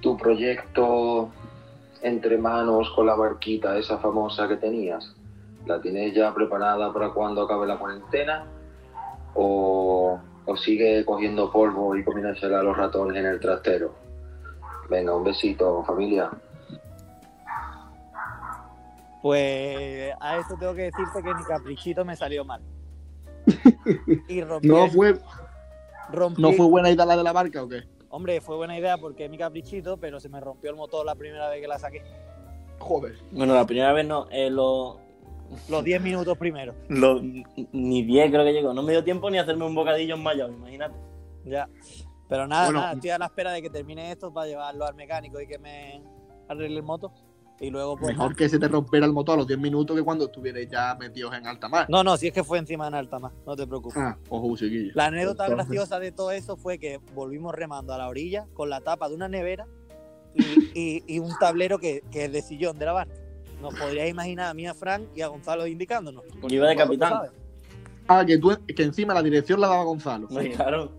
tu 0.00 0.16
proyecto 0.16 1.30
entre 2.02 2.38
manos 2.38 2.90
con 2.94 3.06
la 3.06 3.16
barquita 3.16 3.76
esa 3.76 3.98
famosa 3.98 4.46
que 4.46 4.56
tenías? 4.56 5.12
¿La 5.66 5.80
tienes 5.80 6.14
ya 6.14 6.32
preparada 6.32 6.92
para 6.92 7.10
cuando 7.10 7.42
acabe 7.42 7.66
la 7.66 7.78
cuarentena? 7.78 8.44
¿O, 9.34 10.20
o 10.46 10.56
sigue 10.56 11.04
cogiendo 11.04 11.50
polvo 11.50 11.96
y 11.96 12.04
comiéndosela 12.04 12.60
a 12.60 12.62
los 12.62 12.76
ratones 12.76 13.16
en 13.16 13.26
el 13.26 13.40
trastero? 13.40 13.92
Venga, 14.88 15.16
un 15.16 15.24
besito, 15.24 15.82
familia. 15.84 16.30
Pues 19.22 20.12
a 20.20 20.38
esto 20.38 20.56
tengo 20.58 20.74
que 20.74 20.82
decirte 20.82 21.22
que 21.22 21.34
mi 21.34 21.44
caprichito 21.44 22.04
me 22.04 22.16
salió 22.16 22.44
mal. 22.44 22.62
Y 24.28 24.42
rompí. 24.42 24.68
¿No 24.68 24.88
fue, 24.88 25.14
rompí- 26.12 26.38
¿No 26.40 26.52
fue 26.52 26.66
buena 26.66 26.90
idea 26.90 27.04
la 27.06 27.16
de 27.16 27.22
la 27.22 27.32
barca 27.32 27.62
o 27.62 27.68
qué? 27.68 27.82
Hombre, 28.08 28.40
fue 28.40 28.56
buena 28.56 28.76
idea 28.78 28.98
porque 28.98 29.26
es 29.26 29.30
mi 29.30 29.38
caprichito, 29.38 29.96
pero 29.98 30.18
se 30.20 30.28
me 30.28 30.40
rompió 30.40 30.70
el 30.70 30.76
motor 30.76 31.04
la 31.06 31.14
primera 31.14 31.48
vez 31.48 31.60
que 31.60 31.68
la 31.68 31.78
saqué. 31.78 32.02
Joder. 32.78 33.14
Bueno, 33.30 33.54
la 33.54 33.66
primera 33.66 33.92
vez 33.92 34.06
no, 34.06 34.26
eh, 34.30 34.50
lo, 34.50 34.98
Los 35.68 35.84
10 35.84 36.00
minutos 36.02 36.36
primero. 36.38 36.74
lo- 36.88 37.20
ni 37.72 38.02
10 38.02 38.30
creo 38.30 38.44
que 38.44 38.52
llegó. 38.52 38.72
No 38.74 38.82
me 38.82 38.92
dio 38.92 39.04
tiempo 39.04 39.30
ni 39.30 39.38
a 39.38 39.42
hacerme 39.42 39.64
un 39.66 39.74
bocadillo 39.74 40.14
en 40.16 40.22
Mayao, 40.22 40.48
imagínate. 40.50 40.94
Ya. 41.44 41.68
Pero 42.28 42.46
nada, 42.46 42.66
Bueno. 42.66 42.80
nada, 42.80 42.92
estoy 42.94 43.10
a 43.10 43.18
la 43.18 43.26
espera 43.26 43.52
de 43.52 43.60
que 43.62 43.70
termine 43.70 44.10
esto 44.12 44.32
para 44.32 44.46
llevarlo 44.46 44.84
al 44.86 44.94
mecánico 44.94 45.40
y 45.40 45.46
que 45.46 45.58
me 45.58 46.02
arregle 46.48 46.76
el 46.78 46.82
moto. 46.82 47.12
Y 47.60 47.68
luego, 47.70 47.96
pues. 47.96 48.16
Mejor 48.16 48.34
que 48.34 48.48
se 48.48 48.58
te 48.58 48.68
rompiera 48.68 49.04
el 49.04 49.12
motor 49.12 49.34
a 49.34 49.38
los 49.38 49.46
10 49.46 49.58
minutos 49.60 49.94
que 49.96 50.02
cuando 50.02 50.24
estuvierais 50.24 50.68
ya 50.70 50.94
metidos 50.98 51.34
en 51.34 51.46
alta 51.46 51.68
mar. 51.68 51.86
No, 51.90 52.02
no, 52.02 52.16
si 52.16 52.28
es 52.28 52.32
que 52.32 52.42
fue 52.42 52.58
encima 52.58 52.88
en 52.88 52.94
alta 52.94 53.18
más, 53.18 53.32
no 53.46 53.54
te 53.54 53.66
preocupes. 53.66 53.98
Ah, 53.98 54.16
ojo, 54.30 54.56
chiquillo. 54.56 54.92
La 54.94 55.06
anécdota 55.06 55.44
Entonces- 55.46 55.68
graciosa 55.68 56.00
de 56.00 56.10
todo 56.12 56.30
eso 56.30 56.56
fue 56.56 56.78
que 56.78 56.98
volvimos 57.14 57.54
remando 57.54 57.92
a 57.92 57.98
la 57.98 58.08
orilla 58.08 58.46
con 58.54 58.70
la 58.70 58.80
tapa 58.80 59.08
de 59.10 59.14
una 59.14 59.28
nevera 59.28 59.66
y, 60.34 60.42
y- 60.74 61.04
y 61.06 61.18
un 61.18 61.32
tablero 61.38 61.78
que, 61.78 62.02
que 62.10 62.24
es 62.24 62.32
de 62.32 62.40
sillón 62.40 62.78
de 62.78 62.86
la 62.86 62.92
barca. 62.92 63.14
Nos 63.60 63.74
podríais 63.74 64.10
imaginar 64.10 64.46
a 64.50 64.54
mí, 64.54 64.66
a 64.66 64.72
Frank 64.72 65.02
y 65.14 65.20
a 65.20 65.26
Gonzalo 65.28 65.66
indicándonos. 65.66 66.24
Iba 66.48 66.66
de 66.68 66.76
capitán. 66.76 67.24
Ah, 68.08 68.24
que, 68.24 68.38
tú, 68.38 68.56
que 68.74 68.82
encima 68.82 69.12
la 69.12 69.22
dirección 69.22 69.60
la 69.60 69.68
daba 69.68 69.84
Gonzalo. 69.84 70.28
Muy 70.30 70.50
claro. 70.52 70.90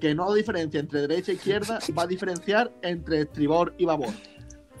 que 0.00 0.14
no 0.14 0.32
diferencia 0.32 0.80
entre 0.80 1.02
derecha 1.02 1.32
e 1.32 1.34
izquierda, 1.34 1.78
va 1.96 2.04
a 2.04 2.06
diferenciar 2.06 2.72
entre 2.80 3.20
estribor 3.20 3.74
y 3.76 3.84
babor. 3.84 4.08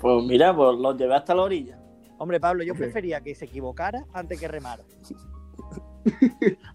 Pues 0.00 0.24
mira, 0.24 0.54
pues 0.54 0.78
los 0.78 0.96
llevé 0.96 1.14
hasta 1.14 1.34
la 1.34 1.42
orilla. 1.42 1.78
Hombre, 2.18 2.40
Pablo, 2.40 2.62
yo 2.64 2.74
prefería 2.74 3.20
que 3.20 3.34
se 3.34 3.44
equivocara 3.46 4.06
antes 4.12 4.38
que 4.40 4.48
remara. 4.48 4.82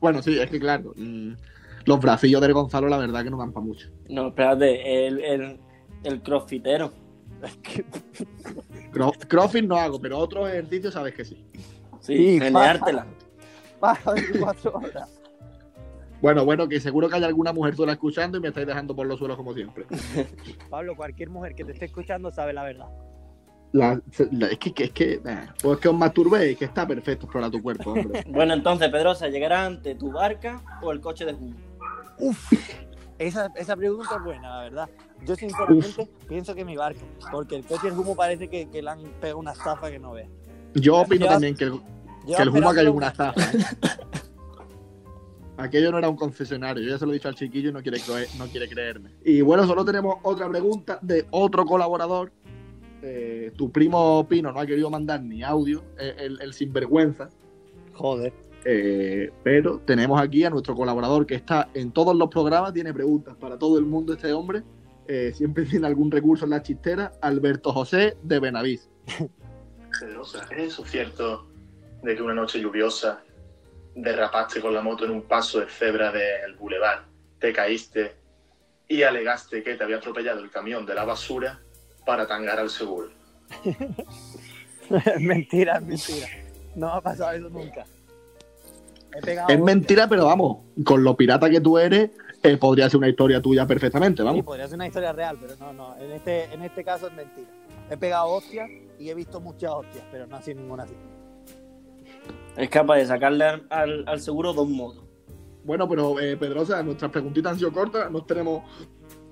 Bueno, 0.02 0.22
sí, 0.22 0.38
es 0.38 0.50
que 0.50 0.60
claro, 0.60 0.92
mm, 0.98 1.32
los 1.86 2.00
bracillos 2.02 2.42
del 2.42 2.52
Gonzalo 2.54 2.90
la 2.90 2.98
verdad 2.98 3.24
que 3.24 3.30
no 3.30 3.38
dan 3.38 3.54
para 3.54 3.66
mucho. 3.66 3.88
No, 4.10 4.28
espérate, 4.28 5.08
el, 5.08 5.22
el, 5.24 5.60
el 6.04 6.22
crossfitero. 6.22 6.92
Cro- 8.92 9.14
Crossfit 9.28 9.66
no 9.66 9.78
hago, 9.78 10.00
pero 10.02 10.18
otros 10.18 10.50
ejercicios 10.50 10.94
sabes 10.94 11.14
que 11.14 11.24
sí. 11.26 11.46
Sí, 12.02 12.18
Sí, 12.34 12.40
meneártela. 12.40 13.06
Baja 13.80 14.12
24 14.14 14.74
horas. 14.76 15.22
Bueno, 16.22 16.46
bueno, 16.46 16.68
que 16.68 16.80
seguro 16.80 17.08
que 17.10 17.16
hay 17.16 17.24
alguna 17.24 17.52
mujer 17.54 17.76
sola 17.76 17.94
escuchando 17.94 18.38
y 18.38 18.42
me 18.42 18.50
estáis 18.50 18.68
dejando 18.68 18.96
por 18.96 19.08
los 19.08 19.18
suelos 19.18 19.38
como 19.38 19.54
siempre. 19.54 19.86
Pablo, 20.70 20.96
cualquier 20.96 21.30
mujer 21.30 21.56
que 21.56 21.64
te 21.64 21.72
esté 21.72 21.86
escuchando 21.86 22.30
sabe 22.32 22.54
la 22.54 22.64
verdad. 22.64 22.90
La- 23.74 24.02
la- 24.32 24.48
es 24.48 24.58
que, 24.58 24.74
que- 24.74 24.84
es 24.86 24.92
que, 24.92 25.22
pues 25.62 25.80
que 25.80 25.88
os 25.88 25.96
masturbéis, 25.96 26.58
que 26.58 26.66
está 26.66 26.86
perfecto 26.86 27.26
explorar 27.26 27.50
tu 27.52 27.62
cuerpo, 27.62 27.92
hombre. 27.94 28.24
Bueno, 28.30 28.54
entonces, 28.54 28.90
Pedrosa, 28.90 29.30
¿llegará 29.30 29.66
ante 29.66 29.96
tu 29.96 30.12
barca 30.12 30.62
o 30.82 30.92
el 30.92 31.00
coche 31.00 31.26
de 31.26 31.34
humo? 31.34 31.56
Esa, 33.18 33.50
esa 33.56 33.76
pregunta 33.76 34.16
es 34.18 34.24
buena, 34.24 34.50
la 34.58 34.64
verdad. 34.64 34.90
Yo 35.26 35.36
sinceramente 35.36 36.10
pienso 36.28 36.54
que 36.56 36.66
mi 36.66 36.76
barco, 36.76 37.02
porque 37.32 37.56
el 37.56 37.64
coche 37.64 37.90
del 37.90 37.98
humo 38.00 38.16
parece 38.16 38.48
que, 38.50 38.68
que 38.70 38.82
le 38.82 38.90
han 38.90 39.00
pegado 39.22 39.38
una 39.40 39.52
estafa 39.54 39.90
que 39.92 40.00
no 40.00 40.14
veas. 40.14 40.30
Yo 40.74 40.98
opino 40.98 41.28
también 41.28 41.56
que 41.56 41.66
el, 41.66 41.80
que 42.26 42.42
el 42.42 42.50
humo 42.50 42.70
ha 42.70 42.76
caído 42.76 42.94
una 42.94 43.08
estafa. 43.10 43.40
¿eh? 43.42 43.64
Aquello 45.58 45.92
no 45.92 46.00
era 46.00 46.10
un 46.10 46.16
concesionario, 46.16 46.82
yo 46.84 46.90
ya 46.90 46.98
se 46.98 47.06
lo 47.06 47.12
he 47.12 47.16
dicho 47.16 47.28
al 47.28 47.36
chiquillo 47.36 47.70
y 47.70 47.74
no 47.74 47.82
quiere, 47.84 48.00
creer- 48.00 48.28
no 48.40 48.48
quiere 48.48 48.68
creerme. 48.68 49.12
Y 49.24 49.42
bueno, 49.42 49.68
solo 49.68 49.86
tenemos 49.86 50.16
otra 50.24 50.50
pregunta 50.50 50.98
de 51.04 51.28
otro 51.30 51.66
colaborador. 51.66 52.32
Eh, 53.02 53.52
tu 53.56 53.72
primo 53.72 54.28
Pino 54.28 54.52
no 54.52 54.60
ha 54.60 54.66
querido 54.66 54.90
mandar 54.90 55.22
ni 55.22 55.44
audio, 55.44 55.84
el, 55.98 56.40
el 56.42 56.54
sinvergüenza. 56.54 57.30
Joder. 57.94 58.34
Eh, 58.64 59.32
pero 59.44 59.80
tenemos 59.80 60.22
aquí 60.22 60.44
a 60.44 60.50
nuestro 60.50 60.76
colaborador 60.76 61.26
que 61.26 61.36
está 61.36 61.70
en 61.74 61.92
todos 61.92 62.16
los 62.16 62.30
programas, 62.30 62.74
tiene 62.74 62.94
preguntas 62.94 63.36
para 63.36 63.58
todo 63.58 63.80
el 63.80 63.86
mundo 63.86 64.14
este 64.14 64.32
hombre. 64.34 64.64
Eh, 65.08 65.34
siempre 65.36 65.66
tiene 65.70 65.88
algún 65.88 66.12
recurso 66.12 66.46
en 66.46 66.52
la 66.52 66.62
chistera, 66.62 67.14
Alberto 67.22 67.74
José 67.74 68.18
de 68.22 68.40
Benavís. 68.40 68.90
Pedrosa, 70.00 70.48
¿es 70.52 70.74
eso 70.74 70.86
cierto 70.86 71.48
de 72.02 72.16
que 72.16 72.22
una 72.22 72.34
noche 72.34 72.60
lluviosa 72.60 73.24
derrapaste 73.96 74.62
con 74.62 74.74
la 74.74 74.82
moto 74.82 75.06
en 75.06 75.12
un 75.12 75.24
paso 75.24 75.60
de 75.60 75.68
cebra 75.68 76.12
del 76.12 76.56
bulevar, 76.56 77.04
te 77.40 77.52
caíste 77.52 78.16
y 78.88 79.04
alegaste 79.04 79.64
que 79.64 79.76
te 79.76 79.84
había 79.84 79.98
atropellado 79.98 80.40
el 80.40 80.50
camión 80.50 80.86
de 80.86 80.96
la 80.96 81.04
basura 81.04 81.60
para 82.06 82.28
tangar 82.28 82.60
al 82.60 82.70
seguro? 82.70 83.10
es 85.06 85.20
mentira, 85.22 85.78
es 85.78 85.82
mentira. 85.84 86.28
No 86.76 86.88
ha 86.88 87.02
pasado 87.02 87.32
eso 87.32 87.50
nunca. 87.50 87.86
Es 89.50 89.60
mentira, 89.60 90.08
pero 90.08 90.26
vamos, 90.26 90.60
con 90.86 91.04
lo 91.04 91.18
pirata 91.18 91.50
que 91.50 91.60
tú 91.60 91.78
eres, 91.78 92.12
eh, 92.44 92.56
podría 92.58 92.90
ser 92.90 92.98
una 92.98 93.10
historia 93.10 93.42
tuya 93.42 93.68
perfectamente, 93.68 94.22
Sí, 94.22 94.26
vamos. 94.26 94.46
podría 94.46 94.68
ser 94.68 94.76
una 94.76 94.88
historia 94.88 95.12
real, 95.12 95.38
pero 95.40 95.56
no, 95.60 95.74
no. 95.74 95.98
En 95.98 96.12
este, 96.12 96.46
en 96.46 96.62
este 96.64 96.84
caso 96.84 97.08
es 97.08 97.14
mentira. 97.14 97.50
He 97.90 97.98
pegado 97.98 98.30
hostias 98.30 98.70
y 99.00 99.10
he 99.10 99.14
visto 99.14 99.42
muchas 99.42 99.72
hostias, 99.72 100.04
pero 100.12 100.28
no 100.28 100.38
así 100.38 100.54
ninguna 100.56 100.84
así. 100.84 100.94
Es 102.56 102.70
capaz 102.70 102.96
de 102.98 103.06
sacarle 103.06 103.44
al, 103.46 103.68
al- 103.70 104.04
al 104.08 104.22
seguro 104.22 104.54
dos 104.54 104.68
modos. 104.70 105.04
Bueno, 105.66 105.88
pero 105.90 106.18
eh, 106.20 106.38
Pedrosa, 106.38 106.82
nuestras 106.82 107.12
preguntitas 107.12 107.52
han 107.52 107.60
sido 107.60 107.74
cortas, 107.74 108.10
no 108.10 108.24
tenemos, 108.24 108.64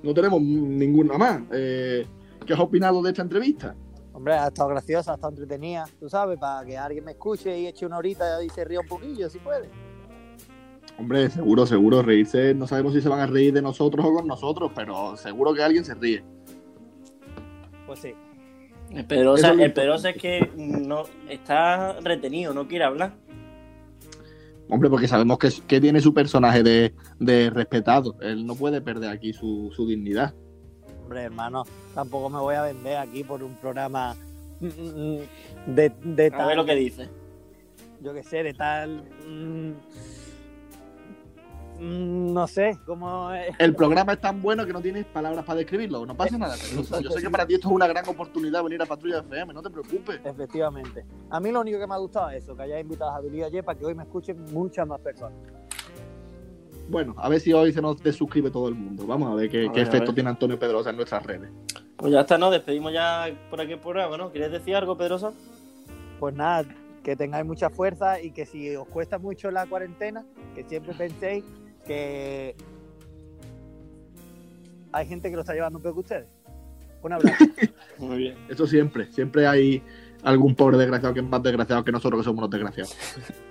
no 0.03 0.13
tenemos 0.13 0.41
ninguna 0.41 1.17
más. 1.17 1.41
Eh, 1.53 2.05
¿Qué 2.49 2.53
has 2.53 2.59
opinado 2.61 2.99
de 3.03 3.11
esta 3.11 3.21
entrevista? 3.21 3.75
Hombre, 4.11 4.33
ha 4.33 4.47
estado 4.47 4.69
graciosa, 4.69 5.11
ha 5.11 5.13
estado 5.13 5.33
entretenida, 5.33 5.85
tú 5.99 6.09
sabes, 6.09 6.39
para 6.39 6.65
que 6.65 6.75
alguien 6.75 7.05
me 7.05 7.11
escuche 7.11 7.59
y 7.59 7.67
eche 7.67 7.85
una 7.85 7.99
horita 7.99 8.43
y 8.43 8.49
se 8.49 8.65
ría 8.65 8.79
un 8.79 8.87
poquillo, 8.87 9.29
si 9.29 9.37
puede. 9.37 9.69
Hombre, 10.97 11.29
seguro, 11.29 11.67
seguro, 11.67 12.01
reírse, 12.01 12.55
no 12.55 12.65
sabemos 12.65 12.95
si 12.95 13.01
se 13.01 13.09
van 13.09 13.19
a 13.19 13.27
reír 13.27 13.53
de 13.53 13.61
nosotros 13.61 14.03
o 14.03 14.11
con 14.15 14.25
nosotros, 14.25 14.71
pero 14.73 15.15
seguro 15.15 15.53
que 15.53 15.61
alguien 15.61 15.85
se 15.85 15.93
ríe. 15.93 16.23
Pues 17.85 17.99
sí. 17.99 18.15
El 18.89 19.05
Pedrosa, 19.05 19.51
el 19.51 19.71
Pedrosa 19.71 20.09
es 20.09 20.17
que 20.17 20.51
no 20.57 21.03
está 21.29 21.99
retenido, 21.99 22.51
no 22.55 22.67
quiere 22.67 22.85
hablar. 22.85 23.13
Hombre, 24.69 24.89
porque 24.89 25.07
sabemos 25.07 25.37
que, 25.37 25.49
que 25.67 25.79
tiene 25.79 26.01
su 26.01 26.15
personaje 26.15 26.63
de, 26.63 26.95
de 27.19 27.51
respetado. 27.51 28.15
Él 28.21 28.47
no 28.47 28.55
puede 28.55 28.81
perder 28.81 29.11
aquí 29.11 29.33
su, 29.33 29.71
su 29.71 29.85
dignidad. 29.85 30.33
Hombre, 31.09 31.23
hermano, 31.23 31.63
tampoco 31.95 32.29
me 32.29 32.37
voy 32.37 32.53
a 32.53 32.61
vender 32.61 32.97
aquí 32.97 33.23
por 33.23 33.41
un 33.41 33.55
programa 33.55 34.15
mm, 34.59 34.67
mm, 34.67 35.19
de, 35.65 35.89
de 36.03 36.25
A 36.27 36.29
ver 36.29 36.31
tal, 36.37 36.57
lo 36.57 36.65
que 36.65 36.75
dice. 36.75 37.09
yo 37.99 38.13
qué 38.13 38.21
sé, 38.21 38.43
de 38.43 38.53
tal... 38.53 39.03
mm, 39.27 39.71
no 41.79 42.45
sé, 42.45 42.77
cómo 42.85 43.31
es. 43.33 43.55
El 43.57 43.73
programa 43.73 44.13
es 44.13 44.21
tan 44.21 44.39
bueno 44.39 44.67
que 44.67 44.73
no 44.73 44.81
tienes 44.81 45.03
palabras 45.05 45.43
para 45.45 45.57
describirlo. 45.57 46.05
No 46.05 46.13
pasa 46.13 46.37
nada. 46.37 46.55
Yo 47.01 47.09
sé 47.09 47.21
que 47.23 47.29
para 47.31 47.47
ti 47.47 47.55
esto 47.55 47.69
es 47.69 47.73
una 47.73 47.87
gran 47.87 48.07
oportunidad 48.07 48.63
venir 48.63 48.79
a 48.83 48.85
Patrulla 48.85 49.21
FM, 49.21 49.51
no 49.51 49.63
te 49.63 49.71
preocupes. 49.71 50.19
Efectivamente. 50.23 51.05
A 51.31 51.39
mí 51.39 51.51
lo 51.51 51.61
único 51.61 51.79
que 51.79 51.87
me 51.87 51.95
ha 51.95 51.97
gustado 51.97 52.29
es 52.29 52.43
eso, 52.43 52.55
que 52.55 52.61
hayáis 52.61 52.83
invitado 52.83 53.09
a 53.09 53.13
Javier 53.15 53.45
ayer 53.45 53.63
para 53.63 53.79
que 53.79 53.83
hoy 53.83 53.95
me 53.95 54.03
escuchen 54.03 54.45
muchas 54.53 54.85
más 54.85 54.99
personas. 55.01 55.39
Bueno, 56.89 57.13
a 57.17 57.29
ver 57.29 57.39
si 57.39 57.53
hoy 57.53 57.71
se 57.71 57.81
nos 57.81 58.01
desuscribe 58.01 58.49
todo 58.49 58.67
el 58.67 58.75
mundo. 58.75 59.05
Vamos 59.05 59.31
a 59.31 59.35
ver 59.35 59.49
qué, 59.49 59.67
A 59.67 59.71
qué 59.71 59.79
ver, 59.79 59.79
a 59.79 59.89
efecto 59.89 60.07
ver. 60.07 60.15
tiene 60.15 60.29
Antonio 60.31 60.57
Pedrosa 60.57 60.89
en 60.89 60.95
nuestras 60.95 61.23
redes. 61.23 61.51
Pues 61.95 62.11
ya 62.11 62.21
está, 62.21 62.37
¿no? 62.37 62.49
Despedimos 62.49 62.91
ya 62.91 63.27
por 63.49 63.61
aquí 63.61 63.73
el 63.73 63.79
programa, 63.79 64.17
¿no? 64.17 64.31
¿Quieres 64.31 64.51
decir 64.51 64.75
algo, 64.75 64.97
Pedrosa? 64.97 65.31
Pues 66.19 66.33
nada, 66.33 66.65
que 67.03 67.15
tengáis 67.15 67.45
mucha 67.45 67.69
fuerza 67.69 68.19
y 68.21 68.31
que 68.31 68.45
si 68.45 68.75
os 68.75 68.87
cuesta 68.87 69.19
mucho 69.19 69.51
la 69.51 69.67
cuarentena, 69.67 70.25
que 70.55 70.63
siempre 70.63 70.93
penséis 70.95 71.43
que 71.85 72.55
hay 74.91 75.05
gente 75.05 75.29
que 75.29 75.35
lo 75.35 75.41
está 75.41 75.53
llevando 75.53 75.79
peor 75.79 75.93
que 75.93 75.99
ustedes. 75.99 76.27
Un 77.03 77.13
abrazo. 77.13 77.45
Muy 77.99 78.17
bien. 78.17 78.35
Eso 78.49 78.65
siempre. 78.65 79.11
Siempre 79.11 79.45
hay 79.45 79.83
algún 80.23 80.55
pobre 80.55 80.77
desgraciado 80.77 81.13
que 81.13 81.19
es 81.19 81.25
más 81.27 81.43
desgraciado 81.43 81.83
que 81.83 81.91
nosotros 81.91 82.21
que 82.21 82.25
somos 82.25 82.41
los 82.41 82.49
desgraciados. 82.49 82.95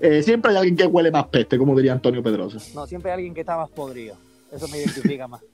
Eh, 0.00 0.22
siempre 0.22 0.50
hay 0.50 0.56
alguien 0.56 0.76
que 0.76 0.86
huele 0.86 1.10
más 1.10 1.26
peste, 1.26 1.58
como 1.58 1.76
diría 1.76 1.92
Antonio 1.92 2.22
Pedrosa. 2.22 2.58
No, 2.74 2.86
siempre 2.86 3.10
hay 3.10 3.16
alguien 3.16 3.34
que 3.34 3.40
está 3.40 3.56
más 3.56 3.70
podrido. 3.70 4.16
Eso 4.50 4.66
me 4.68 4.78
identifica 4.78 5.28
más. 5.28 5.40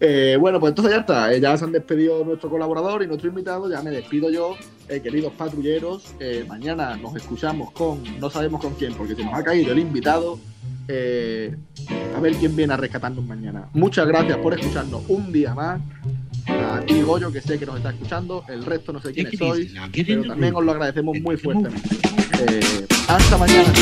Eh, 0.00 0.36
bueno, 0.40 0.60
pues 0.60 0.70
entonces 0.70 0.94
ya 0.94 1.00
está. 1.00 1.32
Eh, 1.32 1.40
ya 1.40 1.56
se 1.56 1.64
han 1.64 1.72
despedido 1.72 2.24
nuestro 2.24 2.48
colaborador 2.48 3.02
y 3.02 3.06
nuestro 3.06 3.28
invitado. 3.28 3.68
Ya 3.70 3.82
me 3.82 3.90
despido 3.90 4.30
yo, 4.30 4.54
eh, 4.88 5.00
queridos 5.00 5.32
patrulleros. 5.32 6.14
Eh, 6.20 6.44
mañana 6.48 6.96
nos 6.96 7.14
escuchamos 7.16 7.70
con, 7.72 8.02
no 8.18 8.30
sabemos 8.30 8.60
con 8.60 8.74
quién, 8.74 8.94
porque 8.94 9.14
se 9.14 9.24
nos 9.24 9.34
ha 9.34 9.42
caído 9.42 9.72
el 9.72 9.78
invitado. 9.78 10.38
Eh, 10.88 11.54
a 12.16 12.20
ver 12.20 12.34
quién 12.34 12.54
viene 12.54 12.74
a 12.74 12.76
rescatarnos 12.76 13.24
mañana. 13.24 13.68
Muchas 13.72 14.06
gracias 14.06 14.38
por 14.38 14.54
escucharnos 14.58 15.02
un 15.08 15.32
día 15.32 15.54
más. 15.54 15.80
A 16.48 16.80
ti, 16.86 17.02
Goyo, 17.02 17.32
que 17.32 17.40
sé 17.40 17.58
que 17.58 17.66
nos 17.66 17.76
está 17.76 17.90
escuchando. 17.90 18.44
El 18.48 18.64
resto 18.64 18.92
no 18.92 19.00
sé 19.00 19.12
quiénes 19.12 19.36
sois. 19.36 19.72
Pero 19.92 20.24
también 20.24 20.54
os 20.54 20.64
lo 20.64 20.72
agradecemos 20.72 21.18
muy 21.20 21.36
fuertemente. 21.36 21.88
Eh, 22.38 22.86
hasta 23.08 23.38
mañana. 23.38 23.72